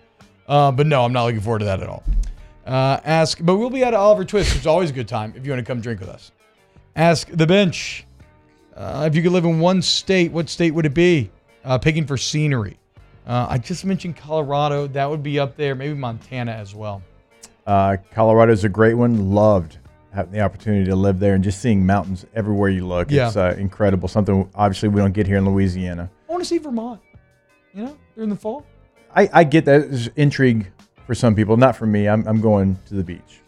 Uh, 0.49 0.73
but 0.73 0.87
no, 0.87 1.05
I'm 1.05 1.13
not 1.13 1.25
looking 1.25 1.43
forward 1.43 1.59
to 1.59 1.67
that 1.67 1.83
at 1.83 1.89
all. 1.89 2.03
Uh, 2.67 2.99
ask, 3.05 3.39
but 3.43 3.57
we'll 3.57 3.69
be 3.71 3.85
at 3.85 3.93
Oliver 3.93 4.25
Twist, 4.25 4.51
which 4.53 4.61
is 4.61 4.67
always 4.67 4.89
a 4.91 4.93
good 4.95 5.09
time 5.09 5.35
if 5.37 5.45
you 5.45 5.53
want 5.53 5.61
to 5.65 5.71
come 5.71 5.81
drink 5.83 6.01
with 6.01 6.09
us. 6.09 6.33
Ask 6.97 7.29
the 7.31 7.47
bench. 7.47 8.07
Uh, 8.75 9.05
if 9.07 9.15
you 9.15 9.23
could 9.23 9.33
live 9.33 9.45
in 9.45 9.61
one 9.61 9.83
state, 9.83 10.33
what 10.33 10.49
state 10.49 10.71
would 10.73 10.87
it 10.87 10.95
be? 10.95 11.31
Uh, 11.65 11.77
picking 11.77 12.07
for 12.07 12.17
scenery. 12.17 12.79
Uh, 13.27 13.47
I 13.51 13.59
just 13.59 13.85
mentioned 13.85 14.17
Colorado. 14.17 14.87
That 14.87 15.09
would 15.11 15.23
be 15.23 15.39
up 15.39 15.55
there. 15.57 15.75
Maybe 15.75 15.93
Montana 15.95 16.53
as 16.53 16.75
well. 16.75 17.03
uh, 17.67 17.97
Colorado's 18.13 18.65
a 18.65 18.69
great 18.71 18.95
one. 18.95 19.35
Loved 19.35 19.77
having 20.15 20.33
the 20.33 20.41
opportunity 20.41 20.87
to 20.87 20.97
live 20.97 21.19
there 21.19 21.35
and 21.35 21.45
just 21.45 21.61
seeing 21.61 21.85
mountains 21.85 22.25
everywhere 22.35 22.71
you 22.71 22.87
look. 22.87 23.11
Yeah. 23.11 23.27
It's 23.27 23.37
uh, 23.37 23.55
incredible. 23.59 24.09
Something 24.09 24.49
obviously 24.55 24.89
we 24.89 25.01
don't 25.03 25.13
get 25.13 25.27
here 25.27 25.37
in 25.37 25.45
Louisiana. 25.45 26.11
I 26.27 26.33
want 26.33 26.43
to 26.43 26.49
see 26.49 26.57
Vermont. 26.57 27.03
You 27.75 27.85
know, 27.85 27.99
during 28.15 28.31
the 28.31 28.37
fall. 28.37 28.65
I, 29.15 29.29
I 29.33 29.45
get 29.45 29.65
that. 29.65 29.91
There's 29.91 30.09
intrigue 30.09 30.71
for 31.07 31.15
some 31.15 31.35
people. 31.35 31.57
Not 31.57 31.77
for 31.77 31.87
me. 31.87 32.09
I'm 32.09 32.27
I'm 32.27 32.41
going 32.41 32.79
to 32.87 32.95
the 32.95 33.05
beach. 33.05 33.41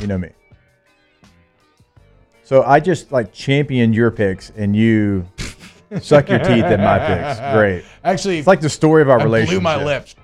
You 0.00 0.06
know 0.06 0.18
me. 0.18 0.30
So 2.42 2.62
I 2.62 2.80
just 2.80 3.12
like 3.12 3.32
championed 3.32 3.94
your 3.94 4.10
picks, 4.10 4.50
and 4.50 4.74
you 4.76 5.26
suck 6.00 6.28
your 6.28 6.38
teeth 6.38 6.64
at 6.64 6.78
my 6.80 6.98
picks. 6.98 7.40
Great. 7.54 7.84
Actually, 8.04 8.38
it's 8.38 8.46
like 8.46 8.60
the 8.60 8.70
story 8.70 9.02
of 9.02 9.08
our 9.08 9.20
I 9.20 9.24
relationship. 9.24 9.54
blew 9.54 9.60
my 9.62 9.82
lips. 9.82 10.14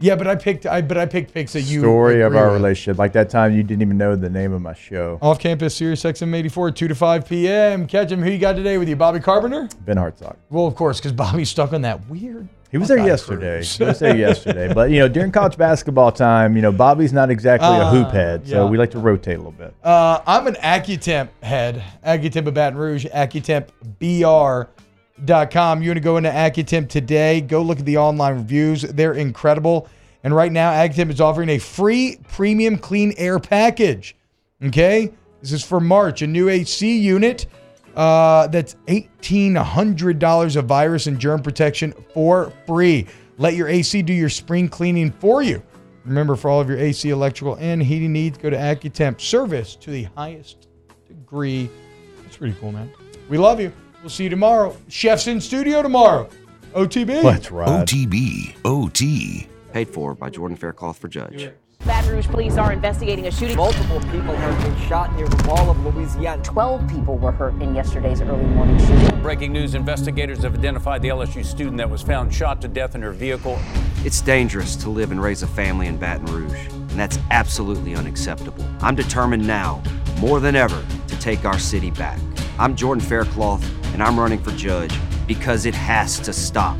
Yeah, 0.00 0.14
but 0.14 0.26
I 0.28 0.36
picked 0.36 0.64
I 0.66 0.80
but 0.80 0.96
I 0.96 1.06
picked 1.06 1.34
picks 1.34 1.52
that 1.54 1.62
you 1.62 1.80
Story 1.80 2.22
of 2.22 2.36
our 2.36 2.46
with. 2.46 2.54
relationship. 2.54 2.98
Like 2.98 3.12
that 3.14 3.30
time 3.30 3.52
you 3.54 3.62
didn't 3.64 3.82
even 3.82 3.98
know 3.98 4.14
the 4.14 4.30
name 4.30 4.52
of 4.52 4.62
my 4.62 4.74
show. 4.74 5.18
Off 5.20 5.38
campus, 5.40 5.74
Sirius 5.74 6.04
XM 6.04 6.34
84, 6.34 6.70
2 6.70 6.88
to 6.88 6.94
5 6.94 7.26
p.m. 7.28 7.86
Catch 7.86 8.12
him. 8.12 8.22
Who 8.22 8.30
you 8.30 8.38
got 8.38 8.52
today 8.54 8.78
with 8.78 8.88
you? 8.88 8.94
Bobby 8.96 9.18
Carpenter? 9.18 9.68
Ben 9.84 9.96
Hartsock. 9.96 10.36
Well, 10.50 10.66
of 10.66 10.76
course, 10.76 10.98
because 10.98 11.12
Bobby's 11.12 11.48
stuck 11.50 11.72
on 11.72 11.82
that 11.82 12.08
weird. 12.08 12.48
He 12.70 12.76
was 12.76 12.88
there 12.88 12.98
yesterday. 12.98 13.64
He 13.64 13.82
was 13.82 13.98
there 13.98 14.14
yesterday. 14.14 14.72
But 14.72 14.90
you 14.90 14.98
know, 15.00 15.08
during 15.08 15.32
college 15.32 15.56
basketball 15.56 16.12
time, 16.12 16.54
you 16.54 16.60
know, 16.62 16.70
Bobby's 16.70 17.12
not 17.14 17.30
exactly 17.30 17.66
a 17.66 17.70
Uh, 17.70 17.90
hoop 17.90 18.10
head, 18.12 18.46
so 18.46 18.64
yeah. 18.64 18.70
we 18.70 18.76
like 18.76 18.90
to 18.90 18.98
rotate 18.98 19.34
a 19.34 19.38
little 19.38 19.52
bit. 19.52 19.74
Uh, 19.82 20.20
I'm 20.26 20.46
an 20.46 20.54
Accutemp 20.56 21.30
head. 21.42 21.82
Accutemp 22.06 22.46
of 22.46 22.52
Baton 22.54 22.78
Rouge, 22.78 23.06
AccutempBR.com. 25.18 25.82
You 25.82 25.90
want 25.90 25.96
to 25.96 26.02
go 26.02 26.16
into 26.16 26.30
Accutemp 26.30 26.88
today? 26.88 27.40
Go 27.40 27.62
look 27.62 27.78
at 27.78 27.84
the 27.84 27.96
online 27.98 28.36
reviews. 28.36 28.82
They're 28.82 29.14
incredible. 29.14 29.88
And 30.24 30.34
right 30.34 30.50
now, 30.50 30.72
Accutemp 30.72 31.10
is 31.10 31.20
offering 31.20 31.48
a 31.50 31.58
free 31.58 32.18
premium 32.28 32.76
clean 32.76 33.14
air 33.16 33.38
package. 33.38 34.16
Okay? 34.64 35.12
This 35.40 35.52
is 35.52 35.64
for 35.64 35.80
March, 35.80 36.22
a 36.22 36.26
new 36.26 36.48
AC 36.48 36.98
unit 36.98 37.46
uh, 37.94 38.48
that's 38.48 38.74
$1,800 38.86 40.56
of 40.56 40.64
virus 40.66 41.06
and 41.06 41.18
germ 41.18 41.42
protection 41.42 41.92
for 42.12 42.52
free. 42.66 43.06
Let 43.38 43.54
your 43.54 43.68
AC 43.68 44.02
do 44.02 44.12
your 44.12 44.28
spring 44.28 44.68
cleaning 44.68 45.12
for 45.12 45.42
you. 45.42 45.62
Remember, 46.04 46.36
for 46.36 46.48
all 46.48 46.60
of 46.60 46.68
your 46.68 46.78
AC, 46.78 47.10
electrical, 47.10 47.56
and 47.56 47.82
heating 47.82 48.12
needs, 48.12 48.38
go 48.38 48.50
to 48.50 48.56
AccuTemp. 48.56 49.20
Service 49.20 49.76
to 49.76 49.90
the 49.90 50.04
highest 50.16 50.68
degree. 51.06 51.70
That's 52.22 52.36
pretty 52.36 52.56
cool, 52.58 52.72
man. 52.72 52.90
We 53.28 53.36
love 53.36 53.60
you. 53.60 53.72
We'll 54.02 54.10
see 54.10 54.24
you 54.24 54.30
tomorrow. 54.30 54.76
Chef's 54.88 55.26
in 55.26 55.40
studio 55.40 55.82
tomorrow. 55.82 56.28
OTB. 56.72 57.22
That's 57.22 57.50
right. 57.50 57.68
OTB, 57.68 58.56
OT. 58.64 59.48
Paid 59.72 59.88
for 59.88 60.14
by 60.14 60.30
Jordan 60.30 60.56
Faircloth 60.56 60.98
for 60.98 61.08
Judge. 61.08 61.50
Baton 61.84 62.10
Rouge 62.12 62.26
police 62.26 62.56
are 62.56 62.72
investigating 62.72 63.26
a 63.26 63.30
shooting. 63.30 63.56
Multiple 63.56 64.00
people 64.10 64.34
have 64.36 64.62
been 64.62 64.88
shot 64.88 65.14
near 65.16 65.26
the 65.28 65.42
Mall 65.44 65.70
of 65.70 65.84
Louisiana. 65.84 66.42
12 66.42 66.88
people 66.88 67.16
were 67.16 67.32
hurt 67.32 67.54
in 67.62 67.74
yesterday's 67.74 68.20
early 68.20 68.44
morning 68.44 68.78
shooting. 68.78 69.20
Breaking 69.22 69.52
news 69.52 69.74
investigators 69.74 70.42
have 70.42 70.54
identified 70.54 71.02
the 71.02 71.08
LSU 71.08 71.44
student 71.44 71.76
that 71.78 71.88
was 71.88 72.02
found 72.02 72.34
shot 72.34 72.60
to 72.62 72.68
death 72.68 72.94
in 72.94 73.02
her 73.02 73.12
vehicle. 73.12 73.58
It's 74.04 74.20
dangerous 74.20 74.76
to 74.76 74.90
live 74.90 75.12
and 75.12 75.22
raise 75.22 75.42
a 75.42 75.46
family 75.46 75.86
in 75.86 75.96
Baton 75.96 76.26
Rouge, 76.26 76.66
and 76.68 76.90
that's 76.90 77.18
absolutely 77.30 77.94
unacceptable. 77.94 78.64
I'm 78.80 78.94
determined 78.94 79.46
now, 79.46 79.82
more 80.18 80.40
than 80.40 80.56
ever, 80.56 80.84
to 81.06 81.18
take 81.20 81.44
our 81.44 81.58
city 81.58 81.90
back. 81.90 82.18
I'm 82.60 82.74
Jordan 82.74 83.00
Faircloth, 83.00 83.64
and 83.94 84.02
I'm 84.02 84.18
running 84.18 84.40
for 84.40 84.50
judge 84.50 84.92
because 85.28 85.64
it 85.64 85.74
has 85.74 86.18
to 86.20 86.32
stop. 86.32 86.76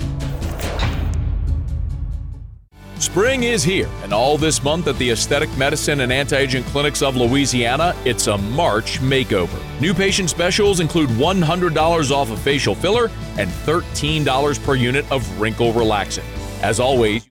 Spring 2.99 3.45
is 3.45 3.63
here, 3.63 3.89
and 4.03 4.13
all 4.13 4.37
this 4.37 4.65
month 4.65 4.89
at 4.89 4.99
the 4.99 5.11
Aesthetic 5.11 5.57
Medicine 5.57 6.01
and 6.01 6.13
Anti-Aging 6.13 6.65
Clinics 6.65 7.01
of 7.01 7.17
Louisiana, 7.17 7.95
it's 8.05 8.27
a 8.27 8.37
March 8.37 8.99
makeover. 8.99 9.57
New 9.81 9.95
patient 9.95 10.29
specials 10.31 10.81
include 10.81 11.11
$100 11.11 12.11
off 12.11 12.31
a 12.33 12.37
facial 12.37 12.75
filler 12.75 13.09
and 13.39 13.49
$13 13.49 14.65
per 14.65 14.75
unit 14.75 15.11
of 15.13 15.41
wrinkle 15.41 15.73
relaxant. 15.73 16.25
As 16.61 16.81
always, 16.81 17.31